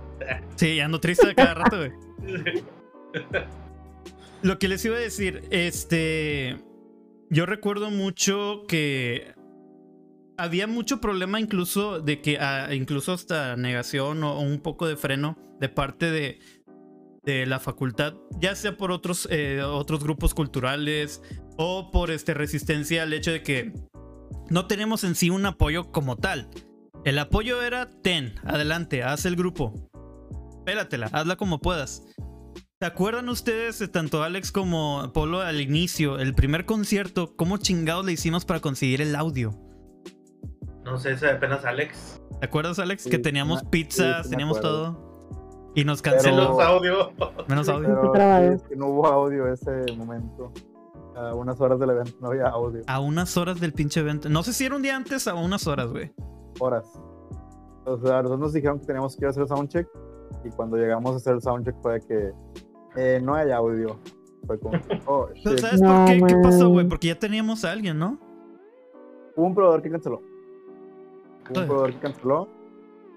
Sí, 0.55 0.79
ando 0.79 0.99
triste 0.99 1.31
a 1.31 1.33
cada 1.33 1.53
rato, 1.55 1.77
güey. 1.77 1.91
Lo 4.43 4.59
que 4.59 4.67
les 4.67 4.83
iba 4.85 4.97
a 4.97 4.99
decir, 4.99 5.47
este. 5.51 6.57
Yo 7.29 7.45
recuerdo 7.45 7.89
mucho 7.89 8.63
que 8.67 9.33
había 10.37 10.67
mucho 10.67 10.99
problema, 10.99 11.39
incluso 11.39 11.99
de 11.99 12.21
que, 12.21 12.37
ah, 12.39 12.73
incluso 12.73 13.13
hasta 13.13 13.55
negación 13.55 14.23
o, 14.23 14.39
un 14.39 14.59
poco 14.59 14.87
de 14.87 14.95
freno 14.95 15.37
de 15.59 15.69
parte 15.69 16.11
de, 16.11 16.39
de 17.23 17.45
la 17.45 17.59
facultad, 17.59 18.15
ya 18.39 18.55
sea 18.55 18.77
por 18.77 18.91
otros, 18.91 19.27
eh, 19.31 19.61
otros 19.63 20.03
grupos 20.03 20.33
culturales 20.33 21.21
o 21.57 21.91
por 21.91 22.11
este, 22.11 22.33
resistencia 22.33 23.03
al 23.03 23.13
hecho 23.13 23.31
de 23.31 23.43
que 23.43 23.73
no 24.49 24.67
tenemos 24.67 25.03
en 25.03 25.15
sí 25.15 25.29
un 25.29 25.45
apoyo 25.45 25.91
como 25.91 26.17
tal. 26.17 26.49
El 27.05 27.19
apoyo 27.19 27.61
era, 27.61 27.89
ten, 27.89 28.35
adelante, 28.43 29.03
haz 29.03 29.25
el 29.25 29.35
grupo. 29.35 29.89
Pélatela, 30.65 31.09
hazla 31.11 31.35
como 31.35 31.59
puedas. 31.59 32.03
¿Se 32.79 32.87
acuerdan 32.87 33.29
ustedes, 33.29 33.79
eh, 33.81 33.87
tanto 33.87 34.23
Alex 34.23 34.51
como 34.51 35.11
Polo, 35.13 35.41
al 35.41 35.61
inicio, 35.61 36.19
el 36.19 36.33
primer 36.33 36.65
concierto, 36.65 37.35
cómo 37.35 37.57
chingados 37.57 38.05
le 38.05 38.11
hicimos 38.11 38.45
para 38.45 38.59
conseguir 38.59 39.01
el 39.01 39.15
audio? 39.15 39.62
No 40.83 40.97
sé, 40.97 41.11
eso 41.13 41.27
apenas 41.29 41.63
Alex. 41.65 42.21
¿Te 42.39 42.45
acuerdas, 42.45 42.77
Alex? 42.79 43.03
Sí, 43.03 43.09
que 43.09 43.19
teníamos 43.19 43.61
sí, 43.61 43.67
pizzas, 43.69 44.25
sí 44.25 44.31
teníamos 44.31 44.57
acuerdo. 44.57 44.93
todo. 44.93 45.13
Y 45.75 45.85
nos 45.85 46.01
Pero- 46.01 46.15
canceló. 46.15 46.43
Los 46.49 46.59
audio. 46.59 47.11
Menos 47.47 47.69
audio. 47.69 47.87
Pero 47.87 48.11
trabado. 48.11 48.49
sí, 48.49 48.55
es 48.55 48.63
que 48.63 48.75
no 48.75 48.87
hubo 48.87 49.07
audio 49.07 49.47
ese 49.51 49.85
momento. 49.97 50.51
A 51.15 51.33
unas 51.35 51.59
horas 51.61 51.79
del 51.79 51.91
evento 51.91 52.11
no 52.21 52.27
había 52.29 52.47
audio. 52.47 52.81
A 52.87 52.99
unas 52.99 53.37
horas 53.37 53.59
del 53.59 53.71
pinche 53.73 53.99
evento. 53.99 54.29
No 54.29 54.41
sé 54.43 54.51
si 54.53 54.65
era 54.65 54.75
un 54.75 54.81
día 54.81 54.95
antes 54.95 55.25
o 55.27 55.35
unas 55.39 55.67
horas, 55.67 55.87
güey. 55.91 56.11
Horas. 56.59 56.85
O 57.85 57.97
sea, 57.97 58.17
nosotros 58.23 58.39
nos 58.39 58.53
dijeron 58.53 58.79
que 58.79 58.85
teníamos 58.87 59.15
que 59.15 59.23
ir 59.23 59.27
a 59.27 59.29
hacer 59.29 59.43
el 59.43 59.47
soundcheck. 59.49 59.87
Y 60.43 60.49
cuando 60.49 60.75
llegamos 60.77 61.13
a 61.13 61.15
hacer 61.17 61.33
el 61.35 61.41
soundcheck 61.41 61.75
fue 61.81 62.01
que 62.01 62.31
eh, 62.95 63.19
no 63.23 63.35
hay 63.35 63.51
audio. 63.51 63.99
Fue 64.47 64.59
como, 64.59 64.77
oh, 65.05 65.29
shit. 65.35 65.59
¿Sabes 65.59 65.81
No, 65.81 66.05
por 66.05 66.05
qué? 66.27 66.33
¿Qué 66.35 66.41
pasó, 66.43 66.69
güey? 66.69 66.87
Porque 66.87 67.07
ya 67.07 67.19
teníamos 67.19 67.63
a 67.63 67.71
alguien, 67.71 67.97
¿no? 67.99 68.19
Hubo 69.35 69.45
un 69.47 69.55
proveedor 69.55 69.81
que 69.81 69.89
canceló. 69.91 70.21
Ah. 71.45 71.59
un 71.61 71.67
proveedor 71.67 71.93
que 71.93 71.99
canceló. 71.99 72.47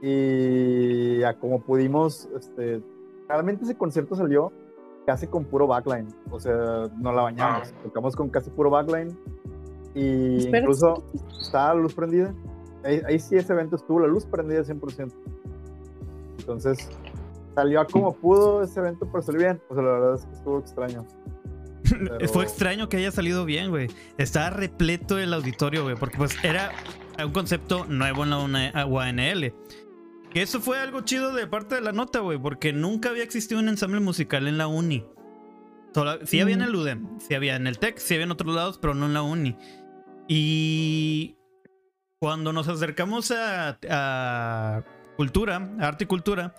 Y 0.02 1.22
a 1.22 1.34
como 1.38 1.60
pudimos, 1.62 2.28
este, 2.36 2.82
realmente 3.28 3.64
ese 3.64 3.76
concierto 3.76 4.14
salió 4.14 4.52
casi 5.06 5.26
con 5.26 5.44
puro 5.44 5.66
backline. 5.66 6.08
O 6.30 6.38
sea, 6.38 6.88
no 6.98 7.12
la 7.12 7.22
bañamos. 7.22 7.72
Tocamos 7.82 8.14
con 8.14 8.28
casi 8.28 8.50
puro 8.50 8.70
backline. 8.70 9.16
Y 9.94 10.38
Espera. 10.38 10.58
incluso 10.60 11.02
estaba 11.40 11.74
la 11.74 11.80
luz 11.80 11.94
prendida. 11.94 12.34
Ahí, 12.84 13.00
ahí 13.06 13.18
sí 13.18 13.36
ese 13.36 13.52
evento 13.52 13.76
estuvo 13.76 14.00
la 14.00 14.06
luz 14.08 14.26
prendida 14.26 14.62
100%. 14.62 15.10
Entonces, 16.40 16.88
salió 17.54 17.80
a 17.80 17.86
como 17.86 18.12
pudo 18.12 18.62
ese 18.62 18.78
evento, 18.80 19.08
pero 19.10 19.22
salió 19.22 19.40
bien. 19.40 19.60
O 19.68 19.74
sea, 19.74 19.82
la 19.82 19.90
verdad 19.92 20.14
es 20.16 20.26
que 20.26 20.32
estuvo 20.34 20.58
extraño. 20.58 21.04
Pero- 21.88 22.28
Fue 22.28 22.44
extraño 22.44 22.88
que 22.88 22.96
haya 22.98 23.10
salido 23.12 23.44
bien, 23.44 23.70
güey. 23.70 23.88
Estaba 24.18 24.50
repleto 24.50 25.18
el 25.18 25.32
auditorio, 25.32 25.84
güey, 25.84 25.94
porque 25.96 26.18
pues 26.18 26.36
era 26.44 26.70
un 27.24 27.32
concepto 27.32 27.84
nuevo 27.86 28.24
en 28.24 28.30
la 28.74 28.86
UANL. 28.86 29.54
Que 30.30 30.42
eso 30.42 30.60
fue 30.60 30.78
algo 30.78 31.00
chido 31.00 31.32
de 31.32 31.46
parte 31.46 31.76
de 31.76 31.80
la 31.80 31.92
nota, 31.92 32.18
güey, 32.20 32.38
porque 32.38 32.72
nunca 32.72 33.08
había 33.10 33.22
existido 33.22 33.60
un 33.60 33.68
ensamble 33.68 34.00
musical 34.00 34.46
en 34.48 34.58
la 34.58 34.66
uni. 34.66 35.04
Solo- 35.94 36.26
sí 36.26 36.40
había 36.40 36.56
en 36.56 36.62
el 36.62 36.74
UDEM, 36.74 37.18
sí 37.20 37.34
había 37.34 37.56
en 37.56 37.66
el 37.66 37.78
TEC, 37.78 37.96
sí 37.98 38.14
había 38.14 38.24
en 38.24 38.32
otros 38.32 38.54
lados, 38.54 38.78
pero 38.78 38.92
no 38.92 39.06
en 39.06 39.14
la 39.14 39.22
uni. 39.22 39.56
Y 40.28 41.36
cuando 42.18 42.52
nos 42.52 42.68
acercamos 42.68 43.30
a, 43.30 43.78
a 43.88 44.84
cultura, 45.16 45.70
a 45.80 45.86
arte 45.88 46.04
y 46.04 46.06
cultura, 46.06 46.54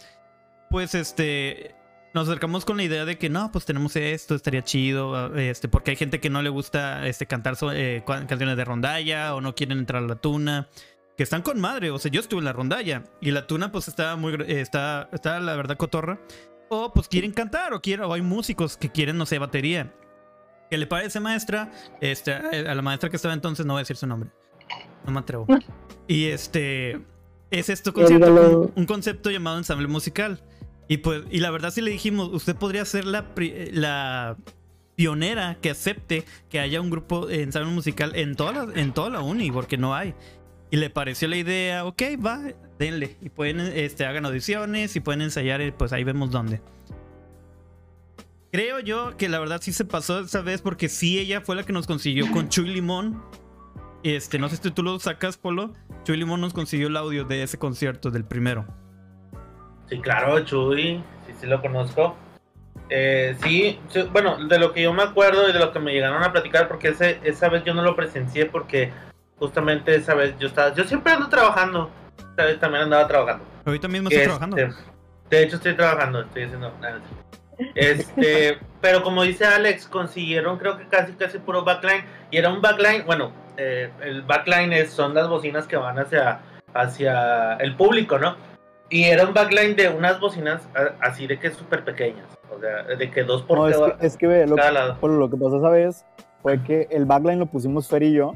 pues 0.72 0.95
este 0.95 1.76
nos 2.18 2.28
acercamos 2.28 2.65
con 2.65 2.78
la 2.78 2.84
idea 2.84 3.05
de 3.05 3.20
que 3.20 3.30
no, 3.30 3.51
pues 3.51 3.65
tenemos 3.65 3.95
esto, 3.95 4.34
estaría 4.34 4.63
chido, 4.63 5.36
este, 5.36 5.68
porque 5.68 5.91
hay 5.91 5.97
gente 5.97 6.20
que 6.20 6.32
no 6.32 6.41
le 6.41 6.49
gusta 6.49 7.05
este, 7.07 7.28
cantar 7.28 7.55
so- 7.55 7.72
eh, 7.72 8.03
canciones 8.07 8.57
de 8.57 8.65
rondalla 8.65 9.36
o 9.36 9.41
no 9.41 9.53
quieren 9.53 9.78
entrar 9.78 10.03
a 10.03 10.07
la 10.07 10.15
tuna, 10.15 10.68
que 11.15 11.22
están 11.22 11.43
con 11.43 11.61
madre, 11.61 11.91
o 11.91 11.99
sea, 11.99 12.09
yo 12.11 12.20
estuve 12.20 12.39
en 12.39 12.45
la 12.45 12.53
rondalla 12.53 13.03
y 13.22 13.30
la 13.30 13.45
tuna 13.45 13.72
pues 13.72 13.88
estaba 13.88 14.15
muy, 14.15 14.34
eh, 14.34 14.61
está, 14.61 15.09
está 15.13 15.39
la 15.39 15.55
verdad 15.55 15.78
cotorra, 15.78 16.20
o 16.70 16.91
pues 16.91 17.07
quieren 17.07 17.34
cantar 17.34 17.74
o, 17.74 17.82
quieren, 17.82 18.05
o 18.05 18.13
hay 18.13 18.24
músicos 18.24 18.78
que 18.78 18.89
quieren, 18.91 19.15
no 19.18 19.28
sé, 19.28 19.38
batería. 19.38 19.93
¿Qué 20.72 20.78
le 20.80 20.88
parece, 20.88 21.20
maestra? 21.20 21.72
Este, 22.01 22.34
a 22.34 22.74
la 22.74 22.82
maestra 22.82 23.11
que 23.11 23.15
estaba 23.15 23.36
entonces, 23.36 23.63
no 23.65 23.74
voy 23.74 23.82
a 23.82 23.84
decir 23.84 23.95
su 23.95 24.07
nombre, 24.07 24.32
no 25.05 25.11
me 25.11 25.20
atrevo. 25.20 25.45
Y 26.07 26.26
este, 26.26 26.99
es 27.51 27.70
esto 27.70 27.93
concepto, 27.93 28.61
un, 28.61 28.74
un 28.76 28.86
concepto 28.88 29.30
llamado 29.30 29.59
ensamble 29.59 29.88
musical. 29.88 30.41
Y 30.88 30.98
pues, 30.98 31.24
y 31.30 31.40
la 31.40 31.52
verdad 31.52 31.72
sí 31.72 31.82
le 31.82 31.92
dijimos, 31.92 32.30
usted 32.32 32.56
podría 32.56 32.86
ser 32.86 33.06
la, 33.06 33.36
pri- 33.36 33.72
la 33.72 34.38
pionera 34.96 35.58
que 35.62 35.70
acepte 35.70 36.24
que 36.50 36.60
haya 36.60 36.80
un 36.82 36.90
grupo 36.90 37.26
de 37.26 37.46
musical 37.66 38.16
en 38.16 38.36
toda 38.36 38.52
la, 38.54 38.82
en 38.82 38.94
toda 38.94 39.10
la 39.10 39.20
uni, 39.22 39.52
porque 39.52 39.78
no 39.78 39.94
hay. 39.96 40.16
Y 40.72 40.78
le 40.78 40.90
pareció 40.90 41.28
la 41.28 41.38
idea, 41.38 41.86
ok, 41.86 42.02
va, 42.26 42.42
denle. 42.80 43.18
Y 43.22 43.30
pueden, 43.30 43.60
este, 43.60 44.06
hagan 44.06 44.26
audiciones 44.26 44.96
y 44.96 45.00
pueden 45.00 45.22
ensayar, 45.22 45.62
y 45.62 45.72
pues 45.72 45.94
ahí 45.94 46.04
vemos 46.04 46.32
dónde. 46.32 46.62
Creo 48.52 48.80
yo 48.80 49.18
que 49.18 49.28
la 49.28 49.40
verdad 49.40 49.62
sí 49.62 49.74
se 49.74 49.84
pasó 49.86 50.22
esa 50.22 50.42
vez 50.42 50.62
porque 50.62 50.88
sí 50.88 51.20
ella 51.20 51.42
fue 51.42 51.56
la 51.56 51.64
que 51.64 51.74
nos 51.74 51.86
consiguió 51.86 52.32
con 52.32 52.48
Chuy 52.50 52.70
Limón. 52.70 53.22
Este, 54.04 54.40
no 54.40 54.48
sé 54.48 54.56
si 54.58 54.72
tú 54.72 54.84
lo 54.84 54.98
sacas, 55.00 55.38
Polo. 55.38 55.74
Chuy 56.06 56.18
Limón 56.18 56.40
nos 56.40 56.54
consiguió 56.54 56.88
el 56.88 56.96
audio 56.98 57.26
de 57.26 57.44
ese 57.44 57.58
concierto, 57.58 58.10
del 58.10 58.24
primero. 58.24 58.66
Sí, 59.90 60.00
claro, 60.00 60.40
Chuy, 60.42 61.04
sí, 61.26 61.34
sí 61.40 61.48
lo 61.48 61.62
conozco. 61.62 62.16
Eh, 62.90 63.36
sí, 63.44 63.80
sí, 63.90 64.02
bueno, 64.12 64.38
de 64.48 64.60
lo 64.60 64.72
que 64.74 64.82
yo 64.84 64.94
me 64.94 65.04
acuerdo 65.04 65.50
y 65.50 65.54
de 65.54 65.60
lo 65.60 65.72
que 65.74 65.80
me 65.80 65.92
llegaron 65.94 66.24
a 66.24 66.32
platicar, 66.32 66.68
porque 66.68 66.90
ese, 66.90 67.20
esa 67.24 67.50
vez 67.50 67.64
yo 67.66 67.74
no 67.74 67.82
lo 67.82 67.96
presencié 67.96 68.46
porque 68.46 68.92
justamente 69.40 69.96
esa 69.96 70.14
vez 70.14 70.36
yo 70.40 70.48
estaba, 70.48 70.74
yo 70.74 70.84
siempre 70.86 71.14
ando 71.14 71.28
trabajando, 71.30 71.90
esta 72.18 72.46
vez 72.46 72.60
también 72.60 72.84
andaba 72.84 73.08
trabajando. 73.08 73.44
Ahorita 73.66 73.88
mismo 73.88 74.08
estoy 74.10 74.24
Este, 74.24 74.38
trabajando. 74.38 74.76
De 75.30 75.44
hecho 75.44 75.56
estoy 75.58 75.74
trabajando, 75.76 76.22
estoy 76.22 76.44
haciendo. 76.44 76.72
Este, 77.76 78.60
pero 78.82 79.04
como 79.04 79.24
dice 79.24 79.46
Alex, 79.46 79.88
consiguieron 79.88 80.58
creo 80.58 80.78
que 80.78 80.88
casi 80.88 81.14
casi 81.14 81.40
puro 81.40 81.64
backline 81.64 82.06
y 82.32 82.38
era 82.38 82.50
un 82.50 82.62
backline, 82.62 83.06
bueno, 83.06 83.32
eh, 83.58 83.90
el 84.02 84.22
backline 84.22 84.72
es, 84.74 84.92
son 84.92 85.14
las 85.14 85.28
bocinas 85.28 85.68
que 85.68 85.76
van 85.76 86.00
hacia 86.00 86.40
hacia 86.74 87.54
el 87.56 87.76
público, 87.76 88.20
¿no? 88.20 88.36
Y 88.90 89.04
era 89.04 89.26
un 89.26 89.34
backline 89.34 89.76
de 89.76 89.90
unas 89.90 90.20
bocinas 90.20 90.62
así 91.02 91.28
de 91.28 91.38
que 91.40 91.52
súper 91.52 91.84
pequeñas, 91.84 92.26
o 92.56 92.60
sea, 92.60 92.84
de 92.84 93.12
que 93.12 93.24
dos 93.24 93.44
por 93.44 93.58
No, 93.58 93.68
es 93.68 93.78
que, 93.78 94.06
es 94.06 94.18
que 94.18 94.28
ve, 94.28 94.48
lo. 94.48 94.56
Por 95.00 95.12
lo 95.12 95.30
que 95.30 95.36
pasó 95.38 95.58
esa 95.58 95.70
vez 95.70 96.06
fue 96.42 96.64
que 96.64 96.88
el 96.92 97.06
backline 97.06 97.40
lo 97.40 97.48
pusimos 97.48 97.88
Fer 97.90 98.04
y 98.04 98.14
yo. 98.14 98.34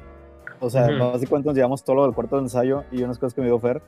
O 0.59 0.69
sea, 0.69 0.85
Ujú. 0.87 1.11
básicamente 1.13 1.47
nos 1.47 1.55
llevamos 1.55 1.83
todo 1.83 1.95
lo 1.95 2.03
del 2.03 2.13
cuarto 2.13 2.35
de 2.35 2.43
ensayo 2.43 2.83
y 2.91 3.01
unas 3.03 3.17
cosas 3.17 3.33
que 3.33 3.41
me 3.41 3.47
dio 3.47 3.57
Fer. 3.59 3.81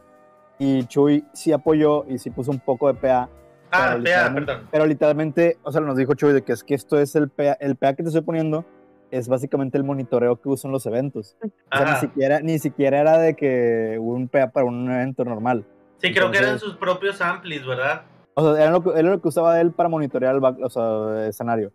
Y 0.58 0.86
Chuy 0.86 1.26
sí 1.34 1.52
apoyó 1.52 2.06
y 2.08 2.18
sí 2.18 2.30
puso 2.30 2.50
un 2.52 2.60
poco 2.60 2.88
de 2.88 2.94
PA. 3.00 3.30
Ah, 3.72 3.96
literalmente- 3.98 4.52
perdón. 4.54 4.68
Pero 4.72 4.86
literalmente, 4.86 5.58
o 5.64 5.72
sea, 5.72 5.82
nos 5.82 5.98
dijo 5.98 6.14
Chuy 6.14 6.32
de 6.32 6.44
que 6.44 6.54
es 6.54 6.64
que 6.64 6.76
esto 6.76 7.00
es 7.00 7.16
el 7.16 7.30
PA, 7.30 7.54
el 7.60 7.76
PA 7.76 7.94
que 7.94 8.04
te 8.04 8.10
estoy 8.10 8.22
poniendo 8.22 8.64
es 9.12 9.28
básicamente 9.28 9.78
el 9.78 9.84
monitoreo 9.84 10.40
que 10.40 10.50
usan 10.50 10.72
los 10.72 10.86
eventos. 10.86 11.36
O 11.72 11.78
sea, 11.78 11.94
ni 11.94 12.00
siquiera, 12.00 12.40
ni 12.40 12.58
siquiera 12.60 13.00
era 13.00 13.18
de 13.20 13.36
que 13.36 13.98
un 14.00 14.28
PA 14.30 14.50
para 14.52 14.66
un 14.66 14.90
evento 14.90 15.26
normal. 15.26 15.66
Sí, 16.04 16.14
creo 16.14 16.30
que 16.32 16.38
eran 16.38 16.50
Entonces- 16.52 16.70
sus 16.70 16.78
propios 16.78 17.22
amplis, 17.22 17.66
¿verdad? 17.66 18.04
O 18.36 18.42
sea, 18.54 18.62
era 18.62 18.72
lo 18.72 18.84
que, 18.84 18.90
era 19.00 19.10
lo 19.10 19.22
que 19.22 19.28
usaba 19.28 19.60
él 19.62 19.72
para 19.72 19.88
monitorear 19.90 20.36
el, 20.36 20.42
back- 20.42 20.60
o 20.64 20.70
sea, 20.70 21.24
el 21.24 21.30
escenario. 21.30 21.72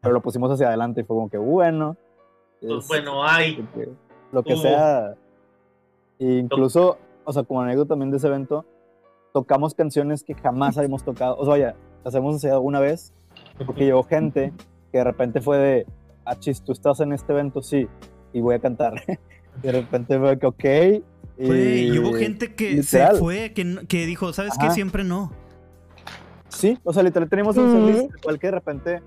Pero 0.00 0.14
lo 0.14 0.20
pusimos 0.22 0.50
hacia 0.50 0.68
adelante 0.68 1.00
y 1.00 1.04
fue 1.04 1.16
como 1.16 1.28
que, 1.28 1.38
bueno. 1.38 1.96
Pues 2.60 2.72
es- 2.84 2.88
bueno, 2.88 3.24
hay. 3.24 3.56
lo 3.56 3.72
que, 3.72 3.88
lo 4.32 4.42
que 4.42 4.52
Hubo. 4.54 4.62
sea. 4.62 5.14
E 6.18 6.24
incluso, 6.34 6.98
o 7.24 7.32
sea, 7.32 7.42
como 7.42 7.62
anécdota 7.62 7.90
también 7.90 8.10
de 8.10 8.18
ese 8.18 8.28
evento, 8.28 8.64
tocamos 9.32 9.74
canciones 9.74 10.22
que 10.22 10.34
jamás 10.34 10.76
habíamos 10.78 11.02
tocado. 11.04 11.36
O 11.36 11.44
sea, 11.44 11.50
vaya, 11.52 11.74
las 12.04 12.14
hemos 12.14 12.34
ensayado 12.34 12.60
una 12.60 12.78
vez, 12.78 13.12
porque 13.66 13.84
llegó 13.84 14.02
gente 14.04 14.52
que 14.92 14.98
de 14.98 15.04
repente 15.04 15.40
fue 15.40 15.56
de, 15.58 15.86
ah, 16.24 16.36
chis, 16.38 16.62
tú 16.62 16.70
estás 16.72 17.00
en 17.00 17.12
este 17.12 17.32
evento, 17.32 17.62
sí, 17.62 17.88
y 18.32 18.40
voy 18.40 18.54
a 18.54 18.58
cantar. 18.60 18.94
y 19.62 19.66
de 19.66 19.72
repente 19.72 20.18
fue 20.18 20.38
que, 20.38 20.46
ok. 20.46 21.04
Y, 21.38 21.46
Güey, 21.46 21.86
y 21.94 21.98
hubo 21.98 22.12
gente 22.14 22.54
que 22.54 22.70
literal. 22.72 23.14
se 23.14 23.18
fue, 23.20 23.52
que, 23.54 23.86
que 23.88 24.06
dijo, 24.06 24.32
¿sabes 24.32 24.52
qué? 24.60 24.70
Siempre 24.70 25.02
no. 25.04 25.32
Sí, 26.48 26.78
o 26.84 26.92
sea, 26.92 27.02
literal 27.02 27.28
tenemos 27.28 27.56
un 27.56 27.64
Ujú. 27.64 27.72
servicio 27.86 28.10
igual 28.20 28.38
que 28.38 28.46
de 28.48 28.50
repente 28.50 29.02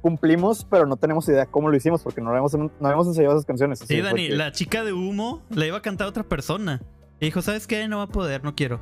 cumplimos, 0.00 0.64
pero 0.70 0.86
no 0.86 0.96
tenemos 0.96 1.28
idea 1.28 1.44
cómo 1.46 1.68
lo 1.68 1.76
hicimos 1.76 2.02
porque 2.02 2.20
no 2.20 2.30
habíamos, 2.30 2.54
no 2.54 2.70
habíamos 2.80 3.06
ensayado 3.08 3.34
esas 3.34 3.44
canciones. 3.44 3.80
Sí, 3.80 3.86
fue 3.86 4.02
Dani, 4.02 4.28
la 4.28 4.52
chica 4.52 4.84
de 4.84 4.92
humo 4.92 5.42
la 5.50 5.66
iba 5.66 5.76
a 5.76 5.82
cantar 5.82 6.06
otra 6.06 6.22
persona. 6.24 6.80
Y 7.20 7.26
dijo, 7.26 7.42
¿sabes 7.42 7.66
qué? 7.66 7.86
No 7.88 7.98
va 7.98 8.04
a 8.04 8.08
poder, 8.08 8.42
no 8.44 8.54
quiero. 8.54 8.80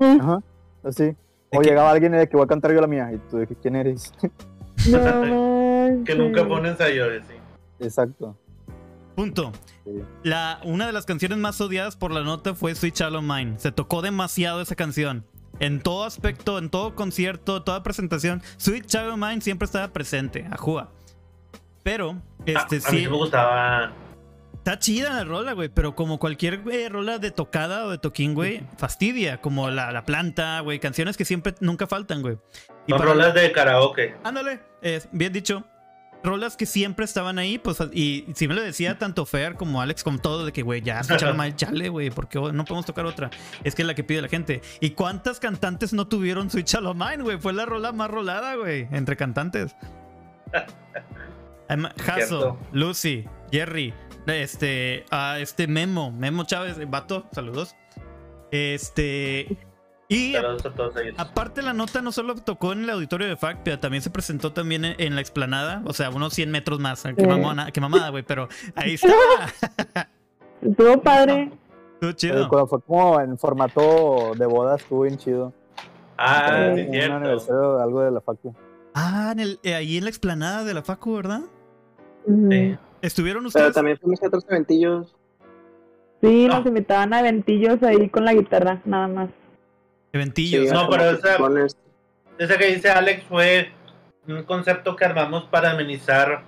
Ajá, 0.00 0.40
así. 0.84 1.04
¿De 1.50 1.58
O 1.58 1.62
llegaba 1.62 1.90
alguien 1.90 2.14
y 2.14 2.18
de 2.18 2.28
que 2.28 2.36
voy 2.36 2.44
a 2.44 2.48
cantar 2.48 2.72
yo 2.74 2.80
la 2.80 2.86
mía. 2.86 3.10
Y 3.12 3.18
tú 3.30 3.38
de 3.38 3.46
que, 3.46 3.54
¿quién 3.56 3.74
eres? 3.74 4.12
No 4.90 4.98
Que 6.04 6.14
nunca 6.14 6.46
pone 6.46 6.68
ensayos, 6.68 7.10
sí. 7.26 7.34
Exacto. 7.80 8.36
Punto. 9.16 9.50
La, 10.22 10.60
una 10.64 10.86
de 10.86 10.92
las 10.92 11.04
canciones 11.06 11.38
más 11.38 11.60
odiadas 11.60 11.96
por 11.96 12.10
la 12.12 12.22
nota 12.22 12.54
fue 12.54 12.74
Sweet 12.74 12.94
Shallow 12.96 13.22
Mine. 13.22 13.58
Se 13.58 13.72
tocó 13.72 14.02
demasiado 14.02 14.60
esa 14.60 14.74
canción. 14.76 15.24
En 15.60 15.80
todo 15.80 16.04
aspecto, 16.04 16.58
en 16.58 16.70
todo 16.70 16.94
concierto, 16.94 17.62
toda 17.62 17.82
presentación, 17.82 18.42
Sweet 18.58 18.86
Shallow 18.86 19.16
Mine 19.16 19.40
siempre 19.40 19.66
estaba 19.66 19.88
presente, 19.88 20.46
ajúa. 20.50 20.90
Pero, 21.82 22.20
este 22.46 22.56
a, 22.58 22.60
a 22.60 22.64
mí 22.92 22.98
sí, 22.98 23.04
sí 23.04 23.08
me 23.08 23.16
gustaba. 23.16 23.92
está 24.58 24.78
chida 24.78 25.12
la 25.14 25.24
rola, 25.24 25.52
güey, 25.54 25.68
pero 25.70 25.94
como 25.96 26.18
cualquier 26.18 26.62
eh, 26.70 26.88
rola 26.88 27.18
de 27.18 27.30
tocada 27.30 27.86
o 27.86 27.90
de 27.90 27.98
toquín, 27.98 28.34
güey, 28.34 28.62
fastidia, 28.76 29.40
como 29.40 29.70
la, 29.70 29.90
la 29.90 30.04
planta, 30.04 30.60
güey, 30.60 30.78
canciones 30.80 31.16
que 31.16 31.24
siempre, 31.24 31.54
nunca 31.60 31.86
faltan, 31.86 32.20
güey. 32.22 32.36
Y 32.86 32.92
para- 32.92 33.04
rolas 33.06 33.34
de 33.34 33.50
karaoke. 33.52 34.14
Ándale, 34.22 34.60
eh, 34.82 35.00
bien 35.12 35.32
dicho. 35.32 35.64
Rolas 36.22 36.56
que 36.56 36.66
siempre 36.66 37.04
estaban 37.04 37.38
ahí, 37.38 37.58
pues, 37.58 37.78
y 37.92 38.26
si 38.34 38.48
me 38.48 38.54
lo 38.54 38.62
decía 38.62 38.98
tanto 38.98 39.24
Fer 39.24 39.54
como 39.54 39.80
Alex, 39.80 40.02
como 40.02 40.18
todo, 40.18 40.44
de 40.44 40.52
que, 40.52 40.62
güey, 40.62 40.82
ya 40.82 41.00
escucharon 41.00 41.36
mal, 41.36 41.54
chale, 41.54 41.88
güey, 41.88 42.10
porque 42.10 42.38
no 42.38 42.64
podemos 42.64 42.86
tocar 42.86 43.06
otra. 43.06 43.30
Es 43.64 43.74
que 43.74 43.82
es 43.82 43.86
la 43.86 43.94
que 43.94 44.04
pide 44.04 44.20
la 44.22 44.28
gente. 44.28 44.60
¿Y 44.80 44.90
cuántas 44.90 45.38
cantantes 45.38 45.92
no 45.92 46.08
tuvieron 46.08 46.50
Switch 46.50 46.68
Shallow 46.72 46.94
Mine, 46.94 47.22
güey? 47.22 47.38
Fue 47.38 47.52
la 47.52 47.66
rola 47.66 47.92
más 47.92 48.10
rolada, 48.10 48.56
güey, 48.56 48.88
entre 48.90 49.16
cantantes. 49.16 49.76
Hasso, 51.68 52.14
Cierto. 52.14 52.58
Lucy, 52.72 53.24
Jerry, 53.52 53.94
este, 54.26 55.04
a 55.10 55.38
este 55.38 55.66
Memo, 55.66 56.10
Memo 56.10 56.44
Chávez, 56.44 56.78
eh, 56.78 56.86
vato, 56.86 57.28
saludos. 57.32 57.76
Este, 58.50 59.56
y 60.08 60.34
a. 60.36 60.42
Aparte 61.18 61.62
la 61.62 61.72
nota 61.72 62.00
no 62.02 62.12
solo 62.12 62.34
tocó 62.36 62.72
en 62.72 62.84
el 62.84 62.90
auditorio 62.90 63.26
de 63.28 63.36
FACPIA, 63.36 63.78
también 63.80 64.02
se 64.02 64.10
presentó 64.10 64.52
también 64.52 64.84
en, 64.84 64.94
en 64.98 65.14
la 65.14 65.20
explanada, 65.20 65.82
o 65.84 65.92
sea, 65.92 66.10
unos 66.10 66.32
100 66.34 66.50
metros 66.50 66.80
más. 66.80 67.02
Qué, 67.02 67.14
Sí. 67.16 67.26
mamona- 67.26 67.70
qué 67.72 67.80
mamada, 67.80 68.08
güey, 68.10 68.22
pero 68.22 68.48
ahí 68.74 68.94
estaba. 68.94 69.14
Estuvo 70.62 71.02
padre. 71.02 71.42
Estuvo 71.44 71.60
Pero 72.00 72.12
chido. 72.12 72.48
cuando 72.48 72.66
fue 72.68 72.80
como 72.82 73.20
en 73.20 73.36
formato 73.38 74.32
de 74.36 74.46
boda, 74.46 74.76
estuvo 74.76 75.02
bien 75.02 75.18
chido. 75.18 75.52
Ah, 76.16 76.72
sí, 76.74 76.80
un 76.82 76.90
cierto. 76.92 77.14
aniversario 77.16 77.76
de 77.76 77.82
algo 77.82 78.00
de 78.02 78.10
la 78.10 78.20
facu. 78.20 78.54
Ah, 78.94 79.30
en 79.32 79.40
el- 79.40 79.60
eh, 79.62 79.74
ahí 79.74 79.96
en 79.98 80.04
la 80.04 80.10
explanada 80.10 80.64
de 80.64 80.74
la 80.74 80.82
Facu, 80.82 81.14
¿verdad? 81.14 81.42
Sí. 82.26 82.76
¿Estuvieron 83.02 83.42
Pero 83.42 83.48
ustedes? 83.48 83.74
también 83.74 83.96
fuimos 83.98 84.20
a 84.22 84.26
otros 84.26 84.44
eventillos. 84.48 85.14
Sí, 86.20 86.48
No. 86.48 86.56
nos 86.58 86.66
invitaban 86.66 87.12
a 87.14 87.20
eventillos 87.20 87.80
ahí 87.84 88.08
con 88.08 88.24
la 88.24 88.34
guitarra, 88.34 88.82
nada 88.84 89.06
más. 89.06 89.28
Eventillos. 90.12 90.68
Sí, 90.68 90.74
No, 90.74 90.88
pero 90.88 91.10
esa-. 91.10 91.38
Ese 92.38 92.56
que 92.56 92.66
dice 92.66 92.90
Alex 92.90 93.24
fue 93.24 93.72
un 94.26 94.42
concepto 94.44 94.94
que 94.94 95.04
armamos 95.04 95.44
para 95.44 95.72
amenizar 95.72 96.42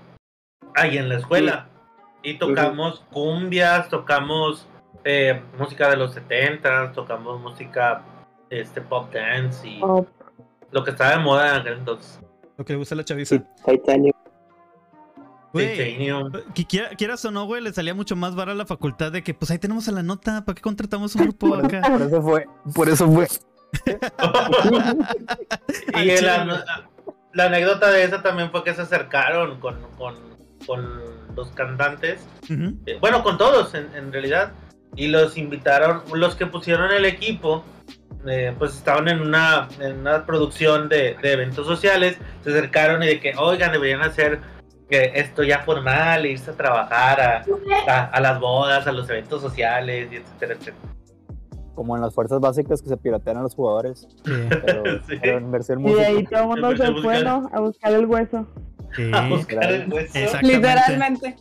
ahí 0.75 0.99
en 0.99 1.09
la 1.09 1.17
escuela. 1.17 1.67
Y 2.23 2.35
tocamos 2.39 3.03
cumbias, 3.11 3.89
tocamos 3.89 4.69
eh, 5.05 5.41
música 5.59 5.89
de 5.89 5.97
los 5.97 6.13
70, 6.13 6.93
tocamos 6.93 7.41
música 7.41 8.03
este 8.51 8.81
pop 8.81 9.13
dance 9.13 9.67
y 9.67 9.81
Oh, 9.83 10.07
lo 10.71 10.85
que 10.85 10.91
estaba 10.91 11.13
de 11.13 11.19
moda 11.19 11.55
en 11.55 11.61
aquel 11.61 11.73
entonces. 11.79 12.21
Lo 12.59 12.65
que 12.65 12.75
le 12.75 12.79
gusta 12.79 12.95
a 12.95 12.99
la 12.99 13.05
chaviza. 13.05 13.37
Sí, 13.37 13.43
Titanic. 13.65 14.15
Güey, 15.53 15.77
Titanium. 15.77 16.33
que 16.55 16.65
quiera- 16.65 16.91
quieras 16.91 17.25
o 17.25 17.31
no, 17.31 17.45
güey, 17.45 17.61
le 17.63 17.73
salía 17.73 17.95
mucho 17.95 18.15
más 18.17 18.35
vara 18.37 18.53
a 18.53 18.55
la 18.55 18.67
facultad 18.67 19.11
de 19.11 19.23
que, 19.25 19.35
pues 19.35 19.51
ahí 19.51 19.59
tenemos 19.59 19.89
a 19.89 19.93
la 19.93 20.03
nota, 20.03 20.45
¿para 20.45 20.55
qué 20.55 20.63
contratamos 20.63 21.15
un 21.17 21.23
grupo 21.23 21.55
acá? 21.57 21.81
Por 21.91 22.03
eso 22.03 22.23
fue, 22.23 22.47
por 22.75 22.89
eso 22.89 23.11
fue. 23.11 23.27
Y 26.03 26.21
la, 26.23 26.65
anécdota 27.47 27.91
de 27.91 28.05
esa 28.05 28.23
también 28.23 28.51
fue 28.51 28.65
que 28.65 28.75
se 28.75 28.83
acercaron 28.83 29.61
con, 29.61 29.77
con, 29.97 30.15
con 30.67 31.01
los 31.37 31.49
cantantes. 31.53 32.27
Eh, 32.87 32.99
bueno, 33.01 33.23
con 33.23 33.39
todos 33.39 33.75
en, 33.75 33.95
en 33.95 34.13
realidad. 34.13 34.53
Y 34.97 35.07
los 35.07 35.37
invitaron, 35.37 36.03
los 36.13 36.35
que 36.35 36.47
pusieron 36.47 36.91
el 36.91 37.05
equipo, 37.05 37.65
eh, 38.27 38.53
pues 38.59 38.75
estaban 38.75 39.07
en 39.07 39.21
una, 39.21 39.69
en 39.79 40.01
una 40.01 40.27
producción 40.27 40.89
de, 40.89 41.17
de 41.23 41.33
eventos 41.33 41.65
sociales, 41.67 42.19
se 42.43 42.51
acercaron 42.51 43.01
y 43.05 43.07
de 43.07 43.21
que, 43.21 43.35
oigan, 43.37 43.71
deberían 43.71 44.03
hacer 44.03 44.41
esto 44.91 45.43
ya 45.43 45.61
formal, 45.61 46.27
irse 46.27 46.51
a 46.51 46.55
trabajar 46.55 47.21
a, 47.21 47.45
a, 47.89 48.05
a 48.07 48.21
las 48.21 48.41
bodas, 48.41 48.87
a 48.87 48.93
los 48.93 49.09
eventos 49.11 49.41
sociales, 49.43 50.09
y 50.13 50.17
etcétera, 50.17 50.55
etcétera. 50.55 50.77
Como 51.75 51.97
en 51.97 52.03
las 52.03 52.15
fuerzas 52.15 52.41
básicas 52.41 52.83
que 52.83 52.89
se 52.89 52.97
piratean 52.97 53.39
a 53.39 53.43
los 53.43 53.55
jugadores. 53.55 54.07
Sí, 54.25 54.33
Pero, 54.65 54.83
Sí. 55.09 55.17
pero 55.23 55.39
en 55.39 55.51
versión 55.51 55.81
Y 55.81 55.83
música. 55.85 56.01
de 56.01 56.07
ahí 56.07 56.25
todo 56.25 56.41
el 56.41 56.47
mundo 56.49 56.77
se 56.77 56.93
fue. 57.03 57.27
A 57.27 57.61
buscar 57.61 57.93
el 57.95 58.07
hueso. 58.07 58.47
sí. 58.95 59.11
A 59.15 59.29
buscar 59.29 59.65
el 59.73 59.93
hueso. 59.93 60.19
Literalmente. 60.43 61.37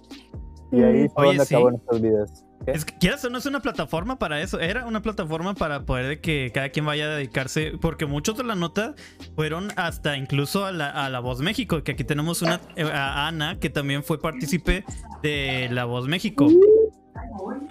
Y 0.72 0.82
ahí 0.84 1.10
fue 1.10 1.28
Oye, 1.28 1.38
donde 1.38 1.46
sí. 1.46 1.56
acabó 1.56 1.72
nuestras 1.72 2.02
vidas. 2.02 2.46
¿Qué? 2.72 2.78
Es 2.78 2.86
que 2.86 2.98
quieras 2.98 3.24
o 3.26 3.30
no 3.30 3.38
es 3.38 3.46
una 3.46 3.62
plataforma 3.62 4.20
para 4.20 4.42
eso. 4.42 4.60
Era 4.60 4.86
una 4.86 5.02
plataforma 5.02 5.54
para 5.54 5.84
poder 5.86 6.08
de 6.08 6.20
que 6.20 6.52
cada 6.54 6.70
quien 6.70 6.86
vaya 6.86 7.06
a 7.06 7.10
dedicarse. 7.10 7.74
Porque 7.80 8.06
muchos 8.06 8.38
de 8.38 8.44
la 8.44 8.56
nota 8.56 8.96
fueron 9.36 9.70
hasta 9.76 10.18
incluso 10.18 10.66
a 10.66 10.72
la, 10.72 10.90
a 10.90 11.10
la 11.10 11.20
Voz 11.20 11.42
México. 11.42 11.84
Que 11.84 11.92
aquí 11.92 12.04
tenemos 12.04 12.42
una 12.42 12.62
eh, 12.76 12.84
a 12.84 13.28
Ana, 13.28 13.60
que 13.60 13.70
también 13.70 14.04
fue 14.04 14.20
partícipe 14.20 14.84
de 15.22 15.70
la 15.72 15.86
Voz 15.86 16.08
México. 16.08 16.48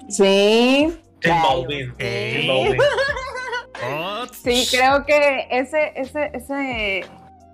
Sí. 0.09 0.93
Claro, 1.21 1.67
Sí, 4.33 4.67
creo 4.71 5.05
que 5.05 5.47
ese, 5.51 5.93
ese, 5.97 6.31
ese, 6.35 7.05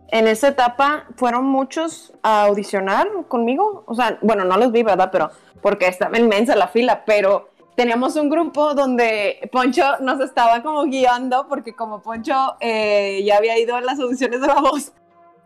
en 0.09 0.27
esa 0.27 0.49
etapa 0.49 1.07
fueron 1.17 1.47
muchos 1.47 2.13
a 2.23 2.45
audicionar 2.45 3.09
conmigo. 3.29 3.85
O 3.87 3.95
sea, 3.95 4.19
bueno, 4.23 4.45
no 4.45 4.57
los 4.57 4.73
vi, 4.73 4.83
¿verdad? 4.83 5.11
Pero 5.13 5.31
porque 5.65 5.87
estaba 5.87 6.19
inmensa 6.19 6.55
la 6.55 6.69
fila, 6.69 7.05
pero 7.07 7.49
teníamos 7.75 8.17
un 8.17 8.29
grupo 8.29 8.75
donde 8.75 9.49
Poncho 9.51 9.97
nos 10.01 10.21
estaba 10.21 10.63
como 10.63 10.85
guiando, 10.85 11.49
porque 11.49 11.75
como 11.75 12.03
Poncho 12.03 12.57
eh, 12.61 13.23
ya 13.25 13.39
había 13.39 13.59
ido 13.59 13.75
a 13.75 13.81
las 13.81 13.99
audiciones 13.99 14.43
de 14.43 14.47
la 14.47 14.61
voz, 14.61 14.93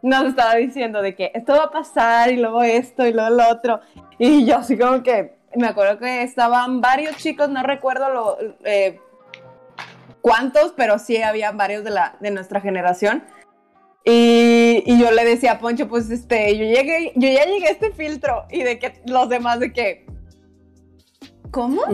nos 0.02 0.24
estaba 0.24 0.56
diciendo 0.56 1.02
de 1.02 1.14
que 1.14 1.30
esto 1.34 1.52
va 1.52 1.66
a 1.66 1.70
pasar 1.70 2.32
y 2.32 2.36
luego 2.36 2.64
esto 2.64 3.06
y 3.06 3.12
luego 3.12 3.30
lo 3.30 3.48
otro. 3.48 3.78
Y 4.18 4.44
yo 4.44 4.56
así 4.56 4.76
como 4.76 5.04
que, 5.04 5.36
me 5.54 5.68
acuerdo 5.68 6.00
que 6.00 6.24
estaban 6.24 6.80
varios 6.80 7.16
chicos, 7.18 7.48
no 7.48 7.62
recuerdo 7.62 8.10
lo... 8.10 8.38
eh, 8.64 8.98
cuántos, 10.20 10.72
pero 10.76 10.98
sí 10.98 11.22
había 11.22 11.52
varios 11.52 11.84
de, 11.84 11.90
la, 11.90 12.16
de 12.18 12.32
nuestra 12.32 12.60
generación. 12.60 13.22
Y, 14.04 14.84
y 14.86 14.98
yo 14.98 15.10
le 15.10 15.22
decía 15.24 15.52
a 15.52 15.58
Poncho, 15.58 15.86
pues 15.86 16.08
este, 16.08 16.56
yo 16.56 16.64
llegué, 16.64 17.12
yo 17.14 17.28
ya 17.28 17.44
llegué 17.44 17.66
a 17.66 17.72
este 17.72 17.92
filtro 17.92 18.46
y 18.48 18.62
de 18.62 18.78
que 18.78 19.02
los 19.04 19.28
demás 19.28 19.60
de 19.60 19.72
que, 19.72 20.06
¿cómo? 21.50 21.82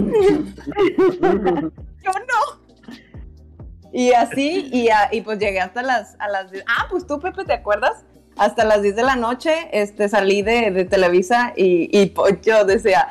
yo 1.23 2.13
no. 2.13 2.65
Y 3.93 4.13
así, 4.13 4.69
y, 4.73 4.89
a- 4.89 5.09
y 5.13 5.21
pues 5.21 5.39
llegué 5.39 5.61
hasta 5.61 5.83
las, 5.83 6.17
a 6.19 6.29
las, 6.29 6.51
ah, 6.67 6.87
pues 6.91 7.07
tú 7.07 7.21
Pepe, 7.21 7.45
¿te 7.45 7.53
acuerdas? 7.53 8.05
Hasta 8.37 8.65
las 8.65 8.83
10 8.83 8.97
de 8.97 9.03
la 9.05 9.15
noche, 9.15 9.53
este, 9.73 10.09
salí 10.09 10.43
de, 10.43 10.73
de 10.73 10.85
Televisa 10.85 11.53
y, 11.57 11.89
y 11.97 12.07
Poncho 12.07 12.65
decía, 12.65 13.07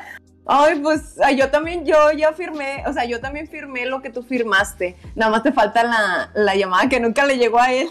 Ay, 0.46 0.80
pues 0.80 1.16
yo 1.38 1.50
también, 1.50 1.86
yo 1.86 2.12
ya 2.14 2.34
firmé, 2.34 2.84
o 2.86 2.92
sea, 2.92 3.06
yo 3.06 3.18
también 3.18 3.48
firmé 3.48 3.86
lo 3.86 4.02
que 4.02 4.10
tú 4.10 4.22
firmaste. 4.22 4.94
Nada 5.14 5.30
más 5.32 5.42
te 5.42 5.52
falta 5.52 5.82
la, 5.84 6.30
la 6.34 6.54
llamada 6.54 6.86
que 6.90 7.00
nunca 7.00 7.24
le 7.24 7.38
llegó 7.38 7.58
a 7.58 7.72
él. 7.72 7.88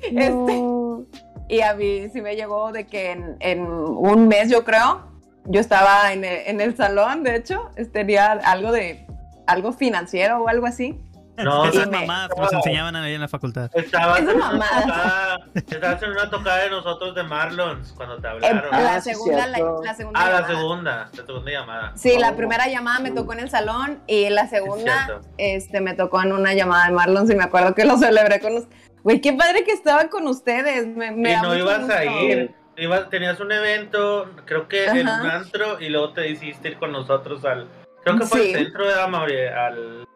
Este, 0.00 0.30
No. 0.30 1.04
y 1.50 1.60
a 1.60 1.74
mí 1.74 2.08
sí 2.14 2.22
me 2.22 2.34
llegó 2.34 2.72
de 2.72 2.86
que 2.86 3.10
en, 3.10 3.36
en 3.40 3.60
un 3.66 4.26
mes, 4.26 4.48
yo 4.48 4.64
creo, 4.64 5.02
yo 5.48 5.60
estaba 5.60 6.12
en 6.12 6.24
el, 6.24 6.42
en 6.46 6.60
el 6.60 6.76
salón, 6.76 7.22
de 7.22 7.36
hecho, 7.36 7.70
tenía 7.92 8.32
algo 8.32 8.72
de, 8.72 9.06
algo 9.46 9.72
financiero 9.72 10.38
o 10.42 10.48
algo 10.48 10.66
así. 10.66 11.00
No, 11.38 11.66
Esas 11.66 11.88
me- 11.88 11.98
mamadas 12.00 12.30
que 12.34 12.40
nos 12.40 12.52
enseñaban 12.54 12.96
ahí 12.96 13.12
en 13.12 13.20
la 13.20 13.28
facultad. 13.28 13.70
Estabas 13.74 14.20
en, 14.20 14.30
una 14.30 15.38
estabas 15.54 16.02
en 16.02 16.10
una 16.12 16.30
tocada 16.30 16.58
de 16.64 16.70
nosotros 16.70 17.14
de 17.14 17.22
Marlons 17.24 17.92
cuando 17.92 18.16
te 18.18 18.26
Eh, 18.26 18.30
hablaron. 18.30 18.64
Ah, 18.72 18.80
la 18.80 19.00
sí, 19.02 19.10
segunda, 19.10 19.46
la, 19.46 19.58
la 19.84 19.94
segunda 19.94 20.20
Ah, 20.20 20.30
la 20.30 20.40
llamada. 20.40 20.46
segunda, 20.56 21.10
la 21.12 21.24
segunda 21.26 21.50
llamada. 21.50 21.92
Sí, 21.94 22.18
la 22.18 22.30
Oh. 22.30 22.36
primera 22.36 22.68
llamada 22.68 23.00
me 23.00 23.10
tocó 23.10 23.34
en 23.34 23.40
el 23.40 23.50
salón 23.50 23.98
y 24.06 24.30
la 24.30 24.46
segunda 24.48 25.20
este, 25.36 25.82
me 25.82 25.92
tocó 25.92 26.22
en 26.22 26.32
una 26.32 26.54
llamada 26.54 26.86
de 26.86 26.92
Marlon 26.92 27.30
y 27.30 27.34
me 27.34 27.44
acuerdo 27.44 27.74
que 27.74 27.84
lo 27.84 27.98
celebré 27.98 28.40
con 28.40 28.54
los... 28.54 28.64
Güey, 29.02 29.20
qué 29.20 29.34
padre 29.34 29.62
que 29.64 29.72
estaba 29.72 30.08
con 30.08 30.26
ustedes. 30.28 30.86
Me, 30.86 31.10
me 31.12 31.32
y 31.34 31.36
no 31.36 31.54
ibas 31.54 31.80
gusto. 31.80 31.94
a 31.94 32.04
ir. 32.06 32.54
Ibas, 32.78 33.08
tenías 33.08 33.40
un 33.40 33.52
evento, 33.52 34.30
creo 34.44 34.68
que 34.68 34.84
en 34.86 35.00
un 35.00 35.08
antro, 35.08 35.80
y 35.80 35.88
luego 35.88 36.12
te 36.12 36.22
decidiste 36.22 36.68
ir 36.68 36.78
con 36.78 36.92
nosotros 36.92 37.44
al. 37.44 37.66
Creo 38.04 38.18
que 38.18 38.26
fue 38.26 38.40
Sí. 38.42 38.54
al 38.54 38.64
centro 38.64 38.86
de 38.86 39.00
Amaury, 39.00 39.46
al, 39.46 40.06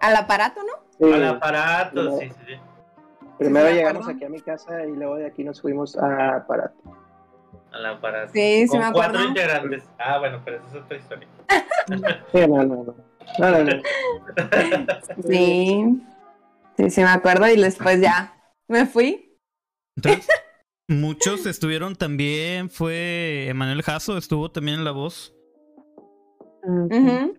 Al 0.00 0.16
aparato, 0.16 0.60
¿no? 0.62 0.72
Sí. 0.98 1.12
al 1.14 1.24
aparato. 1.28 2.18
Sí, 2.18 2.28
sí, 2.30 2.34
sí. 2.48 2.54
Primero 3.38 3.68
Sí, 3.68 3.74
llegamos 3.74 4.08
aquí 4.08 4.24
a 4.24 4.28
mi 4.28 4.40
casa 4.40 4.84
y 4.84 4.90
luego 4.92 5.16
de 5.16 5.26
aquí 5.26 5.44
nos 5.44 5.60
fuimos 5.62 5.96
a 5.96 6.36
Aparato. 6.36 6.74
Al 7.72 7.86
aparato. 7.86 8.32
Sí, 8.32 8.62
sí 8.66 8.68
Con 8.68 8.80
me 8.80 8.92
cuatro 8.92 9.18
acuerdo. 9.18 9.28
integrantes. 9.28 9.84
Ah, 9.98 10.18
bueno, 10.18 10.42
pero 10.44 10.56
esa 10.58 10.66
es 10.68 10.74
otra 10.82 10.96
historia. 10.96 11.28
Sí, 12.32 12.46
no, 12.46 12.62
no, 12.64 12.84
no. 12.84 12.94
No, 13.38 13.50
no, 13.50 13.64
no. 13.64 13.82
Sí. 15.28 16.02
Sí, 16.76 16.90
sí 16.90 17.00
me 17.02 17.08
acuerdo 17.10 17.46
y 17.48 17.60
después 17.60 18.00
ya 18.00 18.34
me 18.68 18.86
fui. 18.86 19.38
Entonces, 19.96 20.28
muchos 20.90 21.46
estuvieron 21.46 21.96
también. 21.96 22.68
Fue 22.68 23.46
Emanuel 23.48 23.82
Jasso, 23.82 24.18
estuvo 24.18 24.50
también 24.50 24.78
en 24.78 24.84
la 24.84 24.90
voz. 24.90 25.34
Ujú. 26.62 27.34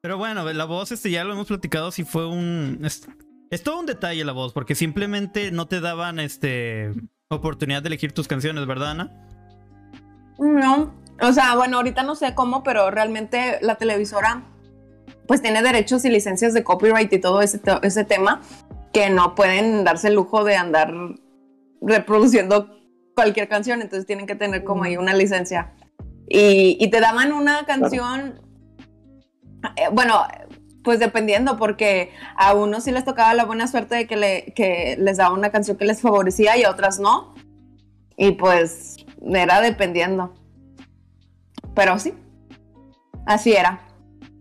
Pero 0.00 0.18
bueno, 0.18 0.52
la 0.52 0.64
voz, 0.66 0.92
este 0.92 1.10
ya 1.10 1.24
lo 1.24 1.32
hemos 1.32 1.46
platicado, 1.46 1.90
si 1.90 2.04
fue 2.04 2.26
un. 2.26 2.80
Es, 2.84 3.08
es 3.50 3.62
todo 3.62 3.80
un 3.80 3.86
detalle 3.86 4.24
la 4.24 4.32
voz, 4.32 4.52
porque 4.52 4.74
simplemente 4.74 5.50
no 5.50 5.66
te 5.66 5.80
daban 5.80 6.20
este 6.20 6.92
oportunidad 7.28 7.82
de 7.82 7.88
elegir 7.88 8.12
tus 8.12 8.28
canciones, 8.28 8.66
¿verdad, 8.66 8.90
Ana? 8.90 9.12
No, 10.38 10.94
o 11.20 11.32
sea, 11.32 11.56
bueno, 11.56 11.78
ahorita 11.78 12.02
no 12.02 12.14
sé 12.14 12.34
cómo, 12.34 12.62
pero 12.62 12.90
realmente 12.90 13.58
la 13.62 13.76
televisora 13.76 14.44
pues 15.26 15.42
tiene 15.42 15.62
derechos 15.62 16.04
y 16.04 16.10
licencias 16.10 16.54
de 16.54 16.62
copyright 16.62 17.12
y 17.12 17.18
todo 17.18 17.42
ese, 17.42 17.60
ese 17.82 18.04
tema 18.04 18.42
que 18.92 19.10
no 19.10 19.34
pueden 19.34 19.84
darse 19.84 20.08
el 20.08 20.14
lujo 20.14 20.44
de 20.44 20.56
andar 20.56 20.92
reproduciendo 21.80 22.75
cualquier 23.16 23.48
canción, 23.48 23.80
entonces 23.80 24.06
tienen 24.06 24.26
que 24.26 24.34
tener 24.34 24.62
como 24.62 24.84
ahí 24.84 24.98
una 24.98 25.14
licencia. 25.14 25.72
Y, 26.28 26.76
y 26.78 26.90
te 26.90 27.00
daban 27.00 27.32
una 27.32 27.64
canción, 27.64 28.42
eh, 29.76 29.88
bueno, 29.90 30.22
pues 30.84 30.98
dependiendo, 31.00 31.56
porque 31.56 32.10
a 32.36 32.52
unos 32.52 32.84
sí 32.84 32.92
les 32.92 33.06
tocaba 33.06 33.32
la 33.32 33.46
buena 33.46 33.68
suerte 33.68 33.94
de 33.94 34.06
que, 34.06 34.16
le, 34.16 34.52
que 34.54 34.96
les 35.00 35.16
daba 35.16 35.34
una 35.34 35.50
canción 35.50 35.78
que 35.78 35.86
les 35.86 36.02
favorecía 36.02 36.58
y 36.58 36.64
a 36.64 36.70
otras 36.70 37.00
no. 37.00 37.34
Y 38.18 38.32
pues 38.32 38.96
era 39.26 39.62
dependiendo. 39.62 40.34
Pero 41.74 41.98
sí, 41.98 42.12
así 43.24 43.54
era. 43.54 43.80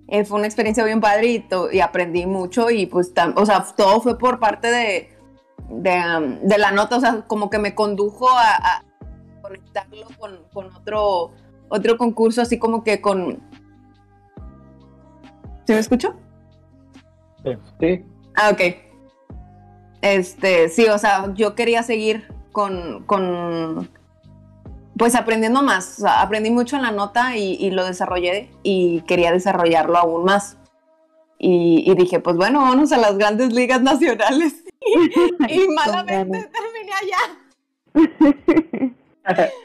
Eh, 0.09 0.25
fue 0.25 0.37
una 0.37 0.47
experiencia 0.47 0.83
bien 0.83 0.99
padre 0.99 1.27
y, 1.27 1.45
y 1.71 1.79
aprendí 1.79 2.25
mucho 2.25 2.69
y 2.69 2.87
pues, 2.87 3.13
o 3.35 3.45
sea, 3.45 3.65
todo 3.75 4.01
fue 4.01 4.17
por 4.17 4.39
parte 4.39 4.67
de, 4.69 5.14
de, 5.69 6.17
um, 6.17 6.39
de 6.47 6.57
la 6.57 6.71
nota, 6.71 6.97
o 6.97 6.99
sea, 6.99 7.23
como 7.27 7.49
que 7.49 7.59
me 7.59 7.75
condujo 7.75 8.29
a, 8.29 8.55
a 8.55 8.83
conectarlo 9.41 10.07
con, 10.17 10.39
con 10.53 10.75
otro, 10.75 11.31
otro 11.69 11.97
concurso, 11.97 12.41
así 12.41 12.59
como 12.59 12.83
que 12.83 13.01
con... 13.01 13.41
¿Sí 15.65 15.73
me 15.73 15.79
escucho? 15.79 16.15
Sí. 17.79 18.05
Ah, 18.35 18.49
ok. 18.51 18.61
Este, 20.01 20.69
sí, 20.69 20.85
o 20.87 20.97
sea, 20.97 21.33
yo 21.33 21.55
quería 21.55 21.81
seguir 21.83 22.27
con, 22.51 23.03
con 23.05 23.89
pues 24.97 25.15
aprendiendo 25.15 25.63
más. 25.63 25.99
O 25.99 26.01
sea, 26.01 26.21
aprendí 26.21 26.51
mucho 26.51 26.75
en 26.75 26.83
la 26.83 26.91
nota 26.91 27.35
y, 27.37 27.53
y 27.53 27.71
lo 27.71 27.85
desarrollé 27.85 28.51
y 28.61 29.01
quería 29.01 29.31
desarrollarlo 29.31 29.97
aún 29.97 30.25
más. 30.25 30.57
Y, 31.39 31.83
y 31.89 31.95
dije, 31.95 32.19
pues 32.19 32.35
bueno, 32.35 32.61
vámonos 32.61 32.91
a 32.91 32.97
las 32.97 33.17
grandes 33.17 33.53
ligas 33.53 33.81
nacionales. 33.81 34.63
y 35.49 35.67
malamente 35.69 36.49
terminé 36.51 36.91
allá. 37.01 38.93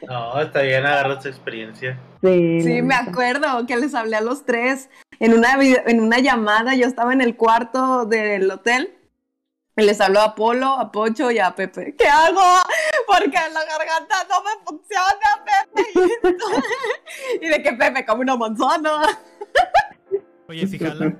No, 0.07 0.41
está 0.41 0.63
bien, 0.63 0.83
agarras 0.83 1.23
experiencia. 1.27 1.95
Sí, 2.23 2.61
Sí, 2.63 2.81
me 2.81 2.95
acuerdo 2.95 3.67
que 3.67 3.77
les 3.77 3.93
hablé 3.93 4.15
a 4.15 4.21
los 4.21 4.43
tres 4.43 4.89
en 5.19 5.35
una, 5.35 5.55
video- 5.55 5.83
en 5.85 5.99
una 6.01 6.17
llamada. 6.17 6.73
Yo 6.73 6.87
estaba 6.87 7.13
en 7.13 7.21
el 7.21 7.35
cuarto 7.37 8.05
del 8.05 8.49
hotel 8.49 8.97
y 9.77 9.83
les 9.83 10.01
habló 10.01 10.21
a 10.21 10.33
Polo, 10.33 10.65
a 10.65 10.91
Pocho 10.91 11.29
y 11.29 11.37
a 11.37 11.53
Pepe. 11.55 11.95
¿Qué 11.95 12.07
hago? 12.07 12.41
Porque 13.05 13.37
la 13.53 13.63
garganta 13.65 14.15
no 14.27 14.41
me 14.41 14.65
funciona, 14.65 15.45
Pepe. 15.45 15.85
y 17.45 17.47
de 17.49 17.61
que 17.61 17.73
Pepe 17.73 18.03
come 18.03 18.21
una 18.21 18.37
manzana. 18.37 19.03
Oye, 20.49 20.65
fíjala. 20.65 21.13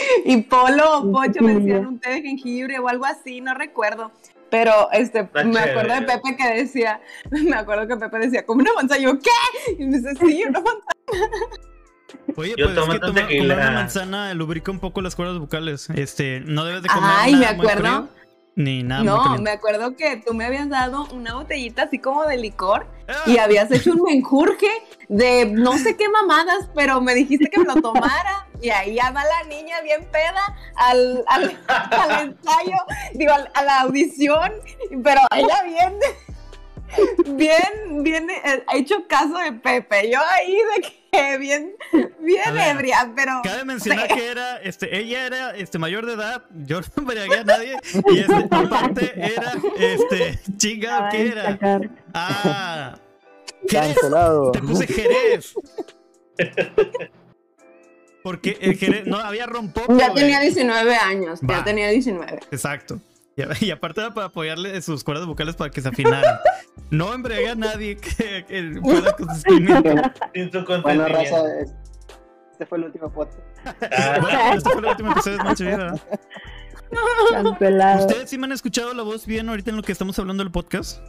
Y 0.24 0.42
Polo 0.42 0.98
o 1.00 1.12
Pocho 1.12 1.42
me 1.42 1.54
decían 1.54 1.86
un 1.86 1.98
té 2.00 2.10
de 2.10 2.22
jengibre 2.22 2.78
o 2.78 2.88
algo 2.88 3.04
así, 3.06 3.40
no 3.40 3.54
recuerdo. 3.54 4.10
Pero 4.50 4.88
este, 4.92 5.20
Está 5.20 5.42
me 5.44 5.58
acuerdo 5.58 5.94
de. 5.94 6.02
Pepe 6.02 6.36
que 6.36 6.54
decía, 6.54 7.00
me 7.30 7.56
acuerdo 7.56 7.88
que 7.88 7.96
Pepe 7.96 8.18
decía, 8.20 8.46
como 8.46 8.60
una 8.60 8.72
manzana. 8.74 9.00
Y 9.00 9.04
yo, 9.04 9.18
¿qué? 9.18 9.72
Y 9.78 9.86
me 9.86 9.98
dice, 9.98 10.14
sí, 10.20 10.44
una 10.48 10.60
manzana. 10.60 10.84
Oye, 12.36 12.54
Yo 12.56 12.66
pues 12.66 12.68
es 12.68 12.74
que 12.74 12.80
tómate 12.80 13.00
toma- 13.00 13.20
tequila. 13.22 13.54
comer 13.54 13.68
una 13.68 13.70
manzana 13.80 14.34
lubrica 14.34 14.70
un 14.70 14.78
poco 14.78 15.00
las 15.00 15.16
cuerdas 15.16 15.38
vocales. 15.38 15.88
Este, 15.94 16.40
no 16.40 16.64
debes 16.64 16.82
de 16.82 16.88
comer 16.88 17.10
Ay, 17.12 17.32
nada 17.34 17.52
me 17.52 17.56
muy 17.56 17.66
acuerdo. 17.66 17.82
frío, 18.08 18.08
ni 18.56 18.82
nada 18.82 19.04
No, 19.04 19.38
me 19.38 19.50
acuerdo 19.50 19.94
que 19.96 20.16
tú 20.16 20.34
me 20.34 20.44
habías 20.46 20.68
dado 20.68 21.06
una 21.12 21.34
botellita 21.34 21.82
así 21.82 21.98
como 22.00 22.24
de 22.24 22.36
licor 22.38 22.88
Ah, 23.08 23.22
y 23.26 23.38
habías 23.38 23.70
hecho 23.70 23.92
un 23.92 24.02
menjurje 24.02 24.66
de 25.08 25.46
no 25.46 25.78
sé 25.78 25.96
qué 25.96 26.08
mamadas, 26.08 26.68
pero 26.74 27.00
me 27.00 27.14
dijiste 27.14 27.48
que 27.48 27.60
me 27.60 27.66
lo 27.66 27.76
tomara 27.80 28.48
y 28.60 28.70
ahí 28.70 28.96
ya 28.96 29.12
va 29.12 29.22
la 29.22 29.44
niña 29.48 29.80
bien 29.82 30.04
peda 30.10 30.56
al, 30.74 31.22
al, 31.28 31.56
al 31.68 32.28
ensayo, 32.30 32.76
digo, 33.14 33.32
al- 33.32 33.48
a 33.54 33.62
la 33.62 33.80
audición, 33.82 34.50
pero 35.04 35.20
ella 35.36 35.62
bien, 35.64 35.94
bien, 37.26 38.02
bien, 38.02 38.30
eh, 38.30 38.64
ha 38.66 38.76
hecho 38.76 39.06
caso 39.06 39.38
de 39.38 39.52
Pepe, 39.52 40.10
yo 40.10 40.18
ahí 40.32 40.54
de 40.54 40.82
que 40.82 41.38
bien, 41.38 41.74
bien 42.20 42.54
ver, 42.54 42.76
ebria, 42.76 43.12
pero... 43.14 43.40
Cabe 43.42 43.64
mencionar 43.64 44.08
que 44.14 44.28
era, 44.28 44.56
este, 44.58 44.98
ella 44.98 45.26
era 45.26 45.56
este 45.56 45.78
mayor 45.78 46.06
de 46.06 46.14
edad, 46.14 46.44
yo 46.50 46.80
no 46.80 46.86
embriagué 46.96 47.38
a 47.38 47.44
nadie, 47.44 47.76
y 48.10 48.18
este, 48.18 48.48
aparte 48.50 49.12
era, 49.16 49.54
este, 49.78 50.38
chinga, 50.56 51.08
¿qué 51.10 51.28
era? 51.28 51.44
sacar. 51.52 51.90
Ah, 52.14 52.98
Jerez, 53.68 53.94
Cancelado. 53.94 54.52
te 54.52 54.60
puse 54.60 54.86
Jerez. 54.86 55.54
Porque 58.22 58.58
el 58.60 58.76
Jerez, 58.76 59.06
no, 59.06 59.18
había 59.18 59.46
rompoco. 59.46 59.96
Ya 59.96 60.12
tenía 60.12 60.40
19 60.40 60.96
años, 60.96 61.40
Va. 61.42 61.58
ya 61.58 61.64
tenía 61.64 61.88
19. 61.90 62.40
Exacto. 62.50 63.00
Y, 63.36 63.42
y 63.66 63.70
aparte 63.70 64.00
era 64.00 64.12
para 64.14 64.26
apoyarle 64.28 64.80
sus 64.82 65.04
cuerdas 65.04 65.26
vocales 65.26 65.56
para 65.56 65.70
que 65.70 65.80
se 65.80 65.88
afinaran. 65.88 66.38
No 66.90 67.12
embriagué 67.14 67.48
a 67.50 67.54
nadie 67.54 67.96
que, 67.96 68.44
que 68.46 68.78
pueda 68.82 69.12
con. 69.12 69.28
Sin 69.36 69.66
su 70.52 70.64
Bueno, 70.82 71.06
raza, 71.08 71.42
es- 71.60 71.74
este 72.52 72.64
fue 72.66 72.78
el 72.78 72.84
último 72.84 73.12
podcast. 73.12 73.38
Ah, 73.92 74.18
Bueno, 74.20 74.38
este 74.54 74.70
fue 74.70 74.78
el 74.80 74.86
último 74.86 75.12
episodio 75.12 75.38
de 75.38 75.44
Noche 75.44 75.64
Vida. 75.66 75.94
¿Ustedes 77.98 78.30
sí 78.30 78.38
me 78.38 78.46
han 78.46 78.52
escuchado 78.52 78.94
la 78.94 79.02
voz 79.02 79.26
bien 79.26 79.48
ahorita 79.48 79.70
en 79.70 79.76
lo 79.76 79.82
que 79.82 79.92
estamos 79.92 80.18
hablando 80.18 80.42
del 80.42 80.52
podcast? 80.52 81.00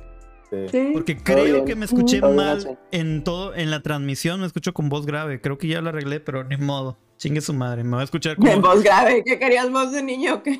Sí. 0.71 0.91
Porque 0.93 1.17
creo 1.21 1.43
bien. 1.45 1.65
que 1.65 1.75
me 1.75 1.85
escuché 1.85 2.21
mal 2.21 2.77
en 2.91 3.23
todo, 3.23 3.53
en 3.53 3.69
la 3.69 3.81
transmisión, 3.81 4.39
me 4.39 4.45
escucho 4.47 4.73
con 4.73 4.89
voz 4.89 5.05
grave. 5.05 5.39
Creo 5.41 5.57
que 5.57 5.67
ya 5.67 5.81
lo 5.81 5.89
arreglé, 5.89 6.19
pero 6.19 6.43
ni 6.43 6.57
modo. 6.57 6.97
Chingue 7.17 7.41
su 7.41 7.53
madre, 7.53 7.83
me 7.83 7.95
va 7.95 8.01
a 8.01 8.03
escuchar 8.05 8.35
como. 8.35 8.49
De 8.49 8.55
voz 8.57 8.83
grave, 8.83 9.23
¿qué 9.25 9.39
querías 9.39 9.71
voz 9.71 9.91
de 9.91 10.03
niño 10.03 10.35
o 10.35 10.43
qué? 10.43 10.59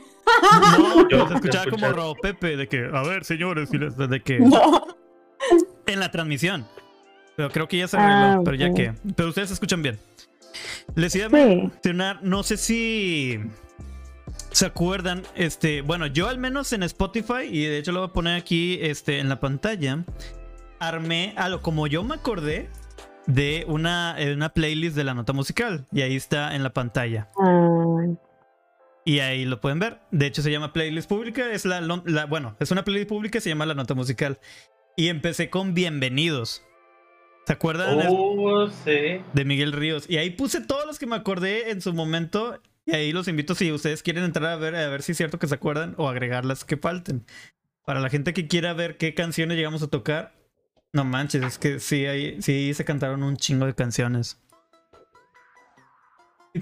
No, 0.80 1.08
yo 1.10 1.28
escuchaba 1.36 1.70
como. 1.70 1.88
Ro 1.91 2.16
Pepe, 2.22 2.58
de 2.58 2.68
que, 2.68 2.89
a 2.91 3.03
ver, 3.03 3.24
señores, 3.26 3.70
y 3.72 3.78
les- 3.78 3.95
de 3.95 4.22
que. 4.22 4.39
No. 4.39 4.88
En 5.86 5.99
la 5.99 6.10
transmisión. 6.12 6.68
Pero 7.36 7.51
creo 7.51 7.68
que 7.68 7.78
ya 7.78 7.88
se 7.88 7.97
arregló, 7.97 8.39
Ah, 8.39 8.41
pero 8.43 8.58
ya 8.58 8.74
que. 8.74 8.93
Pero 9.16 9.30
ustedes 9.30 9.49
se 9.49 9.53
escuchan 9.53 9.84
bien. 9.84 9.99
Les 10.95 11.14
iba 11.16 11.28
a 11.28 11.30
mencionar, 11.30 12.20
no 12.24 12.41
sé 12.41 12.58
si 12.58 13.39
se 14.51 14.66
acuerdan, 14.66 15.22
este, 15.36 15.82
bueno, 15.82 16.08
yo 16.08 16.28
al 16.28 16.39
menos 16.39 16.74
en 16.74 16.82
Spotify, 16.82 17.43
y 17.47 17.64
de 17.66 17.78
hecho 17.78 17.91
lo 17.91 17.99
voy 17.99 18.10
a 18.10 18.14
poner 18.14 18.36
aquí 18.39 18.80
este, 18.82 19.20
en 19.20 19.30
la 19.30 19.39
pantalla, 19.39 20.03
armé 20.80 21.34
algo 21.38 21.62
como 21.62 21.86
yo 21.86 22.03
me 22.03 22.16
acordé 22.16 22.70
de 23.28 23.65
una, 23.67 24.15
eh, 24.17 24.34
una 24.34 24.49
playlist 24.49 24.95
de 24.95 25.03
la 25.03 25.13
nota 25.13 25.34
musical. 25.34 25.86
Y 25.91 26.01
ahí 26.01 26.15
está 26.15 26.55
en 26.55 26.63
la 26.63 26.73
pantalla. 26.73 27.28
Y 29.05 29.19
ahí 29.19 29.45
lo 29.45 29.61
pueden 29.61 29.80
ver. 29.80 29.99
De 30.11 30.25
hecho, 30.25 30.41
se 30.41 30.51
llama 30.51 30.73
playlist 30.73 31.07
pública. 31.07 31.51
Es 31.51 31.63
la, 31.65 31.80
la- 31.82 32.25
bueno, 32.25 32.55
es 32.59 32.71
una 32.71 32.84
playlist 32.84 33.07
pública, 33.09 33.39
se 33.39 33.49
llama 33.49 33.65
la 33.65 33.73
nota 33.73 33.93
musical. 33.93 34.39
Y 34.97 35.07
empecé 35.09 35.49
con 35.49 35.73
bienvenidos. 35.73 36.63
¿Se 37.45 37.53
acuerdan 37.53 37.99
Oh, 38.09 38.67
sí. 38.67 39.21
de 39.34 39.45
Miguel 39.45 39.71
Ríos? 39.71 40.09
Y 40.09 40.17
ahí 40.17 40.32
puse 40.32 40.59
todos 40.59 40.86
los 40.86 40.99
que 40.99 41.05
me 41.05 41.15
acordé 41.15 41.71
en 41.71 41.80
su 41.82 41.93
momento. 41.93 42.59
Y 42.86 42.93
ahí 42.95 43.13
los 43.13 43.28
invito 43.30 43.55
si 43.55 43.71
ustedes 43.71 44.03
quieren 44.03 44.23
entrar 44.25 44.45
a 44.51 44.55
ver, 44.57 44.75
a 44.75 44.89
ver 44.89 45.01
si 45.01 45.11
es 45.13 45.17
cierto 45.17 45.39
que 45.39 45.47
se 45.47 45.55
acuerdan 45.55 45.93
o 45.97 46.09
agregar 46.09 46.43
las 46.43 46.65
que 46.65 46.75
falten. 46.75 47.25
Para 47.86 48.01
la 48.01 48.09
gente 48.09 48.34
que 48.34 48.47
quiera 48.47 48.73
ver 48.73 48.97
qué 48.97 49.13
canciones 49.13 49.55
llegamos 49.55 49.82
a 49.82 49.88
tocar, 49.88 50.34
no 50.97 51.05
manches, 51.05 51.43
es 51.43 51.57
que 51.57 51.79
sí, 51.79 52.05
ahí, 52.05 52.41
sí 52.41 52.73
se 52.73 52.83
cantaron 52.83 53.23
un 53.23 53.37
chingo 53.37 53.65
de 53.65 53.73
canciones. 53.73 54.39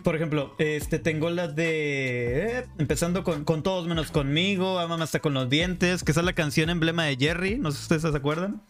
Por 0.03 0.15
ejemplo, 0.15 0.53
este 0.57 0.99
tengo 0.99 1.29
las 1.29 1.55
de. 1.55 2.59
eh, 2.59 2.65
empezando 2.79 3.23
con, 3.23 3.45
con 3.45 3.63
todos 3.63 3.87
menos 3.87 4.11
conmigo, 4.11 4.77
Amame 4.79 5.03
hasta 5.05 5.21
con 5.21 5.33
los 5.33 5.49
dientes, 5.49 6.03
que 6.03 6.11
esa 6.11 6.19
es 6.19 6.25
la 6.25 6.33
canción 6.33 6.69
emblema 6.69 7.05
de 7.05 7.15
Jerry, 7.15 7.57
no 7.57 7.71
sé 7.71 7.77
si 7.77 7.83
ustedes 7.83 8.01
se 8.01 8.17
acuerdan. 8.17 8.61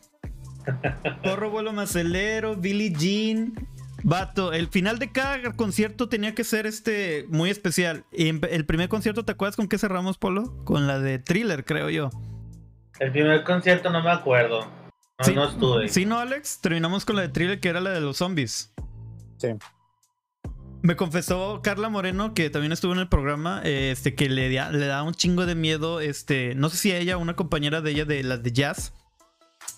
Corro, 1.23 1.49
vuelo 1.49 1.73
macelero, 1.73 2.55
Billie 2.55 2.93
Jean. 2.93 3.53
Vato, 4.03 4.53
el 4.53 4.67
final 4.67 4.99
de 4.99 5.11
cada 5.11 5.53
concierto 5.53 6.09
tenía 6.09 6.35
que 6.35 6.43
ser 6.43 6.67
este 6.67 7.25
muy 7.29 7.49
especial. 7.49 8.05
Y 8.11 8.27
en- 8.29 8.41
el 8.51 8.65
primer 8.67 8.87
concierto, 8.87 9.25
¿te 9.25 9.31
acuerdas 9.31 9.55
con 9.55 9.67
qué 9.67 9.79
cerramos, 9.79 10.19
Polo? 10.19 10.63
Con 10.63 10.85
la 10.85 10.99
de 10.99 11.17
Thriller, 11.17 11.65
creo 11.65 11.89
yo. 11.89 12.11
El 12.99 13.11
primer 13.11 13.43
concierto 13.43 13.89
no 13.89 14.03
me 14.03 14.11
acuerdo. 14.11 14.67
No, 15.19 15.25
Sí. 15.25 15.33
no 15.33 15.47
estuve. 15.49 15.89
Sí, 15.89 16.05
no, 16.05 16.19
Alex. 16.19 16.59
Terminamos 16.61 17.05
con 17.05 17.15
la 17.15 17.23
de 17.23 17.29
Thriller, 17.29 17.59
que 17.59 17.69
era 17.69 17.79
la 17.81 17.91
de 17.91 18.01
los 18.01 18.17
zombies. 18.17 18.73
Sí. 19.37 19.47
Me 20.81 20.95
confesó 20.95 21.61
Carla 21.63 21.89
Moreno, 21.89 22.33
que 22.33 22.49
también 22.49 22.71
estuvo 22.71 22.93
en 22.93 22.99
el 22.99 23.07
programa, 23.09 23.61
eh, 23.63 23.91
este, 23.91 24.13
que 24.13 24.29
le, 24.29 24.53
da- 24.53 24.71
le 24.71 24.85
da 24.85 25.01
un 25.03 25.13
chingo 25.15 25.45
de 25.45 25.55
miedo, 25.55 25.99
este, 25.99 26.53
no 26.55 26.69
sé 26.69 26.77
si 26.77 26.91
a 26.91 26.97
ella, 26.97 27.17
una 27.17 27.35
compañera 27.35 27.81
de 27.81 27.91
ella 27.91 28.05
de 28.05 28.23
las 28.23 28.43
de 28.43 28.51
jazz, 28.51 28.93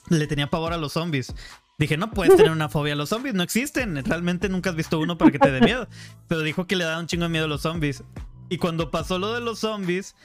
le 0.09 0.27
tenía 0.27 0.49
pavor 0.49 0.73
a 0.73 0.77
los 0.77 0.93
zombies. 0.93 1.33
Dije, 1.79 1.95
no 1.95 2.11
puedes 2.11 2.35
tener 2.35 2.51
una 2.51 2.67
fobia 2.69 2.93
a 2.93 2.95
los 2.97 3.09
zombies, 3.09 3.35
no 3.35 3.43
existen. 3.43 4.03
Realmente 4.03 4.49
nunca 4.49 4.71
has 4.71 4.75
visto 4.75 4.99
uno 4.99 5.17
para 5.17 5.31
que 5.31 5.37
te 5.39 5.51
dé 5.51 5.61
miedo. 5.61 5.87
Pero 6.27 6.41
dijo 6.41 6.65
que 6.65 6.75
le 6.75 6.83
da 6.83 6.99
un 6.99 7.05
chingo 7.05 7.23
de 7.23 7.29
miedo 7.29 7.45
a 7.45 7.47
los 7.47 7.61
zombies. 7.61 8.03
Y 8.49 8.57
cuando 8.57 8.89
pasó 8.89 9.19
lo 9.19 9.31
de 9.33 9.41
los 9.41 9.59
zombies, 9.59 10.15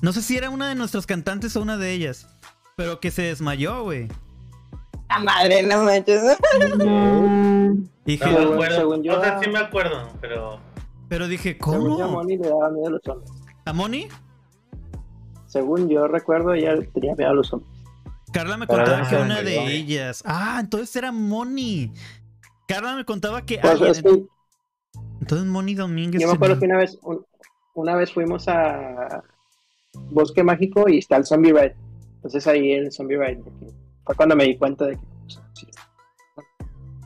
no 0.00 0.12
sé 0.14 0.22
si 0.22 0.36
era 0.38 0.48
una 0.50 0.68
de 0.68 0.74
nuestras 0.74 1.04
cantantes 1.06 1.54
o 1.56 1.60
una 1.60 1.76
de 1.76 1.92
ellas, 1.92 2.26
pero 2.76 3.00
que 3.00 3.10
se 3.10 3.22
desmayó, 3.22 3.82
güey. 3.82 4.08
Madre, 5.22 5.62
no 5.62 5.84
manches. 5.84 6.22
Dije, 8.04 8.24
No 8.26 8.30
me 8.32 8.36
Según- 8.38 8.52
acuerdo. 8.54 8.76
según 8.76 9.02
yo- 9.02 9.18
O 9.18 9.22
sea, 9.22 9.40
sí 9.40 9.50
me 9.50 9.58
acuerdo, 9.58 10.08
pero. 10.20 10.58
pero 11.08 11.28
dije, 11.28 11.56
Según 11.62 11.98
yo, 11.98 12.04
a 12.04 12.06
¿cómo? 12.06 12.16
Moni 12.18 12.36
le 12.36 12.48
daba 12.48 12.70
miedo 12.70 12.86
a 12.86 12.90
los 12.90 13.08
hombres. 13.08 13.30
¿A 13.64 13.72
Moni? 13.72 14.08
Según 15.46 15.88
yo 15.88 16.06
recuerdo, 16.08 16.52
ella 16.54 16.74
tenía 16.92 17.14
miedo 17.14 17.30
a 17.30 17.34
los 17.34 17.52
hombres. 17.52 17.70
Carla 18.32 18.56
me 18.56 18.66
contaba 18.66 19.08
que 19.08 19.14
una 19.16 19.24
una 19.26 19.42
de 19.42 19.74
ellas. 19.76 20.22
Ah, 20.26 20.58
entonces 20.60 20.94
era 20.96 21.12
Moni. 21.12 21.92
Carla 22.66 22.96
me 22.96 23.04
contaba 23.04 23.42
que 23.46 23.58
Pues, 23.58 23.72
alguien- 23.72 23.90
es 23.92 24.02
que 24.02 24.24
Entonces 25.20 25.46
Moni 25.46 25.74
Domínguez. 25.74 26.20
yo 26.20 26.28
me 26.28 26.34
acuerdo 26.34 26.58
que 26.58 26.66
una 26.66 26.78
vez, 26.78 26.98
un- 27.02 27.24
una 27.74 27.94
vez 27.96 28.12
fuimos 28.12 28.46
a 28.48 29.22
Bosque 30.10 30.42
Mágico 30.42 30.88
y 30.88 30.98
está 30.98 31.16
el 31.16 31.24
Zombie 31.24 31.52
Ride. 31.52 31.76
Entonces 32.16 32.46
ahí 32.46 32.72
el 32.72 32.92
Zombie 32.92 33.16
Ride 33.16 33.42
fue 34.04 34.14
cuando 34.14 34.36
me 34.36 34.44
di 34.44 34.56
cuenta 34.56 34.86
de 34.86 34.96
que 34.96 35.02
pues, 35.22 35.40
sí, 35.54 35.66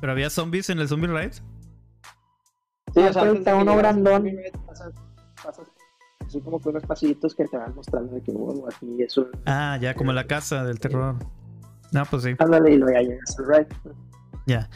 Pero 0.01 0.12
había 0.12 0.30
zombies 0.30 0.70
en 0.70 0.78
el 0.80 0.88
Zombie 0.88 1.09
Ride. 1.09 1.32
Sí, 1.32 1.42
Ah, 2.96 3.09
o 3.11 3.12
sea, 3.12 3.22
pues 3.22 3.30
antes 3.30 3.44
de 3.44 3.55
uno 3.55 3.76
grandón. 3.76 4.28
Pasas, 4.66 4.92
pasas 5.44 5.68
así 6.26 6.40
como 6.40 6.61
que 6.61 6.68
unos 6.68 6.84
pasillitos 6.84 7.34
que 7.34 7.46
te 7.46 7.57
van 7.57 7.74
mostrando 7.74 8.14
de 8.14 8.22
que 8.22 8.32
hubo 8.32 8.66
aquí 8.68 9.03
es 9.03 9.16
un... 9.16 9.30
Ah, 9.46 9.78
ya, 9.80 9.94
como 9.94 10.12
la 10.12 10.26
casa 10.26 10.64
del 10.64 10.78
terror. 10.78 11.16
No, 11.92 12.05
pues 12.05 12.22
sí. 12.22 12.34
Ándale 12.38 12.72
y 12.72 12.76
luego 12.76 12.92
ya 12.92 13.01
llegas 13.03 13.38
al 13.38 13.46
ride. 13.46 13.68
Ya. 14.46 14.68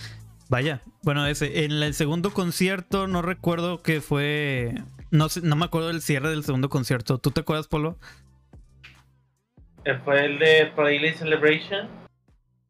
Vaya. 0.48 0.82
Bueno, 1.02 1.26
ese. 1.26 1.64
En 1.64 1.72
el 1.72 1.94
segundo 1.94 2.32
concierto, 2.32 3.06
no 3.06 3.20
recuerdo 3.22 3.82
que 3.82 4.00
fue. 4.00 4.74
No 5.10 5.28
sé, 5.28 5.40
no 5.42 5.56
me 5.56 5.64
acuerdo 5.66 5.88
del 5.88 6.00
cierre 6.02 6.30
del 6.30 6.44
segundo 6.44 6.68
concierto. 6.70 7.18
¿Tú 7.18 7.30
te 7.32 7.40
acuerdas, 7.40 7.68
Polo? 7.68 7.98
eh, 9.84 9.98
Fue 10.04 10.24
el 10.24 10.38
de 10.38 10.72
Playlist 10.74 11.18
Celebration. 11.18 11.88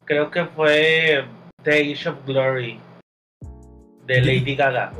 Creo 0.05 0.31
que 0.31 0.45
fue 0.47 1.25
The 1.63 1.93
Age 1.93 2.09
of 2.09 2.17
Glory. 2.27 2.81
De 4.07 4.21
Lady 4.21 4.57
Gaga. 4.57 4.93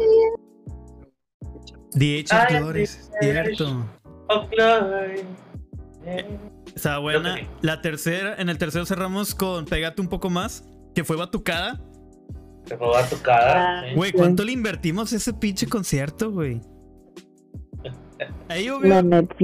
The 1.91 2.21
Age 2.21 2.55
of 2.55 2.61
Glory, 2.61 2.87
cierto. 2.87 3.87
Of 4.29 4.51
Glory. 4.51 5.25
Estaba 6.75 6.99
buena. 6.99 7.35
Que 7.35 7.43
sí. 7.43 7.49
La 7.63 7.83
tercera, 7.83 8.37
en 8.39 8.49
el 8.49 8.59
tercero 8.59 8.87
cerramos 8.87 9.35
con 9.35 9.65
Pégate 9.65 10.01
un 10.01 10.09
poco 10.09 10.31
más, 10.31 10.65
que 10.95 11.05
fue 11.05 11.17
batucada. 11.17 11.81
Se 12.67 12.77
fue 12.77 12.89
batucada. 12.89 13.81
Ah, 13.81 13.85
sí. 13.89 13.95
Güey. 13.97 14.13
¿cuánto 14.13 14.45
le 14.45 14.53
invertimos 14.53 15.13
a 15.13 15.17
ese 15.17 15.35
pinche 15.35 15.67
concierto, 15.67 16.31
güey? 16.31 16.61
Ahí, 18.49 18.69
obvio, 18.69 18.95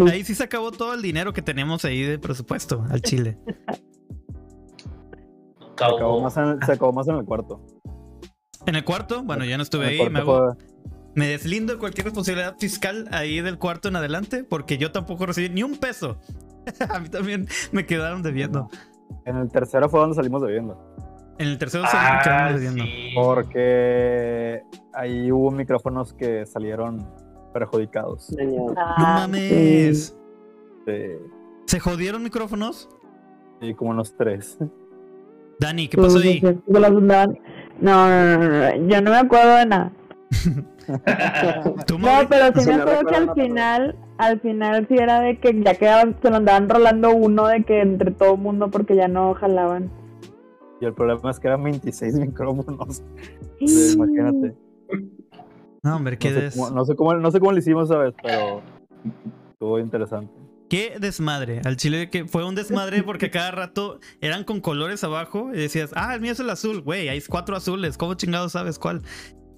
ahí 0.09 0.23
sí 0.23 0.37
se 0.37 0.45
acabó 0.45 0.71
todo 0.71 0.95
el 0.95 1.03
dinero 1.03 1.33
que 1.33 1.43
teníamos 1.43 1.85
ahí 1.85 2.03
de 2.03 2.17
presupuesto 2.17 2.85
al 2.89 3.03
Chile. 3.03 3.37
Se 5.79 5.85
acabó, 5.85 6.21
más 6.21 6.37
en 6.37 6.45
el, 6.45 6.63
se 6.65 6.73
acabó 6.73 6.93
más 6.93 7.09
en 7.09 7.17
el 7.17 7.25
cuarto. 7.25 7.61
En 8.67 8.75
el 8.75 8.85
cuarto, 8.85 9.23
bueno, 9.23 9.45
ya 9.45 9.57
no 9.57 9.63
estuve 9.63 9.87
ahí. 9.87 9.99
Me, 10.11 10.23
cuarto 10.23 10.37
hago- 10.37 10.55
fue- 10.55 10.67
me 11.15 11.27
deslindo 11.29 11.73
de 11.73 11.79
cualquier 11.79 12.05
responsabilidad 12.07 12.57
fiscal 12.59 13.09
ahí 13.13 13.41
del 13.41 13.59
cuarto 13.59 13.89
en 13.89 13.97
adelante, 13.97 14.45
porque 14.45 14.79
yo 14.79 14.93
tampoco 14.93 15.27
recibí 15.27 15.49
ni 15.49 15.63
un 15.63 15.77
peso. 15.79 16.19
a 16.91 16.99
mí 17.01 17.09
también 17.09 17.49
me 17.73 17.87
quedaron 17.87 18.23
debiendo. 18.23 18.69
En 19.25 19.37
el 19.37 19.51
tercero 19.51 19.89
fue 19.89 20.01
donde 20.01 20.17
salimos 20.17 20.43
bebiendo. 20.43 20.95
En 21.39 21.49
el 21.49 21.59
tercero 21.59 21.85
se 21.87 21.97
Ah, 21.97 22.51
debiendo. 22.53 22.83
sí. 22.85 23.13
Porque 23.15 24.63
ahí 24.93 25.31
hubo 25.31 25.51
micrófonos 25.53 26.13
que 26.13 26.45
salieron 26.47 27.09
perjudicados. 27.55 28.31
No 28.37 28.67
Ah, 28.77 29.21
mames. 29.29 30.17
Sí, 30.87 30.93
¿Se 31.67 31.81
jodieron 31.81 32.23
micrófonos? 32.23 32.89
y 33.61 33.75
como 33.75 33.91
unos 33.91 34.15
tres. 34.17 34.57
Dani, 35.61 35.89
¿qué 35.89 35.97
pasó 35.97 36.19
ahí? 36.19 36.41
No, 36.41 36.81
no, 36.81 36.91
no, 36.91 38.49
no, 38.49 38.89
yo 38.89 39.01
no 39.01 39.11
me 39.11 39.17
acuerdo 39.17 39.57
de 39.57 39.67
nada. 39.67 39.93
¿Tú, 41.87 41.99
No, 41.99 42.09
pero 42.29 42.53
sí 42.55 42.61
Si 42.61 42.69
me 42.69 42.75
acuerdo 42.75 43.07
que 43.07 43.15
al 43.15 43.35
final, 43.35 43.97
al 44.19 44.41
final 44.41 44.87
sí 44.89 44.95
era 44.97 45.21
de 45.21 45.39
que 45.39 45.63
ya 45.63 45.75
quedaban, 45.75 46.17
se 46.23 46.31
lo 46.31 46.37
andaban 46.37 46.69
rolando 46.69 47.15
uno 47.15 47.47
de 47.47 47.65
que 47.65 47.81
entre 47.81 48.11
todo 48.11 48.35
el 48.35 48.41
mundo 48.41 48.71
porque 48.71 48.97
ya 48.97 49.09
no 49.09 49.35
jalaban. 49.35 49.91
Y 50.81 50.87
el 50.87 50.95
problema 50.95 51.31
es 51.31 51.41
que 51.41 51.49
eran 51.49 51.63
26 51.63 52.15
micrófonos. 52.15 53.03
Sí, 53.59 53.95
imagínate. 53.95 54.55
No, 55.83 55.97
hombre, 55.97 56.19
qué, 56.19 56.31
No 56.31 56.41
sé, 56.41 56.51
cómo, 56.57 56.71
no, 56.71 56.85
sé 56.85 56.97
cómo, 56.97 57.15
no 57.15 57.31
sé 57.31 57.41
cómo 57.41 57.53
lo 57.53 57.59
hicimos 57.59 57.91
esa 57.91 57.99
vez, 57.99 58.15
pero 58.23 58.63
estuvo 59.51 59.79
interesante. 59.79 60.33
Qué 60.69 60.97
desmadre. 61.01 61.61
Al 61.65 61.77
chile 61.77 62.11
que 62.11 62.27
fue 62.27 62.45
un 62.45 62.55
desmadre 62.55 63.03
porque 63.03 63.31
cada 63.31 63.51
rato 63.51 64.01
eran 64.21 64.45
con 64.45 64.61
colores 64.61 65.03
abajo 65.05 65.51
y 65.53 65.59
decías, 65.59 65.91
ah, 65.95 66.15
el 66.15 66.21
mío 66.21 66.33
es 66.33 66.41
el 66.41 66.51
azul, 66.51 66.81
güey, 66.81 67.09
hay 67.09 67.21
cuatro 67.23 67.57
azules, 67.57 67.97
¿cómo 67.97 68.15
chingados 68.15 68.53
sabes 68.53 68.79
cuál? 68.79 69.03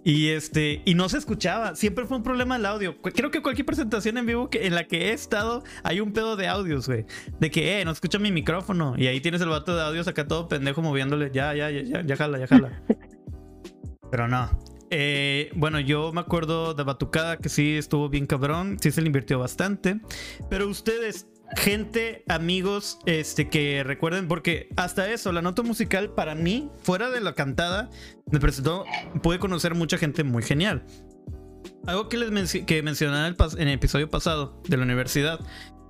Y 0.02 0.28
este, 0.28 0.80
y 0.86 0.94
no 0.94 1.08
se 1.10 1.18
escuchaba, 1.18 1.74
siempre 1.76 2.06
fue 2.06 2.16
un 2.16 2.22
problema 2.22 2.56
el 2.56 2.64
audio. 2.64 2.96
Creo 3.02 3.30
que 3.30 3.42
cualquier 3.42 3.66
presentación 3.66 4.16
en 4.16 4.24
vivo 4.24 4.48
que, 4.48 4.66
en 4.66 4.74
la 4.74 4.84
que 4.84 5.08
he 5.08 5.12
estado 5.12 5.62
hay 5.82 6.00
un 6.00 6.12
pedo 6.12 6.36
de 6.36 6.48
audios, 6.48 6.86
güey. 6.86 7.04
De 7.38 7.50
que, 7.50 7.80
eh, 7.80 7.84
no 7.84 7.90
escucha 7.90 8.18
mi 8.18 8.32
micrófono. 8.32 8.94
Y 8.96 9.08
ahí 9.08 9.20
tienes 9.20 9.42
el 9.42 9.50
vato 9.50 9.76
de 9.76 9.82
audios 9.82 10.08
acá 10.08 10.26
todo 10.26 10.48
pendejo 10.48 10.80
moviéndole, 10.80 11.30
ya, 11.32 11.54
ya, 11.54 11.70
ya, 11.70 11.82
ya, 11.82 12.02
ya 12.02 12.16
jala, 12.16 12.38
ya 12.38 12.46
jala. 12.46 12.82
Pero 14.10 14.26
no. 14.26 14.69
Eh, 14.90 15.50
bueno, 15.54 15.78
yo 15.80 16.12
me 16.12 16.20
acuerdo 16.20 16.74
de 16.74 16.82
Batucada 16.82 17.36
que 17.38 17.48
sí 17.48 17.76
estuvo 17.76 18.08
bien 18.08 18.26
cabrón, 18.26 18.76
sí 18.80 18.90
se 18.90 19.00
le 19.00 19.06
invirtió 19.06 19.38
bastante. 19.38 20.00
Pero 20.48 20.68
ustedes, 20.68 21.28
gente, 21.56 22.24
amigos, 22.28 22.98
este 23.06 23.48
que 23.48 23.84
recuerden, 23.84 24.26
porque 24.28 24.68
hasta 24.76 25.10
eso, 25.12 25.30
la 25.32 25.42
nota 25.42 25.62
musical 25.62 26.10
para 26.14 26.34
mí, 26.34 26.70
fuera 26.82 27.08
de 27.10 27.20
la 27.20 27.34
cantada, 27.34 27.88
me 28.30 28.40
presentó, 28.40 28.84
pude 29.22 29.38
conocer 29.38 29.74
mucha 29.74 29.96
gente 29.96 30.24
muy 30.24 30.42
genial. 30.42 30.84
Algo 31.86 32.08
que 32.08 32.16
les 32.18 32.30
menci- 32.30 32.64
que 32.64 32.82
mencioné 32.82 33.18
en 33.18 33.24
el, 33.26 33.36
pas- 33.36 33.54
en 33.54 33.68
el 33.68 33.74
episodio 33.74 34.10
pasado 34.10 34.60
de 34.68 34.76
la 34.76 34.82
universidad 34.82 35.40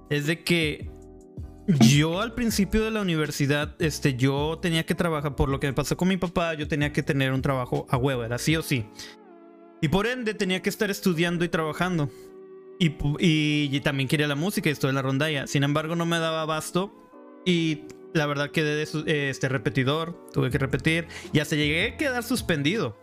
es 0.08 0.26
de 0.26 0.44
que 0.44 0.90
yo 1.78 2.20
al 2.20 2.34
principio 2.34 2.82
de 2.84 2.90
la 2.90 3.00
universidad, 3.00 3.74
este, 3.80 4.14
yo 4.16 4.58
tenía 4.60 4.84
que 4.84 4.94
trabajar, 4.94 5.36
por 5.36 5.48
lo 5.48 5.60
que 5.60 5.66
me 5.68 5.72
pasó 5.72 5.96
con 5.96 6.08
mi 6.08 6.16
papá, 6.16 6.54
yo 6.54 6.66
tenía 6.68 6.92
que 6.92 7.02
tener 7.02 7.32
un 7.32 7.42
trabajo 7.42 7.86
a 7.90 7.96
huevo, 7.96 8.24
era 8.24 8.38
sí 8.38 8.56
o 8.56 8.62
sí. 8.62 8.86
Y 9.80 9.88
por 9.88 10.06
ende 10.06 10.34
tenía 10.34 10.60
que 10.62 10.68
estar 10.68 10.90
estudiando 10.90 11.44
y 11.44 11.48
trabajando. 11.48 12.10
Y, 12.78 12.96
y- 13.18 13.80
también 13.80 14.08
quería 14.08 14.26
la 14.26 14.34
música 14.34 14.68
y 14.68 14.72
estoy 14.72 14.88
en 14.90 14.96
la 14.96 15.02
rondalla. 15.02 15.46
Sin 15.46 15.62
embargo, 15.64 15.96
no 15.96 16.06
me 16.06 16.18
daba 16.18 16.42
abasto. 16.42 16.92
Y 17.44 17.82
la 18.14 18.26
verdad 18.26 18.50
quedé 18.50 18.74
de 18.76 19.30
este 19.30 19.48
repetidor, 19.48 20.18
tuve 20.32 20.50
que 20.50 20.58
repetir. 20.58 21.06
Y 21.32 21.40
hasta 21.40 21.56
llegué 21.56 21.88
a 21.88 21.96
quedar 21.96 22.22
suspendido. 22.22 22.96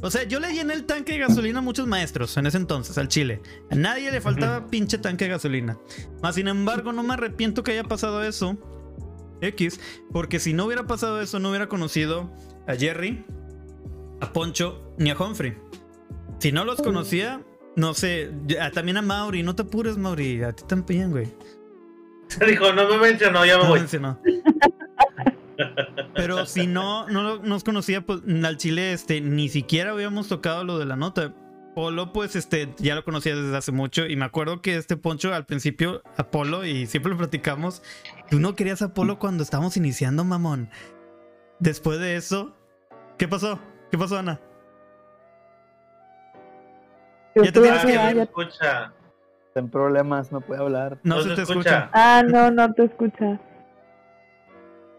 O 0.00 0.10
sea, 0.10 0.22
yo 0.24 0.38
le 0.40 0.52
llené 0.52 0.74
el 0.74 0.84
tanque 0.84 1.12
de 1.14 1.18
gasolina 1.18 1.58
a 1.58 1.62
muchos 1.62 1.86
maestros 1.86 2.36
en 2.36 2.46
ese 2.46 2.56
entonces, 2.56 2.96
al 2.98 3.08
Chile. 3.08 3.40
A 3.70 3.74
nadie 3.74 4.10
le 4.12 4.20
faltaba 4.20 4.66
pinche 4.68 4.98
tanque 4.98 5.24
de 5.24 5.30
gasolina. 5.32 5.76
Más 6.22 6.36
sin 6.36 6.46
embargo, 6.48 6.92
no 6.92 7.02
me 7.02 7.14
arrepiento 7.14 7.62
que 7.64 7.72
haya 7.72 7.84
pasado 7.84 8.22
eso. 8.22 8.56
X, 9.40 9.80
porque 10.12 10.38
si 10.40 10.52
no 10.52 10.64
hubiera 10.66 10.86
pasado 10.86 11.20
eso, 11.20 11.38
no 11.38 11.48
hubiera 11.50 11.68
conocido 11.68 12.30
a 12.66 12.74
Jerry, 12.74 13.24
a 14.20 14.32
Poncho 14.32 14.92
ni 14.98 15.10
a 15.10 15.16
Humphrey. 15.16 15.56
Si 16.38 16.52
no 16.52 16.64
los 16.64 16.80
conocía, 16.80 17.42
No 17.76 17.94
sé, 17.94 18.32
ya- 18.46 18.72
también 18.72 18.96
a 18.96 19.02
Mauri, 19.02 19.44
no 19.44 19.54
te 19.54 19.62
apures, 19.62 19.96
Mauri, 19.96 20.42
a 20.42 20.52
ti 20.52 20.64
también, 20.66 21.12
güey. 21.12 21.28
Dijo, 22.48 22.72
no 22.72 22.88
me 22.88 22.98
mencionó, 22.98 23.44
ya 23.46 23.56
me 23.58 23.62
No 23.64 23.68
voy. 23.70 23.78
mencionó. 23.80 24.20
Pero 26.14 26.46
si 26.46 26.66
no, 26.66 27.08
no 27.08 27.38
nos 27.38 27.64
conocía, 27.64 28.00
pues 28.02 28.20
al 28.44 28.56
chile, 28.56 28.92
este, 28.92 29.20
ni 29.20 29.48
siquiera 29.48 29.90
habíamos 29.92 30.28
tocado 30.28 30.64
lo 30.64 30.78
de 30.78 30.86
la 30.86 30.96
nota. 30.96 31.34
Polo, 31.74 32.12
pues, 32.12 32.34
este, 32.34 32.74
ya 32.78 32.94
lo 32.96 33.04
conocía 33.04 33.36
desde 33.36 33.56
hace 33.56 33.70
mucho. 33.72 34.06
Y 34.06 34.16
me 34.16 34.24
acuerdo 34.24 34.62
que 34.62 34.76
este 34.76 34.96
Poncho, 34.96 35.32
al 35.32 35.46
principio, 35.46 36.02
Apolo, 36.16 36.64
y 36.64 36.86
siempre 36.86 37.12
lo 37.12 37.18
platicamos, 37.18 37.82
tú 38.30 38.40
no 38.40 38.56
querías 38.56 38.82
a 38.82 38.92
Polo 38.94 39.18
cuando 39.20 39.42
estábamos 39.44 39.76
iniciando, 39.76 40.24
mamón. 40.24 40.70
Después 41.60 42.00
de 42.00 42.16
eso, 42.16 42.56
¿qué 43.16 43.28
pasó? 43.28 43.60
¿Qué 43.92 43.98
pasó, 43.98 44.18
Ana? 44.18 44.40
Yo 47.36 47.44
Ya 47.44 47.52
te 47.52 47.60
tienes 47.60 47.84
que 47.84 47.92
ya- 47.94 48.10
escucha. 48.22 48.92
Ten 49.54 49.70
problemas, 49.70 50.30
no 50.32 50.40
puede 50.40 50.60
hablar. 50.60 50.98
No, 51.02 51.16
No 51.16 51.22
se 51.22 51.28
se 51.30 51.34
te 51.36 51.42
escucha. 51.42 51.78
escucha. 51.78 51.90
Ah, 51.92 52.22
no, 52.26 52.50
no 52.50 52.72
te 52.72 52.84
escucha. 52.84 53.40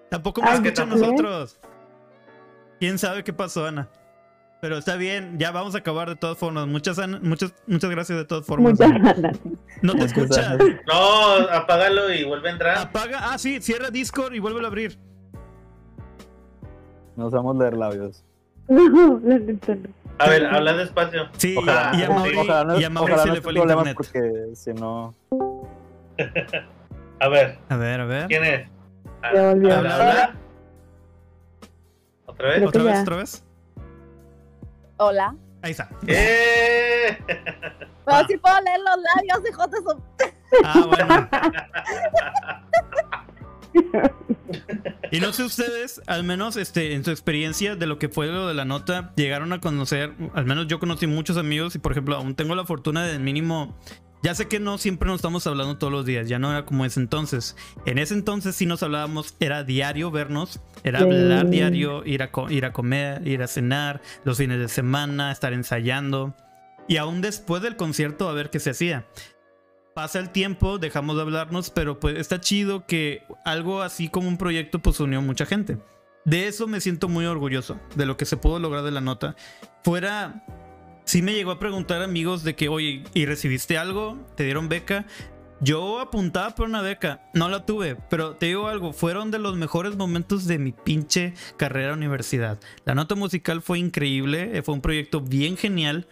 Tampoco 0.09 0.41
me 0.41 0.49
Ah, 0.49 0.53
escuchan 0.55 0.89
¿qué? 0.89 0.95
nosotros. 0.95 1.59
¿Quién 2.79 2.97
sabe 2.97 3.23
qué 3.23 3.33
pasó, 3.33 3.65
Ana? 3.65 3.89
Pero 4.61 4.77
está 4.77 4.95
bien, 4.97 5.37
ya 5.39 5.51
vamos 5.51 5.73
a 5.75 5.77
acabar 5.77 6.09
de 6.09 6.15
todas 6.17 6.37
formas. 6.37 6.67
Muchas, 6.67 6.97
muchas, 7.21 7.53
muchas 7.65 7.89
gracias 7.89 8.17
de 8.17 8.25
todas 8.25 8.45
formas. 8.45 8.73
Muchas 8.79 8.91
ganas. 8.91 9.39
No 9.81 9.93
te 9.93 10.03
escuchas. 10.05 10.57
gracias. 10.57 10.81
No, 10.85 11.33
apágalo 11.51 12.11
y 12.13 12.25
vuelve 12.25 12.49
a 12.49 12.51
entrar. 12.51 12.77
Apaga. 12.77 13.19
Ah, 13.31 13.37
sí, 13.37 13.61
cierra 13.61 13.89
Discord 13.89 14.33
y 14.33 14.39
vuelve 14.39 14.61
a 14.63 14.67
abrir. 14.67 14.97
No 17.15 17.29
sabemos 17.29 17.57
leer 17.57 17.77
labios. 17.77 18.23
No. 18.67 20.25
A 20.25 20.27
ver, 20.29 20.45
habla 20.47 20.73
despacio. 20.73 21.29
Sí, 21.37 21.55
Ojalá, 21.57 21.91
y 21.97 22.03
a 22.03 22.09
Mauri, 22.09 22.35
ojalá 22.37 22.63
no, 22.65 22.77
y 22.81 22.83
a 22.83 22.89
Mauri 22.89 23.13
ojalá 23.13 23.23
se 23.23 23.27
no 23.29 23.33
le 23.35 23.41
fue 23.41 23.51
el 23.53 23.57
problemas 23.57 23.87
internet. 23.87 23.95
porque 23.95 24.55
si 24.55 24.73
no... 24.73 25.15
A 27.21 27.27
ver, 27.29 27.57
A 27.69 27.77
ver, 27.77 28.01
a 28.01 28.05
ver. 28.05 28.27
¿quién 28.27 28.43
es? 28.43 28.69
Ah, 29.21 29.31
Ya 29.33 29.49
volvió. 29.49 29.75
Habla, 29.75 29.95
habla. 29.95 30.35
¿Otra 32.25 32.47
vez? 32.49 32.63
¿Otra 32.67 32.83
vez, 32.83 32.93
ya. 32.95 33.01
otra 33.01 33.15
vez? 33.17 33.43
Hola. 34.97 35.35
Ahí 35.61 35.71
está. 35.71 35.89
¡Eh! 36.07 37.17
Pero 37.27 37.37
Ah. 38.05 38.25
sí 38.27 38.37
puedo 38.37 38.55
leer 38.61 38.79
los 38.79 38.97
labios, 39.15 39.49
hijos 39.49 39.71
de 39.71 39.77
su. 39.77 40.01
Ah, 40.63 40.83
bueno. 40.87 41.29
Y 45.11 45.19
no 45.19 45.33
sé 45.33 45.43
ustedes, 45.43 46.01
al 46.07 46.23
menos 46.23 46.55
este, 46.55 46.93
en 46.93 47.03
su 47.03 47.09
experiencia 47.11 47.75
de 47.75 47.85
lo 47.87 47.97
que 47.97 48.09
fue 48.09 48.27
lo 48.27 48.47
de 48.47 48.53
la 48.53 48.65
nota, 48.65 49.11
llegaron 49.15 49.53
a 49.53 49.59
conocer, 49.59 50.13
al 50.33 50.45
menos 50.45 50.67
yo 50.67 50.79
conocí 50.79 51.07
muchos 51.07 51.37
amigos 51.37 51.75
y 51.75 51.79
por 51.79 51.91
ejemplo 51.93 52.15
aún 52.15 52.35
tengo 52.35 52.53
la 52.55 52.65
fortuna 52.65 53.03
de 53.05 53.17
mínimo, 53.19 53.75
ya 54.21 54.35
sé 54.35 54.47
que 54.47 54.59
no 54.59 54.77
siempre 54.77 55.07
nos 55.07 55.17
estamos 55.17 55.45
hablando 55.47 55.77
todos 55.77 55.93
los 55.93 56.05
días, 56.05 56.27
ya 56.27 56.39
no 56.39 56.51
era 56.51 56.65
como 56.65 56.85
ese 56.85 56.99
entonces. 56.99 57.55
En 57.85 57.97
ese 57.97 58.13
entonces 58.13 58.55
sí 58.55 58.65
nos 58.65 58.83
hablábamos, 58.83 59.35
era 59.39 59.63
diario 59.63 60.11
vernos, 60.11 60.59
era 60.83 60.99
hablar 60.99 61.49
diario, 61.49 62.05
ir 62.05 62.23
a, 62.23 62.29
ir 62.49 62.65
a 62.65 62.73
comer, 62.73 63.27
ir 63.27 63.41
a 63.41 63.47
cenar, 63.47 64.01
los 64.23 64.37
fines 64.37 64.59
de 64.59 64.67
semana, 64.67 65.31
estar 65.31 65.53
ensayando. 65.53 66.35
Y 66.87 66.97
aún 66.97 67.21
después 67.21 67.61
del 67.61 67.75
concierto 67.75 68.29
a 68.29 68.33
ver 68.33 68.49
qué 68.49 68.59
se 68.59 68.71
hacía 68.71 69.05
pasa 69.99 70.19
el 70.19 70.29
tiempo, 70.29 70.77
dejamos 70.77 71.17
de 71.17 71.23
hablarnos, 71.23 71.71
pero 71.71 71.99
pues 71.99 72.17
está 72.17 72.39
chido 72.39 72.85
que 72.85 73.23
algo 73.43 73.81
así 73.81 74.07
como 74.07 74.29
un 74.29 74.37
proyecto 74.37 74.79
pues 74.79 74.97
unió 75.01 75.21
mucha 75.21 75.45
gente. 75.45 75.77
De 76.23 76.47
eso 76.47 76.67
me 76.67 76.79
siento 76.79 77.09
muy 77.09 77.25
orgulloso, 77.25 77.77
de 77.95 78.05
lo 78.05 78.15
que 78.15 78.23
se 78.23 78.37
pudo 78.37 78.59
lograr 78.59 78.83
de 78.83 78.91
la 78.91 79.01
nota. 79.01 79.35
Fuera, 79.83 80.45
sí 81.09 81.23
me 81.23 81.33
llegó 81.33 81.49
a 81.49 81.57
preguntar 81.57 82.03
amigos 82.03 82.43
de 82.43 82.55
que, 82.55 82.69
oye, 82.69 83.03
¿y 83.15 83.25
recibiste 83.25 83.79
algo? 83.79 84.15
¿Te 84.35 84.43
dieron 84.43 84.69
beca? 84.69 85.07
Yo 85.59 85.99
apuntaba 85.99 86.53
por 86.53 86.67
una 86.67 86.83
beca, 86.83 87.27
no 87.33 87.49
la 87.49 87.65
tuve, 87.65 87.95
pero 88.11 88.35
te 88.35 88.45
digo 88.45 88.67
algo, 88.67 88.93
fueron 88.93 89.31
de 89.31 89.39
los 89.39 89.57
mejores 89.57 89.95
momentos 89.95 90.45
de 90.45 90.59
mi 90.59 90.71
pinche 90.71 91.33
carrera 91.57 91.93
universidad. 91.93 92.59
La 92.85 92.93
nota 92.93 93.15
musical 93.15 93.63
fue 93.63 93.79
increíble, 93.79 94.55
eh, 94.55 94.61
fue 94.61 94.75
un 94.75 94.81
proyecto 94.81 95.19
bien 95.19 95.57
genial, 95.57 96.07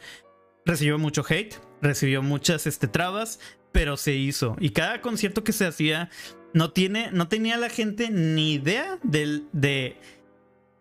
recibió 0.66 0.98
mucho 0.98 1.24
hate, 1.30 1.54
recibió 1.80 2.24
muchas 2.24 2.66
este, 2.66 2.88
trabas, 2.88 3.40
pero 3.72 3.98
se 3.98 4.16
hizo. 4.16 4.56
Y 4.60 4.72
cada 4.72 5.02
concierto 5.02 5.44
que 5.44 5.54
se 5.54 5.68
hacía 5.68 6.10
no, 6.56 6.72
tiene, 6.72 7.12
no 7.12 7.28
tenía 7.28 7.58
la 7.58 7.70
gente 7.70 8.10
ni 8.10 8.54
idea 8.54 8.98
del, 9.04 9.46
de 9.52 9.96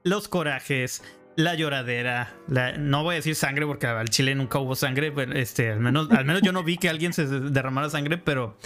los 0.05 0.27
corajes, 0.27 1.03
la 1.37 1.55
lloradera, 1.55 2.35
no 2.79 3.03
voy 3.03 3.15
a 3.15 3.17
decir 3.17 3.35
sangre 3.35 3.67
porque 3.67 3.87
al 3.87 4.09
Chile 4.09 4.35
nunca 4.35 4.59
hubo 4.59 4.75
sangre, 4.75 5.13
pero 5.13 5.35
este, 5.35 5.71
al, 5.71 5.81
menos, 5.81 6.11
al 6.11 6.25
menos 6.25 6.41
yo 6.43 6.53
no 6.53 6.63
vi 6.63 6.79
que 6.79 6.89
alguien 6.89 7.13
se 7.13 7.27
derramara 7.27 7.91
sangre, 7.91 8.17
pero 8.17 8.57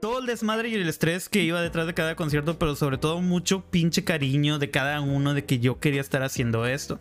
todo 0.00 0.20
el 0.20 0.26
desmadre 0.26 0.68
y 0.68 0.74
el 0.74 0.88
estrés 0.88 1.28
que 1.28 1.42
iba 1.42 1.60
detrás 1.60 1.86
de 1.86 1.94
cada 1.94 2.14
concierto, 2.14 2.58
pero 2.58 2.76
sobre 2.76 2.96
todo 2.96 3.20
mucho 3.20 3.64
pinche 3.70 4.04
cariño 4.04 4.58
de 4.58 4.70
cada 4.70 5.00
uno 5.00 5.34
de 5.34 5.44
que 5.44 5.58
yo 5.58 5.80
quería 5.80 6.00
estar 6.00 6.22
haciendo 6.22 6.66
esto. 6.66 7.00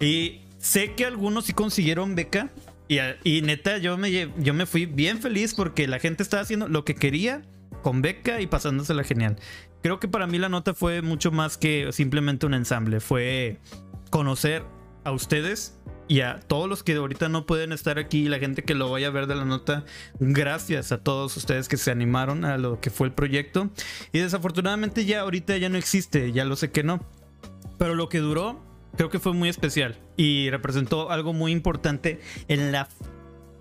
Y 0.00 0.40
sé 0.58 0.94
que 0.94 1.04
algunos 1.04 1.44
sí 1.44 1.52
consiguieron 1.52 2.14
beca. 2.14 2.50
Y, 2.88 2.98
y 3.22 3.42
neta, 3.42 3.78
yo 3.78 3.96
me, 3.96 4.32
yo 4.38 4.54
me 4.54 4.66
fui 4.66 4.86
bien 4.86 5.18
feliz 5.18 5.54
porque 5.54 5.86
la 5.86 6.00
gente 6.00 6.22
estaba 6.22 6.42
haciendo 6.42 6.66
lo 6.66 6.84
que 6.84 6.94
quería 6.96 7.42
con 7.82 8.02
beca 8.02 8.40
y 8.40 8.46
pasándosela 8.46 9.04
genial. 9.04 9.36
Creo 9.82 10.00
que 10.00 10.08
para 10.08 10.26
mí 10.26 10.38
la 10.38 10.48
nota 10.48 10.74
fue 10.74 11.02
mucho 11.02 11.30
más 11.30 11.56
que 11.56 11.92
simplemente 11.92 12.46
un 12.46 12.54
ensamble. 12.54 13.00
Fue 13.00 13.58
conocer 14.10 14.64
a 15.04 15.12
ustedes 15.12 15.78
y 16.08 16.20
a 16.22 16.40
todos 16.40 16.68
los 16.68 16.82
que 16.82 16.94
ahorita 16.96 17.28
no 17.28 17.46
pueden 17.46 17.72
estar 17.72 17.98
aquí, 17.98 18.28
la 18.28 18.38
gente 18.40 18.64
que 18.64 18.74
lo 18.74 18.90
vaya 18.90 19.06
a 19.06 19.10
ver 19.10 19.26
de 19.28 19.36
la 19.36 19.44
nota. 19.44 19.84
Gracias 20.18 20.90
a 20.92 20.98
todos 21.02 21.36
ustedes 21.36 21.68
que 21.68 21.76
se 21.76 21.90
animaron 21.92 22.44
a 22.44 22.58
lo 22.58 22.80
que 22.80 22.90
fue 22.90 23.06
el 23.06 23.12
proyecto. 23.12 23.70
Y 24.12 24.18
desafortunadamente 24.18 25.04
ya 25.04 25.20
ahorita 25.20 25.56
ya 25.56 25.68
no 25.68 25.78
existe, 25.78 26.32
ya 26.32 26.44
lo 26.44 26.56
sé 26.56 26.70
que 26.72 26.82
no. 26.82 27.00
Pero 27.78 27.94
lo 27.94 28.08
que 28.08 28.18
duró, 28.18 28.60
creo 28.96 29.08
que 29.08 29.20
fue 29.20 29.32
muy 29.32 29.48
especial 29.48 29.96
y 30.16 30.50
representó 30.50 31.10
algo 31.10 31.32
muy 31.32 31.52
importante 31.52 32.20
en 32.48 32.72
la 32.72 32.88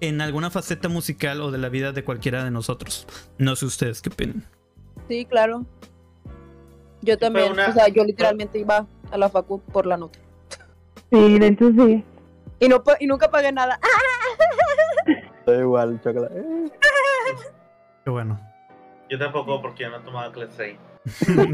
en 0.01 0.21
alguna 0.21 0.49
faceta 0.49 0.87
musical 0.87 1.41
o 1.41 1.51
de 1.51 1.57
la 1.57 1.67
vida 1.67 1.91
de 1.91 2.03
cualquiera 2.05 2.43
de 2.45 2.51
nosotros. 2.51 3.05
No 3.37 3.55
sé 3.57 3.65
ustedes 3.65 4.01
qué 4.01 4.09
opinan. 4.09 4.45
Sí, 5.09 5.25
claro. 5.25 5.65
Yo 7.01 7.17
también. 7.17 7.51
una- 7.51 7.67
O 7.69 7.73
sea, 7.73 7.89
yo 7.89 8.03
literalmente 8.05 8.59
iba 8.59 8.87
a 9.11 9.17
la 9.17 9.29
facu 9.29 9.61
por 9.61 9.85
la 9.85 9.97
nota. 9.97 10.17
Sí, 11.11 11.39
de 11.39 11.47
hecho 11.47 11.71
sí. 11.71 12.03
Y, 12.59 12.67
no, 12.67 12.83
y 12.99 13.07
nunca 13.07 13.29
pagué 13.31 13.51
nada. 13.51 13.79
Estoy 15.39 15.59
igual, 15.59 15.99
chocolate. 16.01 16.43
Qué 18.03 18.09
bueno. 18.09 18.39
Yo 19.09 19.17
tampoco, 19.17 19.61
porque 19.61 19.83
yo 19.83 19.89
no 19.89 20.01
tomaba 20.01 20.31
clase 20.31 20.63
ahí. 20.63 20.79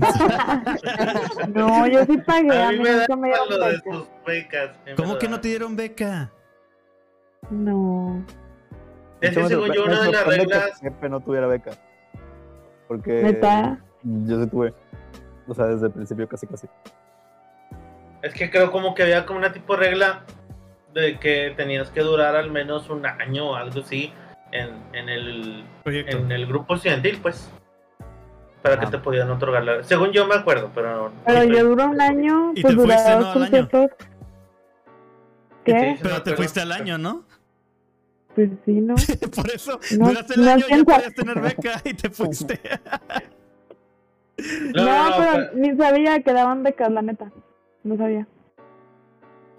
No, 1.53 1.88
yo 1.88 2.03
sí 2.06 2.18
pagué. 2.18 2.51
A 2.51 2.68
A 2.68 2.72
mí 2.72 2.78
mí 2.80 2.84
me 2.84 2.89
da 2.91 3.06
nunca 3.08 3.16
me 3.16 3.30
lo 3.30 3.68
de 3.68 3.80
sus 3.80 4.08
becas. 4.26 4.72
mí 4.86 4.93
¿Cómo 4.97 5.18
que 5.18 5.30
no 5.30 5.39
te 5.39 5.47
dieron 5.49 5.76
beca? 5.76 6.32
No. 7.49 8.24
Es 9.22 9.36
que 9.36 9.47
según 9.47 9.72
yo, 9.72 9.86
una 9.86 10.01
de 10.01 10.12
las 10.12 10.24
que 10.24 10.30
reglas. 10.30 10.80
Pepe 10.82 11.10
no 11.10 11.20
tuviera 11.20 11.47
beca. 11.47 11.72
Porque 12.88 13.24
Neta. 13.24 13.80
yo 14.03 14.43
sí 14.43 14.49
tuve. 14.49 14.74
O 15.47 15.53
sea, 15.53 15.66
desde 15.68 15.88
el 15.88 15.93
principio 15.93 16.28
casi 16.28 16.47
casi. 16.47 16.68
Es 18.26 18.34
que 18.34 18.49
creo 18.49 18.71
como 18.71 18.95
que 18.95 19.03
había 19.03 19.26
como 19.26 19.38
una 19.39 19.53
tipo 19.53 19.78
de 19.78 19.80
regla 19.88 20.23
de 20.93 21.19
que 21.19 21.53
tenías 21.55 21.89
que 21.91 22.01
durar 22.01 22.36
al 22.36 22.49
menos 22.51 22.89
un 22.89 23.05
año 23.05 23.51
o 23.51 23.55
algo 23.55 23.82
así 23.82 24.11
en, 24.51 24.69
en 24.93 25.09
el 25.09 25.63
Proyecto. 25.84 26.17
en 26.17 26.32
el 26.32 26.47
grupo 26.47 26.76
estudiantil, 26.76 27.19
pues. 27.21 27.51
Para 28.63 28.80
que 28.80 28.88
Ah. 28.88 28.89
te 28.89 28.97
podían 28.97 29.30
otorgar 29.30 29.63
la... 29.63 29.84
Según 29.84 30.11
yo 30.11 30.26
me 30.26 30.34
acuerdo, 30.36 30.71
pero... 30.73 31.11
Pero 31.26 31.43
yo 31.43 31.65
duré 31.69 31.84
un 31.86 32.01
año, 32.01 32.51
¿Y 32.55 32.61
pues 32.63 32.76
te 32.76 32.82
fuiste, 32.82 33.89
¿Qué? 35.63 35.97
Pero 36.01 36.23
te 36.23 36.36
fuiste 36.36 36.61
al 36.61 36.71
año, 36.71 36.97
¿no? 36.97 37.26
Pues 38.34 38.49
sí, 38.65 38.71
¿no? 38.73 38.95
Por 39.36 39.49
eso 39.51 39.80
No, 39.99 40.07
duraste 40.09 40.34
el 40.34 40.45
no 40.45 40.51
año 40.51 40.65
y 40.67 40.78
ya 40.78 40.84
podías 40.84 41.13
tener 41.13 41.39
beca 41.41 41.82
y 41.84 41.93
te 41.93 42.09
fuiste. 42.09 42.59
No, 44.76 44.84
No, 44.84 44.86
no, 44.86 45.09
no, 45.09 45.15
pero 45.17 45.32
pero- 45.32 45.51
ni 45.53 45.78
sabía 45.78 46.19
que 46.21 46.34
daban 46.34 46.61
becas, 46.63 46.91
la 46.91 47.01
neta. 47.01 47.32
No 47.86 47.95
sabía. 47.97 48.27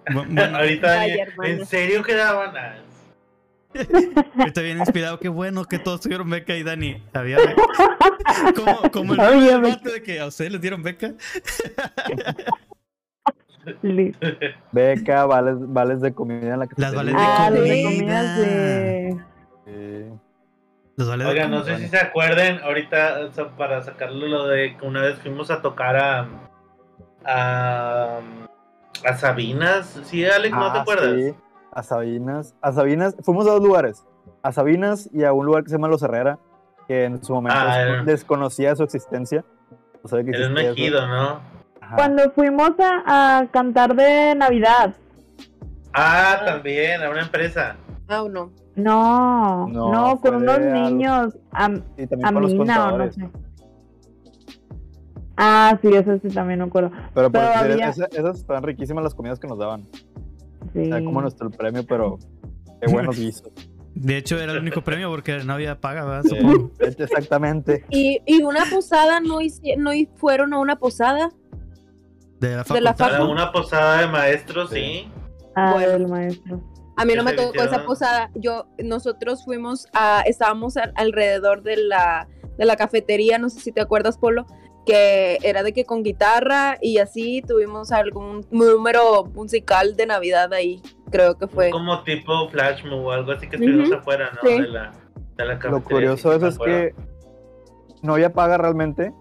Bu- 0.09 0.27
bueno, 0.27 0.43
Ahorita, 0.59 1.07
hermano. 1.07 1.45
¿en 1.51 1.65
serio 1.67 2.03
quedaban? 2.03 2.55
Ah, 2.57 2.77
Estoy 4.47 4.65
bien 4.65 4.79
inspirado. 4.79 5.19
Qué 5.19 5.29
bueno 5.29 5.65
que 5.65 5.79
todos 5.79 6.01
tuvieron 6.01 6.29
beca 6.31 6.55
y 6.57 6.63
Dani. 6.63 7.03
Había 7.15 7.39
beca. 7.39 7.55
Como, 8.55 8.91
como 8.91 9.15
el 9.15 9.21
Había 9.21 9.59
beca. 9.59 9.91
de 9.91 10.03
que 10.03 10.21
a 10.21 10.27
ustedes 10.27 10.53
les 10.53 10.61
dieron 10.61 10.83
beca. 10.83 11.13
Beca, 14.73 15.27
vales, 15.27 15.55
vales 15.59 16.01
de 16.01 16.13
comida 16.15 16.55
en 16.55 16.61
la 16.61 16.67
que 16.67 16.75
Las 16.81 16.95
vales 16.95 17.15
de 17.15 17.21
Ah, 17.21 17.49
comida. 17.51 18.37
de... 18.39 19.17
Sí. 19.65 20.05
Los 20.97 21.09
vale 21.09 21.25
de 21.25 21.31
Oigan, 21.31 21.51
no 21.51 21.61
comida. 21.61 21.77
sé 21.79 21.85
si 21.85 21.89
se 21.91 21.99
acuerden, 21.99 22.61
ahorita 22.61 23.21
o 23.29 23.33
sea, 23.33 23.49
para 23.57 23.83
sacarlo 23.83 24.27
lo 24.29 24.47
de 24.47 24.77
que 24.77 24.87
una 24.87 25.03
vez 25.03 25.19
fuimos 25.19 25.51
a 25.51 25.63
tocar 25.63 25.97
a 25.97 26.29
a, 27.27 28.19
a 29.05 29.17
Sabinas, 29.17 30.01
¿sí, 30.05 30.25
Alex? 30.25 30.55
¿No 30.55 30.73
te 30.73 30.79
Ah, 30.79 30.83
acuerdas? 30.83 31.15
sí. 31.17 31.35
a 31.73 31.83
Sabinas. 31.83 32.55
A 32.63 32.73
Sabinas, 32.73 33.17
fuimos 33.23 33.47
a 33.47 33.51
dos 33.51 33.63
lugares. 33.63 34.05
A 34.43 34.53
Sabinas 34.53 35.11
y 35.13 35.25
a 35.25 35.33
un 35.33 35.45
lugar 35.47 35.63
que 35.65 35.71
se 35.71 35.77
llama 35.77 35.89
Los 35.89 36.03
Herrera, 36.03 36.39
que 36.89 37.05
en 37.05 37.23
su 37.23 37.35
momento 37.35 37.59
Ah, 37.61 37.81
era- 37.83 38.05
desconocía 38.05 38.75
su 38.77 38.83
existencia. 38.85 39.45
Que 40.09 40.21
existía 40.21 40.45
eso. 40.47 40.53
Mejido, 40.55 41.07
¿no? 41.07 41.41
Ajá. 41.81 41.97
Cuando 41.97 42.31
fuimos 42.31 42.71
a, 42.79 43.39
a 43.41 43.47
cantar 43.49 43.95
de 43.97 44.35
Navidad. 44.37 44.95
Ah, 45.93 46.41
también, 46.45 47.03
a 47.03 47.11
una 47.11 47.23
empresa. 47.23 47.77
Ah, 48.09 48.23
o 48.23 48.29
no. 48.29 48.51
No, 48.77 49.67
No, 49.69 49.91
no, 49.93 50.21
con 50.21 50.37
unos 50.37 50.61
niños. 50.61 51.37
A, 51.53 51.71
Y 51.97 52.07
también 52.07 52.27
a 52.27 52.33
con 52.33 52.43
los 52.43 52.53
Mina 52.55 52.63
o 52.63 52.99
no 52.99 52.99
contadores. 53.09 53.15
sé. 53.15 53.31
Ah, 55.37 55.79
sí, 55.83 55.89
eso 55.93 56.19
sí 56.23 56.29
también 56.29 56.61
me 56.61 56.65
acuerdo. 56.67 56.91
Pero, 57.15 57.31
por 57.31 57.41
Pero 57.41 57.55
había- 57.55 57.89
esas, 57.91 58.09
esas 58.13 58.39
estaban 58.39 58.63
riquísimas 58.63 59.05
las 59.05 59.15
comidas 59.15 59.39
que 59.39 59.47
nos 59.47 59.59
daban. 59.59 59.83
Sí. 60.73 60.85
Era 60.87 61.03
como 61.05 61.21
nuestro 61.21 61.51
premio, 61.51 61.85
pero 61.87 62.19
qué 62.81 62.91
buenos 62.93 63.19
guisos. 63.19 63.51
De 63.95 64.17
hecho, 64.19 64.39
era 64.39 64.53
el 64.53 64.59
único 64.59 64.83
premio 64.83 65.09
porque 65.11 65.39
no 65.45 65.55
había 65.55 65.81
paga, 65.81 66.05
¿verdad? 66.05 66.23
Supongo. 66.29 66.71
exactamente. 66.81 67.85
¿Y, 67.91 68.21
y 68.27 68.43
una 68.43 68.65
posada 68.71 69.21
no, 69.21 69.41
hici- 69.41 69.77
no 69.79 69.91
fueron 70.17 70.53
a 70.53 70.59
una 70.59 70.77
posada? 70.77 71.31
De 72.41 72.49
la 72.57 72.63
de 72.65 72.81
la 72.81 72.95
facultad. 72.95 72.97
Para 72.97 73.25
una 73.25 73.53
posada 73.53 74.01
de 74.03 74.07
maestros, 74.09 74.71
Sí. 74.71 74.77
sí. 74.77 75.13
Ah, 75.55 75.73
Bueno. 75.73 75.89
del 75.93 76.09
maestro. 76.09 76.63
A 76.99 77.05
mí 77.05 77.13
¿Qué 77.13 77.17
no 77.17 77.25
me 77.25 77.33
tocó 77.33 77.49
hicieron? 77.55 77.75
esa 77.75 77.85
posada. 77.87 78.31
Yo, 78.35 78.67
nosotros 78.83 79.45
fuimos 79.45 79.87
a, 79.95 80.23
estábamos 80.27 80.77
al- 80.77 80.93
alrededor 80.97 81.63
de 81.63 81.77
la, 81.79 82.29
de 82.59 82.65
la 82.67 82.77
cafetería, 82.77 83.39
no 83.39 83.49
sé 83.49 83.61
si 83.61 83.73
te 83.73 83.81
acuerdas, 83.81 84.19
Polo, 84.19 84.47
que 84.87 85.39
era 85.43 85.63
de 85.65 85.73
que 85.73 85.85
con 85.85 86.03
guitarra 86.03 86.79
y 86.81 86.99
así 86.99 87.43
tuvimos 87.47 87.91
algún 87.93 88.47
número 88.51 89.25
musical 89.35 89.97
de 89.97 90.07
Navidad 90.07 90.53
ahí, 90.55 90.81
creo 91.11 91.37
que 91.37 91.49
fue. 91.49 91.71
Como 91.71 92.03
tipo 92.05 92.49
flash 92.49 92.85
move 92.85 93.05
o 93.07 93.11
algo 93.11 93.33
así 93.33 93.49
que 93.49 93.57
estuvimos 93.57 93.89
Ujú, 93.91 93.99
afuera, 93.99 94.31
¿no? 94.33 94.49
sí. 94.49 94.61
De 94.61 94.69
la, 94.69 94.93
de 95.37 95.45
la 95.45 95.55
Lo 95.57 95.83
curioso 95.83 96.33
es 96.33 96.43
afuera. 96.43 96.73
que 96.91 96.95
no 98.03 98.15
había 98.15 98.33
paga 98.33 98.57
realmente 98.57 99.13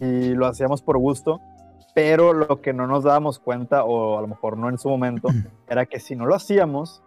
y 0.00 0.34
lo 0.34 0.46
hacíamos 0.46 0.82
por 0.82 0.98
gusto, 0.98 1.40
pero 1.94 2.32
lo 2.32 2.60
que 2.60 2.72
no 2.72 2.88
nos 2.88 3.04
dábamos 3.04 3.38
cuenta, 3.38 3.84
o 3.84 4.18
a 4.18 4.20
lo 4.20 4.26
mejor 4.26 4.58
no 4.58 4.68
en 4.68 4.78
su 4.78 4.88
momento, 4.88 5.28
era 5.68 5.86
que 5.86 6.00
si 6.00 6.16
no 6.16 6.26
lo 6.26 6.34
hacíamos, 6.34 7.02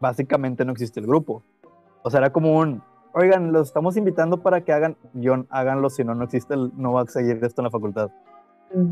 básicamente 0.00 0.64
no 0.64 0.72
existe 0.72 0.98
el 0.98 1.06
grupo. 1.06 1.44
O 2.02 2.10
sea, 2.10 2.18
era 2.18 2.30
como 2.30 2.58
un, 2.58 2.82
oigan, 3.16 3.52
los 3.52 3.68
estamos 3.68 3.96
invitando 3.96 4.42
para 4.42 4.60
que 4.60 4.72
hagan, 4.72 4.96
John, 5.20 5.46
háganlo, 5.50 5.90
si 5.90 6.04
no, 6.04 6.14
no 6.14 6.24
existe, 6.24 6.54
el- 6.54 6.70
no 6.76 6.92
va 6.92 7.02
a 7.02 7.06
seguir 7.06 7.38
esto 7.42 7.62
en 7.62 7.64
la 7.64 7.70
facultad. 7.70 8.10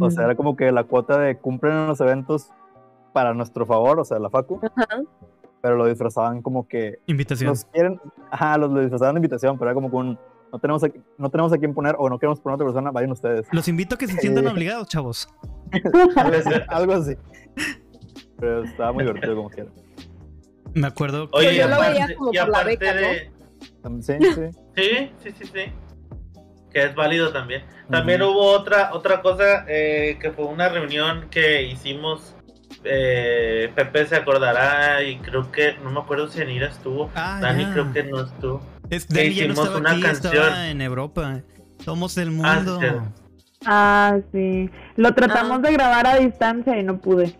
O 0.01 0.11
sea, 0.11 0.25
era 0.25 0.35
como 0.35 0.57
que 0.57 0.72
la 0.72 0.85
cuota 0.85 1.18
de 1.18 1.37
cumplen 1.37 1.87
los 1.89 2.01
eventos 2.01 2.49
para 3.12 3.35
nuestro 3.35 3.66
favor, 3.66 4.01
o 4.01 4.05
sea, 4.05 4.18
la 4.18 4.31
facu, 4.31 4.61
pero 5.61 5.77
lo 5.77 5.87
disfrazaban 5.87 6.43
como 6.43 6.66
que 6.66 6.99
Invitación. 7.07 7.51
nos 7.51 7.64
quieren, 7.66 8.01
ajá, 8.31 8.57
los 8.59 8.70
lo 8.70 8.81
disfrazaban 8.81 9.14
de 9.14 9.18
invitación, 9.18 9.59
pero 9.59 9.70
era 9.70 9.75
como 9.75 9.91
que 9.91 9.97
un, 9.97 10.18
no 10.53 10.59
tenemos, 10.59 10.83
a, 10.85 10.89
no 11.18 11.31
tenemos 11.31 11.53
a 11.53 11.59
quién 11.59 11.75
poner 11.75 11.97
o 11.99 12.09
no 12.09 12.18
queremos 12.18 12.41
poner 12.41 12.55
a 12.55 12.57
otra 12.57 12.66
persona, 12.66 12.91
vayan 12.93 13.11
ustedes. 13.12 13.47
Los 13.53 13.68
invito 13.68 13.97
a 13.97 13.99
que 13.99 14.07
se 14.07 14.16
sientan 14.18 14.47
obligados, 14.47 14.89
chavos. 14.89 15.29
algo, 16.68 16.93
así. 16.95 17.14
Pero 18.39 18.64
estaba 18.64 18.93
muy 18.93 19.05
divertido 19.05 19.37
como 19.37 19.51
quiera. 19.51 19.70
Me 20.75 20.87
acuerdo. 20.87 21.31
Pues 21.31 21.47
Oye, 21.47 21.57
yo 21.59 21.68
lo 21.68 21.75
aparte- 21.77 21.93
veía 21.93 22.16
como 22.16 22.31
y 22.33 22.39
por 22.39 22.49
la 22.49 22.59
aparte 22.59 22.70
beca, 22.70 22.95
¿no? 22.95 23.01
de- 23.01 23.34
Sí, 24.01 24.12
sí. 24.21 24.41
Sí, 24.77 25.11
sí, 25.23 25.31
sí, 25.39 25.45
sí. 25.45 25.73
Que 26.73 26.85
es 26.85 26.95
válido 26.95 27.33
también. 27.33 27.62
También 27.91 28.23
hubo 28.23 28.51
otra 28.51 28.91
otra 28.93 29.21
cosa 29.23 29.65
eh, 29.69 30.19
que 30.21 30.33
fue 30.33 30.47
una 30.47 30.69
reunión 30.69 31.29
que 31.31 31.62
hicimos. 31.62 32.35
eh, 32.83 33.71
Pepe 33.75 34.05
se 34.07 34.17
acordará 34.17 35.03
y 35.03 35.17
creo 35.19 35.51
que 35.53 35.75
no 35.83 35.91
me 35.91 36.01
acuerdo 36.01 36.29
si 36.29 36.43
Anira 36.43 36.67
estuvo. 36.69 37.11
Ah, 37.15 37.39
Dani 37.41 37.65
creo 37.73 37.93
que 37.93 38.03
no 38.03 38.23
estuvo. 38.25 38.61
Es, 38.91 39.09
no 39.11 39.21
hicimos 39.21 39.69
una 39.71 39.93
aquí, 39.93 40.03
canción. 40.03 40.55
en 40.65 40.81
Europa. 40.83 41.41
Somos 41.85 42.17
el 42.19 42.29
Ah, 42.43 42.57
mundo. 42.57 42.81
sí. 42.81 42.87
Ah, 43.67 44.19
sí. 44.33 44.71
Lo 44.97 45.15
tratamos 45.15 45.59
Ah. 45.59 45.62
de 45.69 45.73
grabar 45.73 46.07
a 46.07 46.17
distancia 46.17 46.79
y 46.79 46.83
no 46.83 46.99
pude. 46.99 47.27
Sí, 47.29 47.35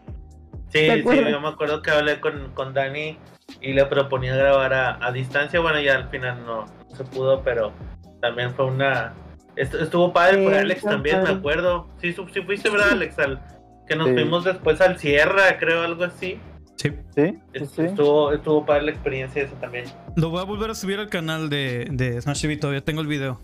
¿Te 0.89 1.03
sí, 1.03 1.31
yo 1.31 1.41
me 1.41 1.49
acuerdo 1.49 1.83
que 1.83 1.91
hablé 1.91 2.21
con, 2.21 2.53
con 2.55 2.73
Dani 2.73 3.19
y 3.61 3.73
le 3.73 3.85
proponía 3.87 4.35
grabar 4.37 4.73
a, 4.75 5.07
a 5.07 5.13
distancia. 5.13 5.61
Bueno, 5.61 5.81
ya 5.81 5.97
al 5.97 6.09
final 6.11 6.45
no, 6.45 6.67
no 6.67 6.97
se 6.97 7.05
pudo, 7.05 7.43
pero 7.43 7.73
también 8.21 8.53
fue 8.55 8.67
una. 8.67 9.13
estu- 9.57 9.81
Estuvo 9.81 10.13
padre 10.13 10.39
Sí, 10.39 10.45
por 10.45 10.55
Alex 10.55 10.83
también, 10.83 11.17
me 11.19 11.23
padre. 11.25 11.39
acuerdo. 11.39 11.89
Sí, 12.01 12.13
su- 12.13 12.29
sí 12.29 12.41
fuiste, 12.43 12.71
¿verdad, 12.71 12.91
Alex? 12.93 13.19
Al, 13.19 13.41
que 13.87 13.97
nos 13.97 14.09
Sí. 14.09 14.15
fuimos 14.15 14.45
después 14.45 14.81
al 14.81 14.99
Sierra, 14.99 15.59
creo, 15.59 15.83
algo 15.83 16.05
así. 16.05 16.39
Sí. 16.77 16.89
Sí, 16.89 16.93
sí, 17.15 17.39
Est- 17.53 17.75
sí. 17.77 17.83
Estuvo, 17.83 18.33
estuvo 18.33 18.67
padre 18.67 18.83
la 18.83 18.91
experiencia 18.91 19.43
esa 19.43 19.55
también. 19.61 19.85
Lo 20.17 20.31
voy 20.31 20.41
a 20.41 20.45
volver 20.45 20.71
a 20.71 20.75
subir 20.75 20.99
al 20.99 21.09
canal 21.09 21.49
de, 21.49 21.87
de 21.91 22.21
Smash 22.21 22.43
TV. 22.43 22.57
Todavía 22.57 22.83
tengo 22.85 23.01
el 23.01 23.07
video. 23.07 23.41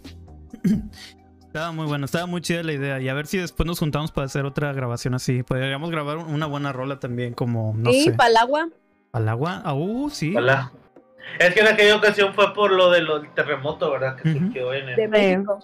estaba 1.47 1.73
muy 1.73 1.87
bueno, 1.87 2.05
estaba 2.05 2.27
muy 2.27 2.41
chida 2.41 2.63
la 2.63 2.73
idea. 2.73 3.01
Y 3.01 3.09
a 3.09 3.15
ver 3.15 3.27
si 3.27 3.39
después 3.39 3.67
nos 3.67 3.79
juntamos 3.79 4.13
para 4.13 4.27
hacer 4.27 4.45
otra 4.45 4.73
grabación 4.73 5.15
así. 5.15 5.43
Podríamos 5.43 5.91
grabar 5.91 6.19
una 6.19 6.47
buena 6.47 6.73
rola 6.73 6.99
también, 6.99 7.33
como, 7.35 7.75
no 7.77 7.93
sé. 7.93 8.13
para 8.13 8.31
el 8.31 8.37
agua. 8.37 8.69
¿Al 9.13 9.29
agua? 9.29 9.63
Ah, 9.65 9.75
uh, 9.75 10.09
sí. 10.11 10.35
Hola. 10.37 10.73
Es 11.39 11.55
que 11.55 11.61
en 11.61 11.69
aquella 11.69 11.97
ocasión 11.97 12.33
fue 12.35 12.53
por 12.55 12.73
lo 12.73 12.91
del 12.91 13.07
terremoto, 13.35 13.91
¿verdad? 13.91 14.17
Que 14.17 14.31
Ujú. 14.31 14.39
surgió 14.39 14.75
en, 14.75 14.89
el- 14.91 14.97
de 14.97 15.09
México. 15.09 15.59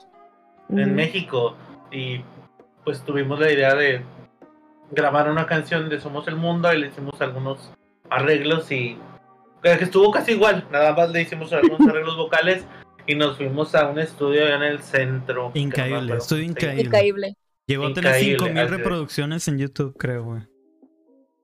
en. 0.68 0.94
México 0.94 1.56
y 1.90 2.20
pues 2.84 3.02
tuvimos 3.04 3.38
la 3.40 3.50
idea 3.52 3.74
de 3.74 4.02
grabar 4.90 5.28
una 5.30 5.46
canción 5.46 5.88
de 5.88 6.00
Somos 6.00 6.28
el 6.28 6.36
Mundo 6.36 6.72
y 6.72 6.78
le 6.78 6.88
hicimos 6.88 7.20
algunos 7.20 7.72
arreglos 8.10 8.70
y 8.70 8.96
que 9.62 9.72
estuvo 9.72 10.12
casi 10.12 10.32
igual, 10.32 10.64
nada 10.70 10.94
más 10.94 11.10
le 11.10 11.22
hicimos 11.22 11.52
algunos 11.52 11.80
arreglos 11.88 12.16
vocales 12.16 12.64
y 13.08 13.16
nos 13.16 13.36
fuimos 13.36 13.74
a 13.74 13.88
un 13.88 13.98
estudio 13.98 14.44
allá 14.44 14.56
en 14.56 14.62
el 14.62 14.82
centro. 14.82 15.50
no 15.54 15.60
Increíble, 15.60 16.16
estudio 16.16 16.44
increíble. 16.44 16.82
Increíble. 16.84 17.36
Llegó 17.66 17.86
a 17.86 17.94
tener 17.94 18.12
Increíble, 18.12 18.38
5000 18.38 18.58
así 18.58 18.64
es. 18.64 18.70
reproducciones 18.78 19.48
en 19.48 19.58
YouTube, 19.58 19.96
creo, 19.96 20.24
güey. 20.24 20.42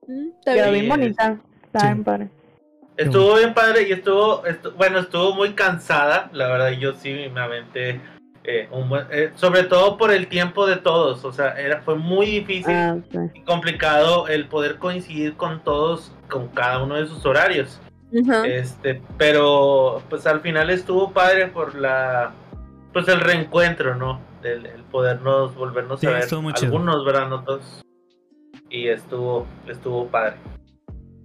Mm, 0.07 0.29
está 0.39 0.53
Quedó 0.53 0.71
bien. 0.71 0.87
bonita. 0.89 1.41
Está 1.73 1.79
Sí. 1.79 1.85
bien 1.87 2.03
padre. 2.03 2.29
Estuvo 2.95 3.35
bien 3.35 3.53
padre 3.55 3.87
y 3.87 3.91
estuvo, 3.91 4.43
estu- 4.43 4.73
bueno, 4.75 4.99
estuvo 4.99 5.33
muy 5.33 5.53
cansada, 5.53 6.29
la 6.31 6.47
verdad 6.47 6.69
yo 6.71 6.93
sí 6.93 7.11
me 7.33 7.41
aventé 7.41 7.99
eh, 8.43 8.67
un 8.71 8.89
buen, 8.89 9.07
eh, 9.09 9.31
sobre 9.35 9.63
todo 9.63 9.97
por 9.97 10.11
el 10.11 10.27
tiempo 10.27 10.67
de 10.67 10.75
todos, 10.75 11.23
o 11.25 11.31
sea, 11.31 11.53
era 11.59 11.81
fue 11.81 11.95
muy 11.95 12.25
difícil 12.27 12.73
Ah, 12.75 12.97
y 13.33 13.41
complicado 13.41 14.27
el 14.27 14.47
poder 14.47 14.77
coincidir 14.79 15.35
con 15.35 15.63
todos, 15.63 16.11
con 16.29 16.49
cada 16.49 16.83
uno 16.83 16.95
de 16.95 17.07
sus 17.07 17.25
horarios. 17.25 17.79
Este, 18.45 19.01
pero 19.17 20.03
pues 20.09 20.27
al 20.27 20.41
final 20.41 20.69
estuvo 20.69 21.11
padre 21.13 21.47
por 21.47 21.73
la 21.73 22.33
pues 22.91 23.07
el 23.07 23.21
reencuentro, 23.21 23.95
¿no? 23.95 24.19
El, 24.43 24.65
el 24.67 24.83
podernos 24.83 25.55
volvernos 25.55 25.99
Sí, 26.01 26.05
a 26.05 26.11
ver 26.11 26.19
estuvo 26.23 26.47
algunos, 26.49 27.03
¿verdad? 27.05 27.27
No 27.29 27.43
todos. 27.43 27.81
Y 28.69 28.89
estuvo 28.89 29.47
estuvo 29.67 30.05
padre. 30.07 30.35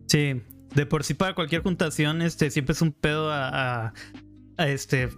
Sí, 0.09 0.43
de 0.75 0.87
por 0.87 1.05
sí 1.05 1.15
para 1.15 1.35
cualquier 1.35 1.63
juntación, 1.63 2.23
este, 2.23 2.51
siempre 2.51 2.73
es 2.73 2.83
un 2.83 2.93
pedo 2.93 3.31
a, 3.31 3.49
a- 3.87 3.93
a, 4.57 4.69
este 4.69 5.09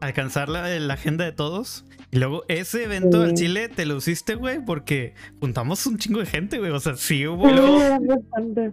alcanzar 0.00 0.48
la, 0.48 0.68
la 0.78 0.94
agenda 0.94 1.24
de 1.24 1.32
todos. 1.32 1.84
Y 2.10 2.18
luego 2.18 2.44
ese 2.48 2.84
evento 2.84 3.22
Sí. 3.22 3.28
al 3.30 3.34
Chile 3.34 3.68
te 3.68 3.86
lo 3.86 3.96
hiciste, 3.96 4.34
güey, 4.34 4.64
porque 4.64 5.14
juntamos 5.40 5.86
un 5.86 5.96
chingo 5.98 6.20
de 6.20 6.26
gente, 6.26 6.58
güey. 6.58 6.72
O 6.72 6.80
sea, 6.80 6.96
sí 6.96 7.26
hubo. 7.26 7.48
Y 7.48 7.52
luego- 7.54 7.78
Sí, 7.78 7.84
eran 7.86 8.06
bastante. 8.06 8.72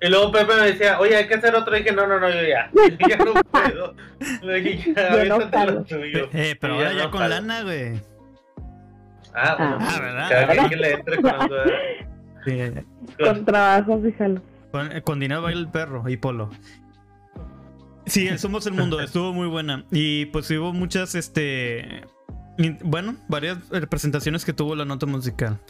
Y 0.00 0.08
luego 0.08 0.32
Pepe 0.32 0.54
me 0.56 0.66
decía, 0.66 0.98
oye, 0.98 1.16
hay 1.16 1.26
que 1.28 1.34
hacer 1.34 1.54
otro. 1.54 1.76
Y 1.76 1.80
dije, 1.82 1.94
no, 1.94 2.06
no, 2.06 2.18
no, 2.20 2.28
yo 2.28 2.36
ya. 2.42 2.70
Yo 2.98 3.06
ya 3.08 3.16
no 3.18 3.34
puedo. 3.34 3.94
Le 4.42 4.60
dije, 4.60 4.94
ya, 4.96 5.24
Yo 5.24 5.38
no 5.38 5.64
lo 5.72 5.84
tuyo. 5.84 6.28
Eh, 6.32 6.56
pero 6.60 6.74
Y 6.74 6.78
ahora 6.78 6.92
ya 6.92 7.04
no 7.04 7.10
con 7.10 7.20
jalo. 7.20 7.34
lana, 7.34 7.62
güey. 7.62 8.00
Ah, 9.34 9.54
bueno. 9.58 9.78
Ah, 9.80 9.98
¿verdad? 10.00 10.28
Cada 10.28 10.46
quien 10.54 10.68
que 10.68 10.76
le 10.76 10.92
entre 10.92 11.16
con. 11.22 11.32
Sí, 12.44 12.56
ya, 12.56 12.68
ya. 12.68 12.84
Con 13.24 13.44
trabajo, 13.44 14.00
fíjalo. 14.02 14.42
Con, 14.72 14.88
con 15.02 15.20
dinero 15.20 15.42
baila 15.42 15.60
el 15.60 15.68
perro 15.68 16.08
y 16.08 16.16
polo. 16.16 16.50
Sí, 18.06 18.26
el 18.26 18.38
Somos 18.38 18.66
el 18.66 18.72
Mundo 18.72 19.00
estuvo 19.02 19.32
muy 19.32 19.46
buena. 19.46 19.84
Y 19.90 20.26
pues 20.26 20.50
hubo 20.50 20.72
muchas, 20.72 21.14
este. 21.14 22.02
Bueno, 22.84 23.16
varias 23.28 23.68
representaciones 23.70 24.44
que 24.44 24.52
tuvo 24.52 24.74
la 24.74 24.84
nota 24.84 25.06
musical. 25.06 25.60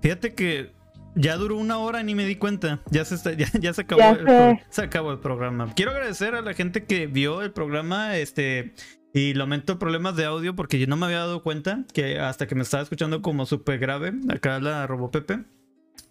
Fíjate 0.00 0.34
que 0.34 0.72
ya 1.16 1.36
duró 1.36 1.56
una 1.56 1.78
hora 1.78 2.00
y 2.00 2.04
ni 2.04 2.14
me 2.14 2.24
di 2.26 2.36
cuenta. 2.36 2.80
Ya 2.90 3.04
se, 3.04 3.14
está- 3.16 3.32
ya, 3.36 3.48
ya 3.60 3.72
se 3.74 3.82
acabó 3.82 4.00
Ya 4.00 4.10
el, 4.10 4.58
se 4.70 4.82
acabó 4.82 5.12
el 5.12 5.18
programa. 5.18 5.72
Quiero 5.74 5.90
agradecer 5.90 6.34
a 6.34 6.42
la 6.42 6.54
gente 6.54 6.84
que 6.84 7.06
vio 7.06 7.42
el 7.42 7.52
programa. 7.52 8.16
Este. 8.16 8.74
Y 9.16 9.34
lamento 9.34 9.78
problemas 9.78 10.16
de 10.16 10.24
audio 10.24 10.56
porque 10.56 10.78
yo 10.78 10.88
no 10.88 10.96
me 10.96 11.06
había 11.06 11.18
dado 11.18 11.42
cuenta 11.44 11.84
que 11.92 12.18
hasta 12.18 12.48
que 12.48 12.56
me 12.56 12.62
estaba 12.62 12.82
escuchando 12.82 13.22
como 13.22 13.46
súper 13.46 13.78
grave. 13.78 14.12
Acá 14.28 14.58
la 14.60 14.86
robó 14.86 15.10
Pepe. 15.10 15.44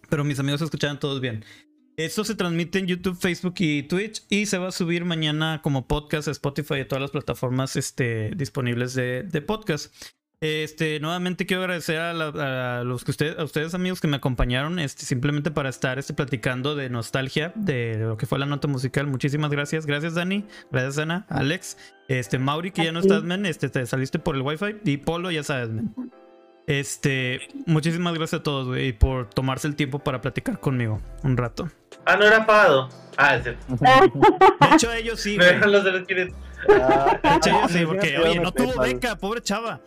Pero 0.08 0.24
mis 0.24 0.38
amigos 0.38 0.60
se 0.60 0.64
escuchaban 0.66 0.98
todos 0.98 1.20
bien. 1.20 1.44
Esto 1.96 2.24
se 2.24 2.34
transmite 2.34 2.80
en 2.80 2.86
YouTube, 2.86 3.16
Facebook 3.16 3.54
y 3.58 3.84
Twitch 3.84 4.22
y 4.28 4.46
se 4.46 4.58
va 4.58 4.68
a 4.68 4.72
subir 4.72 5.04
mañana 5.04 5.60
como 5.62 5.86
podcast 5.86 6.26
a 6.26 6.32
Spotify 6.32 6.80
y 6.80 6.84
todas 6.86 7.02
las 7.02 7.12
plataformas 7.12 7.76
este, 7.76 8.32
disponibles 8.36 8.94
de, 8.94 9.22
de 9.22 9.42
podcast. 9.42 9.94
Este, 10.40 10.98
nuevamente 11.00 11.46
quiero 11.46 11.62
agradecer 11.62 11.98
a, 11.98 12.12
la- 12.12 12.80
a 12.80 12.84
los 12.84 13.04
que 13.04 13.12
ustedes, 13.12 13.38
a 13.38 13.44
ustedes 13.44 13.74
amigos 13.74 14.00
que 14.00 14.08
me 14.08 14.16
acompañaron, 14.16 14.78
este, 14.80 15.06
simplemente 15.06 15.50
para 15.52 15.68
estar 15.70 15.98
este, 15.98 16.12
platicando 16.14 16.74
de 16.74 16.90
nostalgia 16.90 17.52
de 17.54 17.96
lo 17.98 18.16
que 18.16 18.26
fue 18.26 18.38
la 18.40 18.46
nota 18.46 18.66
musical. 18.68 19.06
Muchísimas 19.06 19.50
gracias. 19.52 19.86
Gracias, 19.86 20.14
Dani. 20.14 20.44
Gracias, 20.72 20.98
Ana. 20.98 21.26
Alex. 21.30 21.78
Este, 22.08 22.38
Mauri, 22.40 22.72
que 22.72 22.84
ya 22.84 22.92
no 22.92 22.98
A 22.98 23.02
estás, 23.02 23.22
men. 23.22 23.46
Este, 23.46 23.68
te 23.70 23.86
saliste 23.86 24.18
por 24.18 24.34
el 24.34 24.42
wifi. 24.42 24.76
Y 24.84 24.96
Polo, 24.98 25.30
ya 25.30 25.44
sabes, 25.44 25.70
men. 25.70 25.94
Este, 26.66 27.40
muchísimas 27.66 28.14
gracias 28.14 28.40
a 28.40 28.42
todos, 28.42 28.66
güey, 28.66 28.92
por 28.92 29.30
tomarse 29.30 29.68
el 29.68 29.76
tiempo 29.76 30.00
para 30.00 30.20
platicar 30.20 30.60
conmigo 30.60 31.00
un 31.22 31.36
rato. 31.36 31.70
Ah, 32.06 32.16
no 32.16 32.24
era 32.24 32.44
pagado. 32.46 32.88
Ah, 33.16 33.36
es 33.36 33.42
cierto. 33.44 33.64
De 33.78 34.74
hecho, 34.74 34.92
ellos 34.92 35.20
sí, 35.20 35.30
Me 35.38 35.44
güey. 35.44 35.54
dejan 35.56 35.72
los 35.72 35.84
de 35.84 35.92
los. 35.92 36.02
Ah, 36.68 37.18
De 37.22 37.36
hecho, 37.36 37.50
ellos 37.50 37.70
sí, 37.70 37.86
porque, 37.86 38.18
oye, 38.18 38.40
no 38.40 38.52
tuvo 38.52 38.74
PayPal. 38.74 38.94
beca, 38.94 39.16
pobre 39.16 39.40
chava. 39.42 39.80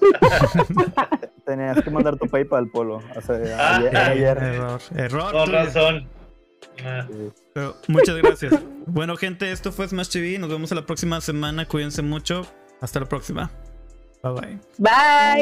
Tenías 1.46 1.82
que 1.82 1.90
mandar 1.90 2.16
tu 2.16 2.26
PayPal, 2.28 2.68
Polo. 2.68 2.96
O 3.14 3.20
sea, 3.20 3.36
Ah. 3.58 3.76
ayer, 3.76 3.96
ayer. 3.96 4.38
Error, 4.38 4.80
error. 4.96 5.32
Con 5.32 5.52
razón. 5.52 6.08
Ah. 6.84 7.06
Sí. 7.08 7.32
Pero 7.54 7.76
muchas 7.88 8.16
gracias. 8.16 8.54
bueno, 8.86 9.16
gente, 9.16 9.50
esto 9.50 9.72
fue 9.72 9.88
Smash 9.88 10.08
TV. 10.10 10.38
Nos 10.38 10.50
vemos 10.50 10.70
la 10.72 10.84
próxima 10.84 11.20
semana. 11.20 11.66
Cuídense 11.66 12.02
mucho. 12.02 12.46
Hasta 12.80 13.00
la 13.00 13.06
próxima. 13.06 13.50
Bye 14.22 14.32
bye. 14.32 14.58
Bye. 14.78 14.90